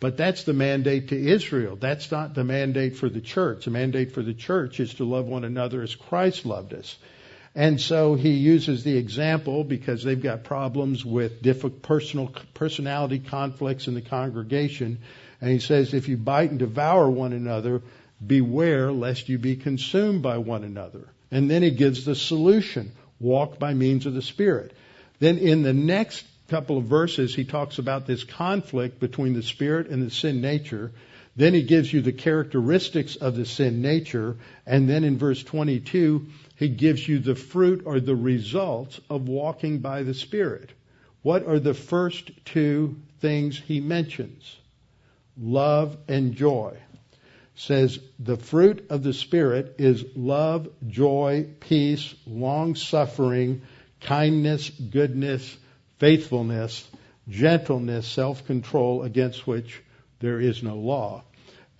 But 0.00 0.16
that's 0.16 0.44
the 0.44 0.52
mandate 0.52 1.08
to 1.08 1.16
Israel. 1.18 1.76
That's 1.76 2.12
not 2.12 2.34
the 2.34 2.44
mandate 2.44 2.96
for 2.96 3.08
the 3.08 3.20
church. 3.20 3.64
The 3.64 3.72
mandate 3.72 4.12
for 4.12 4.22
the 4.22 4.34
church 4.34 4.78
is 4.78 4.94
to 4.94 5.04
love 5.04 5.26
one 5.26 5.44
another 5.44 5.82
as 5.82 5.94
Christ 5.94 6.46
loved 6.46 6.72
us. 6.74 6.96
And 7.54 7.80
so 7.80 8.14
he 8.14 8.34
uses 8.34 8.84
the 8.84 8.96
example 8.96 9.64
because 9.64 10.04
they've 10.04 10.22
got 10.22 10.44
problems 10.44 11.04
with 11.04 11.42
personal 11.82 12.32
personality 12.54 13.18
conflicts 13.18 13.88
in 13.88 13.94
the 13.94 14.02
congregation 14.02 14.98
And 15.40 15.50
he 15.50 15.58
says, 15.60 15.94
if 15.94 16.08
you 16.08 16.16
bite 16.16 16.50
and 16.50 16.58
devour 16.58 17.08
one 17.08 17.32
another, 17.32 17.82
beware 18.24 18.90
lest 18.90 19.28
you 19.28 19.38
be 19.38 19.56
consumed 19.56 20.22
by 20.22 20.38
one 20.38 20.64
another. 20.64 21.08
And 21.30 21.50
then 21.50 21.62
he 21.62 21.70
gives 21.70 22.04
the 22.04 22.14
solution. 22.14 22.92
Walk 23.20 23.58
by 23.58 23.74
means 23.74 24.06
of 24.06 24.14
the 24.14 24.22
Spirit. 24.22 24.72
Then 25.18 25.38
in 25.38 25.62
the 25.62 25.72
next 25.72 26.24
couple 26.48 26.78
of 26.78 26.84
verses, 26.84 27.34
he 27.34 27.44
talks 27.44 27.78
about 27.78 28.06
this 28.06 28.24
conflict 28.24 29.00
between 29.00 29.34
the 29.34 29.42
Spirit 29.42 29.88
and 29.88 30.04
the 30.04 30.10
sin 30.10 30.40
nature. 30.40 30.92
Then 31.36 31.54
he 31.54 31.62
gives 31.62 31.92
you 31.92 32.00
the 32.00 32.12
characteristics 32.12 33.16
of 33.16 33.36
the 33.36 33.44
sin 33.44 33.82
nature. 33.82 34.36
And 34.66 34.88
then 34.88 35.04
in 35.04 35.18
verse 35.18 35.42
22, 35.42 36.26
he 36.56 36.68
gives 36.68 37.06
you 37.06 37.18
the 37.18 37.36
fruit 37.36 37.82
or 37.84 38.00
the 38.00 38.16
results 38.16 39.00
of 39.08 39.28
walking 39.28 39.78
by 39.78 40.02
the 40.02 40.14
Spirit. 40.14 40.70
What 41.22 41.46
are 41.46 41.60
the 41.60 41.74
first 41.74 42.30
two 42.44 42.96
things 43.20 43.58
he 43.58 43.80
mentions? 43.80 44.56
Love 45.40 45.96
and 46.08 46.34
joy. 46.34 46.76
Says 47.54 47.98
the 48.18 48.36
fruit 48.36 48.86
of 48.90 49.02
the 49.02 49.12
Spirit 49.12 49.76
is 49.78 50.04
love, 50.14 50.68
joy, 50.86 51.46
peace, 51.60 52.14
long 52.26 52.74
suffering, 52.74 53.62
kindness, 54.00 54.70
goodness, 54.70 55.56
faithfulness, 55.98 56.88
gentleness, 57.28 58.06
self 58.06 58.46
control, 58.46 59.02
against 59.02 59.46
which 59.46 59.82
there 60.20 60.40
is 60.40 60.62
no 60.62 60.76
law. 60.76 61.24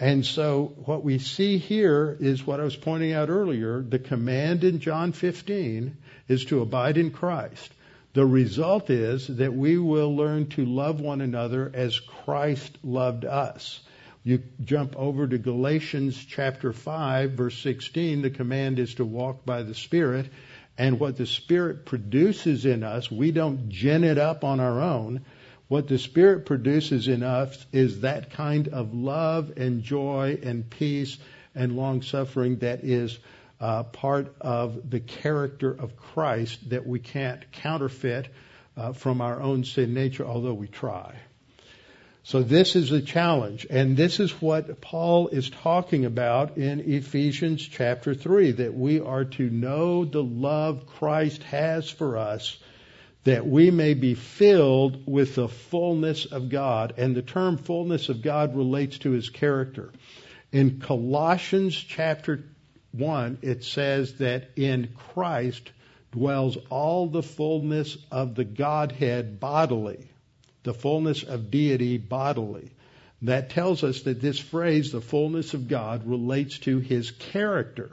And 0.00 0.24
so 0.24 0.74
what 0.84 1.02
we 1.02 1.18
see 1.18 1.58
here 1.58 2.16
is 2.20 2.46
what 2.46 2.60
I 2.60 2.64
was 2.64 2.76
pointing 2.76 3.12
out 3.12 3.30
earlier. 3.30 3.82
The 3.82 3.98
command 3.98 4.62
in 4.62 4.78
John 4.78 5.12
15 5.12 5.96
is 6.28 6.44
to 6.46 6.60
abide 6.60 6.98
in 6.98 7.10
Christ. 7.10 7.72
The 8.14 8.26
result 8.26 8.90
is 8.90 9.26
that 9.26 9.54
we 9.54 9.78
will 9.78 10.16
learn 10.16 10.46
to 10.50 10.64
love 10.64 11.00
one 11.00 11.20
another 11.20 11.70
as 11.74 12.00
Christ 12.00 12.78
loved 12.82 13.24
us. 13.24 13.80
You 14.24 14.42
jump 14.64 14.96
over 14.96 15.26
to 15.26 15.38
Galatians 15.38 16.24
chapter 16.24 16.72
5 16.72 17.32
verse 17.32 17.58
16, 17.58 18.22
the 18.22 18.30
command 18.30 18.78
is 18.78 18.94
to 18.94 19.04
walk 19.04 19.44
by 19.44 19.62
the 19.62 19.74
Spirit. 19.74 20.30
And 20.76 21.00
what 21.00 21.16
the 21.16 21.26
Spirit 21.26 21.84
produces 21.84 22.64
in 22.64 22.82
us, 22.82 23.10
we 23.10 23.30
don't 23.30 23.68
gin 23.68 24.04
it 24.04 24.16
up 24.16 24.44
on 24.44 24.60
our 24.60 24.80
own. 24.80 25.24
What 25.68 25.86
the 25.88 25.98
Spirit 25.98 26.46
produces 26.46 27.08
in 27.08 27.22
us 27.22 27.66
is 27.72 28.00
that 28.00 28.30
kind 28.30 28.68
of 28.68 28.94
love 28.94 29.52
and 29.56 29.82
joy 29.82 30.38
and 30.42 30.68
peace 30.68 31.18
and 31.54 31.76
long 31.76 32.02
suffering 32.02 32.58
that 32.58 32.84
is 32.84 33.18
uh, 33.60 33.82
part 33.84 34.34
of 34.40 34.90
the 34.90 35.00
character 35.00 35.70
of 35.70 35.96
Christ 35.96 36.70
that 36.70 36.86
we 36.86 37.00
can't 37.00 37.50
counterfeit 37.52 38.28
uh, 38.76 38.92
from 38.92 39.20
our 39.20 39.40
own 39.40 39.64
sin 39.64 39.94
nature, 39.94 40.24
although 40.24 40.54
we 40.54 40.68
try. 40.68 41.16
So 42.22 42.42
this 42.42 42.76
is 42.76 42.92
a 42.92 43.00
challenge, 43.00 43.66
and 43.70 43.96
this 43.96 44.20
is 44.20 44.30
what 44.42 44.82
Paul 44.82 45.28
is 45.28 45.48
talking 45.48 46.04
about 46.04 46.58
in 46.58 46.80
Ephesians 46.80 47.66
chapter 47.66 48.14
3, 48.14 48.52
that 48.52 48.74
we 48.74 49.00
are 49.00 49.24
to 49.24 49.48
know 49.48 50.04
the 50.04 50.22
love 50.22 50.86
Christ 50.86 51.42
has 51.44 51.88
for 51.88 52.18
us, 52.18 52.58
that 53.24 53.46
we 53.46 53.70
may 53.70 53.94
be 53.94 54.14
filled 54.14 55.06
with 55.06 55.36
the 55.36 55.48
fullness 55.48 56.26
of 56.26 56.50
God. 56.50 56.94
And 56.98 57.16
the 57.16 57.22
term 57.22 57.56
fullness 57.56 58.10
of 58.10 58.20
God 58.20 58.54
relates 58.54 58.98
to 58.98 59.12
his 59.12 59.30
character. 59.30 59.90
In 60.52 60.80
Colossians 60.80 61.74
chapter 61.74 62.44
1, 62.92 63.38
it 63.42 63.64
says 63.64 64.14
that 64.14 64.50
in 64.56 64.88
Christ 65.12 65.70
dwells 66.12 66.56
all 66.70 67.06
the 67.06 67.22
fullness 67.22 67.96
of 68.10 68.34
the 68.34 68.44
Godhead 68.44 69.38
bodily 69.38 70.08
the 70.68 70.74
fullness 70.74 71.22
of 71.22 71.50
deity 71.50 71.96
bodily. 71.96 72.70
That 73.22 73.48
tells 73.48 73.82
us 73.82 74.02
that 74.02 74.20
this 74.20 74.38
phrase, 74.38 74.92
the 74.92 75.00
fullness 75.00 75.54
of 75.54 75.66
God, 75.66 76.06
relates 76.06 76.58
to 76.60 76.78
his 76.78 77.10
character. 77.10 77.90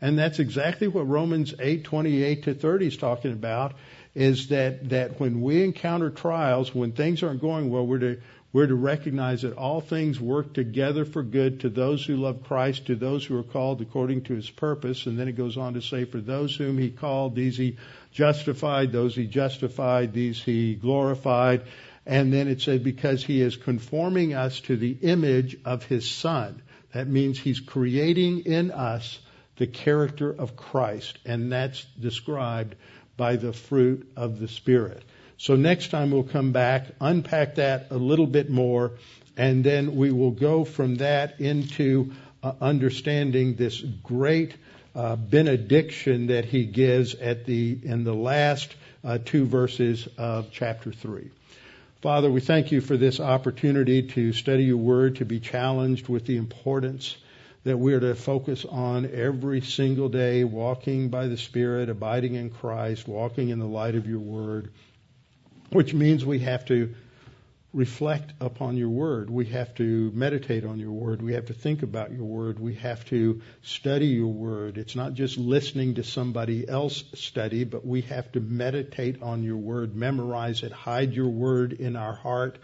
And 0.00 0.18
that's 0.18 0.38
exactly 0.38 0.88
what 0.88 1.06
Romans 1.06 1.54
8, 1.58 1.84
28 1.84 2.44
to 2.44 2.54
30 2.54 2.86
is 2.86 2.96
talking 2.96 3.32
about, 3.32 3.74
is 4.14 4.48
that, 4.48 4.88
that 4.88 5.20
when 5.20 5.42
we 5.42 5.62
encounter 5.62 6.08
trials, 6.08 6.74
when 6.74 6.92
things 6.92 7.22
aren't 7.22 7.42
going 7.42 7.68
well, 7.68 7.86
we're 7.86 7.98
to, 7.98 8.20
we're 8.56 8.66
to 8.66 8.74
recognize 8.74 9.42
that 9.42 9.52
all 9.52 9.82
things 9.82 10.18
work 10.18 10.54
together 10.54 11.04
for 11.04 11.22
good 11.22 11.60
to 11.60 11.68
those 11.68 12.02
who 12.06 12.16
love 12.16 12.42
Christ, 12.42 12.86
to 12.86 12.94
those 12.96 13.22
who 13.22 13.38
are 13.38 13.42
called 13.42 13.82
according 13.82 14.22
to 14.22 14.34
his 14.34 14.48
purpose. 14.48 15.04
And 15.04 15.18
then 15.18 15.28
it 15.28 15.36
goes 15.36 15.58
on 15.58 15.74
to 15.74 15.82
say, 15.82 16.06
for 16.06 16.22
those 16.22 16.56
whom 16.56 16.78
he 16.78 16.88
called, 16.88 17.34
these 17.34 17.58
he 17.58 17.76
justified, 18.12 18.92
those 18.92 19.14
he 19.14 19.26
justified, 19.26 20.14
these 20.14 20.42
he 20.42 20.74
glorified. 20.74 21.64
And 22.06 22.32
then 22.32 22.48
it 22.48 22.62
said, 22.62 22.82
because 22.82 23.22
he 23.22 23.42
is 23.42 23.56
conforming 23.56 24.32
us 24.32 24.58
to 24.60 24.76
the 24.78 24.96
image 25.02 25.58
of 25.66 25.84
his 25.84 26.10
son. 26.10 26.62
That 26.94 27.08
means 27.08 27.38
he's 27.38 27.60
creating 27.60 28.46
in 28.46 28.70
us 28.70 29.18
the 29.56 29.66
character 29.66 30.30
of 30.30 30.56
Christ. 30.56 31.18
And 31.26 31.52
that's 31.52 31.84
described 32.00 32.74
by 33.18 33.36
the 33.36 33.52
fruit 33.52 34.10
of 34.16 34.38
the 34.38 34.48
Spirit. 34.48 35.02
So 35.38 35.54
next 35.54 35.90
time 35.90 36.10
we'll 36.10 36.22
come 36.22 36.52
back, 36.52 36.86
unpack 37.00 37.56
that 37.56 37.88
a 37.90 37.96
little 37.96 38.26
bit 38.26 38.48
more, 38.50 38.92
and 39.36 39.62
then 39.62 39.96
we 39.96 40.10
will 40.10 40.30
go 40.30 40.64
from 40.64 40.96
that 40.96 41.40
into 41.40 42.12
uh, 42.42 42.52
understanding 42.60 43.54
this 43.54 43.80
great 44.02 44.54
uh, 44.94 45.16
benediction 45.16 46.28
that 46.28 46.46
he 46.46 46.64
gives 46.64 47.14
at 47.14 47.44
the 47.44 47.78
in 47.82 48.04
the 48.04 48.14
last 48.14 48.74
uh, 49.04 49.18
two 49.22 49.44
verses 49.44 50.08
of 50.16 50.50
chapter 50.52 50.90
three. 50.90 51.30
Father, 52.00 52.30
we 52.30 52.40
thank 52.40 52.72
you 52.72 52.80
for 52.80 52.96
this 52.96 53.20
opportunity 53.20 54.02
to 54.04 54.32
study 54.32 54.64
your 54.64 54.76
word, 54.78 55.16
to 55.16 55.24
be 55.24 55.40
challenged 55.40 56.08
with 56.08 56.24
the 56.24 56.36
importance 56.36 57.16
that 57.64 57.76
we're 57.76 58.00
to 58.00 58.14
focus 58.14 58.64
on 58.64 59.10
every 59.12 59.60
single 59.60 60.08
day, 60.08 60.44
walking 60.44 61.08
by 61.08 61.26
the 61.26 61.36
Spirit, 61.36 61.88
abiding 61.88 62.34
in 62.34 62.48
Christ, 62.48 63.08
walking 63.08 63.48
in 63.48 63.58
the 63.58 63.66
light 63.66 63.96
of 63.96 64.06
your 64.06 64.20
word, 64.20 64.70
which 65.70 65.94
means 65.94 66.24
we 66.24 66.40
have 66.40 66.64
to 66.66 66.94
reflect 67.76 68.32
upon 68.40 68.76
your 68.78 68.88
word. 68.88 69.28
We 69.28 69.44
have 69.46 69.74
to 69.74 70.10
meditate 70.14 70.64
on 70.64 70.78
your 70.78 70.92
word. 70.92 71.20
We 71.20 71.34
have 71.34 71.46
to 71.46 71.52
think 71.52 71.82
about 71.82 72.10
your 72.10 72.24
word. 72.24 72.58
We 72.58 72.74
have 72.76 73.04
to 73.06 73.42
study 73.60 74.06
your 74.06 74.32
word. 74.32 74.78
It's 74.78 74.96
not 74.96 75.12
just 75.12 75.36
listening 75.36 75.96
to 75.96 76.02
somebody 76.02 76.66
else 76.66 77.04
study, 77.14 77.64
but 77.64 77.84
we 77.84 78.00
have 78.02 78.32
to 78.32 78.40
meditate 78.40 79.22
on 79.22 79.42
your 79.42 79.58
word, 79.58 79.94
memorize 79.94 80.62
it, 80.62 80.72
hide 80.72 81.12
your 81.12 81.28
word 81.28 81.74
in 81.74 81.96
our 81.96 82.14
heart. 82.14 82.58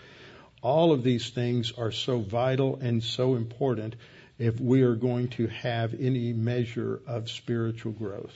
All 0.63 0.93
of 0.93 1.03
these 1.03 1.29
things 1.29 1.73
are 1.77 1.93
so 1.93 2.21
vital 2.21 2.77
and 2.77 3.03
so 3.03 3.35
important 3.35 3.97
if 4.39 4.59
we 4.59 4.81
are 4.83 4.95
going 4.95 5.29
to 5.29 5.47
have 5.49 5.93
any 5.93 6.33
measure 6.33 7.03
of 7.07 7.29
spiritual 7.29 7.93
growth. 7.93 8.35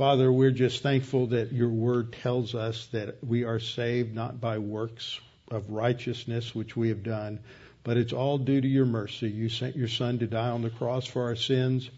Father, 0.00 0.32
we're 0.32 0.50
just 0.50 0.82
thankful 0.82 1.26
that 1.26 1.52
your 1.52 1.68
word 1.68 2.14
tells 2.14 2.54
us 2.54 2.86
that 2.86 3.22
we 3.22 3.44
are 3.44 3.60
saved 3.60 4.14
not 4.14 4.40
by 4.40 4.56
works 4.56 5.20
of 5.50 5.68
righteousness 5.68 6.54
which 6.54 6.74
we 6.74 6.88
have 6.88 7.02
done, 7.02 7.38
but 7.84 7.98
it's 7.98 8.14
all 8.14 8.38
due 8.38 8.62
to 8.62 8.66
your 8.66 8.86
mercy. 8.86 9.28
You 9.28 9.50
sent 9.50 9.76
your 9.76 9.88
Son 9.88 10.18
to 10.20 10.26
die 10.26 10.48
on 10.48 10.62
the 10.62 10.70
cross 10.70 11.04
for 11.04 11.24
our 11.24 11.36
sins. 11.36 11.90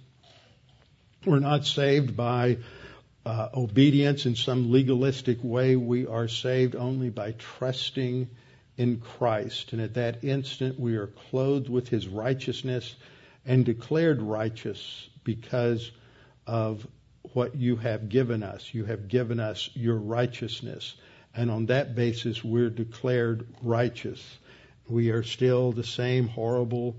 We're 1.24 1.38
not 1.38 1.64
saved 1.64 2.16
by 2.16 2.58
uh, 3.24 3.50
obedience 3.54 4.26
in 4.26 4.34
some 4.34 4.72
legalistic 4.72 5.38
way. 5.40 5.76
We 5.76 6.08
are 6.08 6.26
saved 6.26 6.74
only 6.74 7.10
by 7.10 7.36
trusting 7.38 8.28
in 8.76 8.98
Christ. 8.98 9.74
And 9.74 9.80
at 9.80 9.94
that 9.94 10.24
instant, 10.24 10.80
we 10.80 10.96
are 10.96 11.06
clothed 11.06 11.68
with 11.68 11.88
his 11.88 12.08
righteousness 12.08 12.96
and 13.46 13.64
declared 13.64 14.20
righteous 14.20 15.08
because 15.22 15.88
of 16.48 16.84
what 17.32 17.54
you 17.56 17.76
have 17.76 18.08
given 18.08 18.42
us. 18.42 18.72
You 18.72 18.84
have 18.84 19.08
given 19.08 19.40
us 19.40 19.70
your 19.74 19.96
righteousness 19.96 20.94
and 21.34 21.50
on 21.50 21.66
that 21.66 21.94
basis 21.94 22.44
we're 22.44 22.70
declared 22.70 23.46
righteous. 23.62 24.22
We 24.88 25.10
are 25.10 25.22
still 25.22 25.72
the 25.72 25.84
same 25.84 26.28
horrible, 26.28 26.96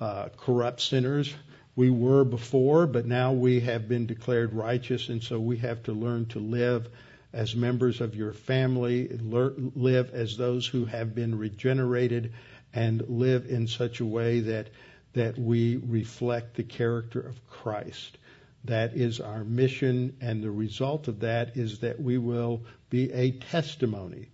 uh, 0.00 0.30
corrupt 0.36 0.80
sinners 0.80 1.32
we 1.76 1.90
were 1.90 2.24
before, 2.24 2.86
but 2.86 3.06
now 3.06 3.32
we 3.32 3.60
have 3.60 3.86
been 3.86 4.06
declared 4.06 4.54
righteous, 4.54 5.08
and 5.10 5.22
so 5.22 5.38
we 5.38 5.58
have 5.58 5.82
to 5.84 5.92
learn 5.92 6.26
to 6.26 6.38
live 6.38 6.88
as 7.32 7.54
members 7.54 8.00
of 8.00 8.14
your 8.16 8.32
family, 8.32 9.08
live 9.08 10.14
as 10.14 10.38
those 10.38 10.66
who 10.66 10.86
have 10.86 11.14
been 11.14 11.36
regenerated, 11.36 12.32
and 12.72 13.02
live 13.08 13.46
in 13.50 13.68
such 13.68 14.00
a 14.00 14.06
way 14.06 14.40
that 14.40 14.68
that 15.12 15.38
we 15.38 15.76
reflect 15.76 16.56
the 16.56 16.62
character 16.62 17.20
of 17.20 17.46
Christ. 17.48 18.18
That 18.66 18.96
is 18.96 19.20
our 19.20 19.44
mission, 19.44 20.16
and 20.20 20.42
the 20.42 20.50
result 20.50 21.08
of 21.08 21.20
that 21.20 21.56
is 21.56 21.80
that 21.80 22.00
we 22.00 22.18
will 22.18 22.62
be 22.90 23.12
a 23.12 23.30
testimony, 23.30 24.28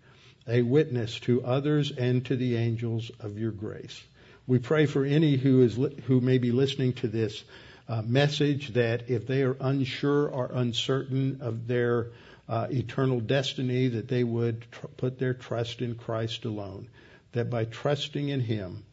a 0.49 0.63
witness 0.63 1.21
to 1.21 1.45
others 1.45 1.91
and 1.93 2.25
to 2.27 2.37
the 2.37 2.57
angels 2.57 3.11
of 3.21 3.39
your 3.39 3.51
grace. 3.51 4.03
We 4.47 4.59
pray 4.59 4.87
for 4.87 5.05
any 5.05 5.37
who 5.37 5.63
is 5.63 5.79
who 6.07 6.21
may 6.21 6.39
be 6.39 6.51
listening 6.51 6.95
to 6.95 7.09
this 7.09 7.45
uh, 7.89 8.03
message 8.03 8.73
that 8.75 9.11
if 9.11 9.27
they 9.27 9.43
are 9.43 9.57
unsure 9.61 10.29
or 10.29 10.51
uncertain 10.53 11.39
of 11.41 11.67
their 11.67 12.09
uh, 12.49 12.69
eternal 12.71 13.21
destiny, 13.21 13.89
that 13.89 14.09
they 14.09 14.25
would 14.25 14.65
tr- 14.73 14.87
put 14.97 15.19
their 15.19 15.35
trust 15.35 15.83
in 15.83 15.95
Christ 15.95 16.45
alone. 16.45 16.89
That 17.33 17.51
by 17.51 17.67
trusting 17.67 18.29
in 18.29 18.41
Him, 18.41 18.85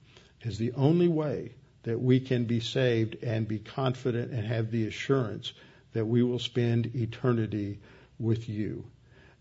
is 0.42 0.58
the 0.58 0.74
only 0.74 1.08
way 1.08 1.52
that 1.90 2.00
we 2.00 2.20
can 2.20 2.46
be 2.46 2.60
saved 2.60 3.24
and 3.24 3.48
be 3.48 3.58
confident 3.58 4.32
and 4.32 4.46
have 4.46 4.70
the 4.70 4.86
assurance 4.86 5.54
that 5.94 6.06
we 6.06 6.22
will 6.22 6.38
spend 6.38 6.96
eternity 6.96 7.80
with 8.20 8.48
you. 8.48 8.86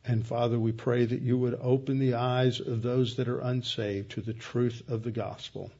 And 0.07 0.26
Father, 0.26 0.59
we 0.59 0.72
pray 0.72 1.05
that 1.05 1.20
you 1.20 1.36
would 1.36 1.59
open 1.61 1.99
the 1.99 2.14
eyes 2.14 2.61
of 2.61 2.80
those 2.80 3.16
that 3.16 3.28
are 3.28 3.40
unsaved 3.40 4.12
to 4.12 4.22
the 4.22 4.32
truth 4.32 4.82
of 4.88 5.03
the 5.03 5.11
gospel. 5.11 5.70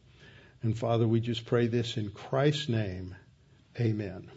And 0.63 0.77
Father, 0.77 1.09
we 1.09 1.21
just 1.21 1.47
pray 1.47 1.69
this 1.69 1.97
in 1.97 2.11
Christ's 2.11 2.69
name. 2.69 3.17
Amen. 3.81 4.29